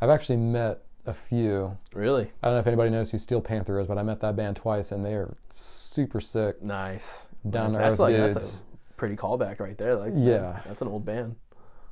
I've 0.00 0.08
actually 0.10 0.38
met 0.38 0.80
a 1.06 1.14
few. 1.14 1.76
Really 1.92 2.30
I 2.42 2.46
don't 2.48 2.54
know 2.54 2.60
if 2.60 2.66
anybody 2.66 2.90
knows 2.90 3.10
who 3.10 3.18
Steel 3.18 3.40
Panther 3.40 3.78
is, 3.80 3.86
but 3.86 3.98
I 3.98 4.02
met 4.02 4.20
that 4.20 4.36
band 4.36 4.56
twice 4.56 4.92
and 4.92 5.04
they 5.04 5.14
are 5.14 5.32
super 5.50 6.20
sick. 6.20 6.62
nice. 6.62 7.28
Down 7.50 7.64
nice. 7.64 7.72
to 7.72 7.78
That's 7.78 7.98
like 7.98 8.16
that's 8.16 8.36
dudes. 8.36 8.62
a 8.90 8.94
pretty 8.94 9.16
callback 9.16 9.60
right 9.60 9.76
there. 9.76 9.94
Like 9.96 10.12
Yeah. 10.16 10.60
that's 10.66 10.80
an 10.82 10.88
old 10.88 11.04
band. 11.04 11.36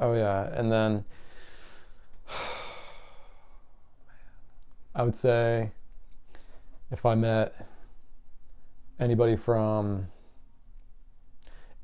Oh 0.00 0.14
yeah, 0.14 0.48
and 0.58 0.70
then 0.72 1.04
I 4.94 5.02
would 5.02 5.16
say 5.16 5.70
if 6.90 7.06
I 7.06 7.14
met 7.14 7.54
anybody 9.00 9.36
from 9.36 10.06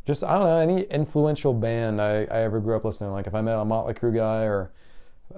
just 0.06 0.22
I 0.22 0.34
don't 0.34 0.44
know 0.44 0.58
any 0.58 0.82
influential 0.84 1.52
band 1.54 2.00
I, 2.00 2.24
I 2.24 2.40
ever 2.42 2.60
grew 2.60 2.76
up 2.76 2.84
listening 2.84 3.10
like 3.12 3.26
if 3.26 3.34
I 3.34 3.40
met 3.40 3.56
a 3.58 3.64
Motley 3.64 3.94
Crue 3.94 4.14
guy 4.14 4.42
or 4.42 4.70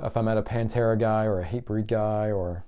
if 0.03 0.16
I 0.16 0.22
met 0.22 0.36
a 0.36 0.43
Pantera 0.43 0.99
guy 0.99 1.24
or 1.24 1.41
a 1.41 1.45
Hatebreed 1.45 1.86
guy 1.86 2.30
or 2.30 2.64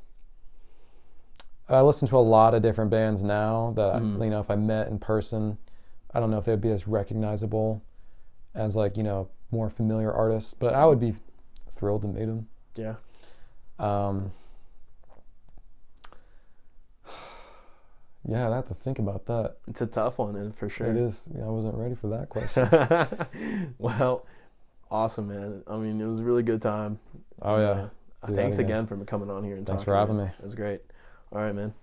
I 1.68 1.80
listen 1.80 2.08
to 2.08 2.16
a 2.16 2.18
lot 2.18 2.54
of 2.54 2.62
different 2.62 2.90
bands 2.90 3.22
now 3.22 3.72
that 3.76 3.94
I, 3.94 3.98
you 3.98 4.30
know 4.30 4.40
if 4.40 4.50
I 4.50 4.56
met 4.56 4.88
in 4.88 4.98
person 4.98 5.56
I 6.14 6.20
don't 6.20 6.30
know 6.30 6.38
if 6.38 6.44
they'd 6.44 6.60
be 6.60 6.70
as 6.70 6.86
recognizable 6.86 7.82
as 8.54 8.76
like 8.76 8.96
you 8.96 9.02
know 9.02 9.28
more 9.50 9.70
familiar 9.70 10.12
artists, 10.12 10.54
but 10.54 10.74
I 10.74 10.84
would 10.86 10.98
be 10.98 11.14
thrilled 11.76 12.02
to 12.02 12.08
meet 12.08 12.26
them. 12.26 12.48
Yeah. 12.74 12.94
Um, 13.78 14.32
yeah, 18.28 18.48
I'd 18.48 18.54
have 18.54 18.68
to 18.68 18.74
think 18.74 18.98
about 18.98 19.26
that. 19.26 19.56
It's 19.68 19.80
a 19.80 19.86
tough 19.86 20.18
one, 20.18 20.36
and 20.36 20.54
for 20.54 20.68
sure. 20.68 20.88
It 20.88 20.96
is. 20.96 21.28
Yeah, 21.36 21.44
I 21.44 21.50
wasn't 21.50 21.74
ready 21.76 21.94
for 21.94 22.08
that 22.08 22.28
question. 22.28 22.68
well, 23.78 24.26
awesome, 24.92 25.28
man. 25.28 25.62
I 25.66 25.76
mean, 25.76 26.00
it 26.00 26.06
was 26.06 26.20
a 26.20 26.22
really 26.22 26.42
good 26.42 26.62
time. 26.62 27.00
Oh 27.40 27.56
yeah. 27.56 27.88
Uh, 28.22 28.32
thanks 28.32 28.58
again. 28.58 28.84
again 28.84 28.86
for 28.86 29.04
coming 29.04 29.30
on 29.30 29.42
here 29.42 29.56
and 29.56 29.66
talking. 29.66 29.78
Thanks 29.78 29.84
for 29.84 29.96
having 29.96 30.18
me. 30.18 30.24
It 30.24 30.44
was 30.44 30.54
great. 30.54 30.82
All 31.32 31.40
right, 31.40 31.54
man. 31.54 31.74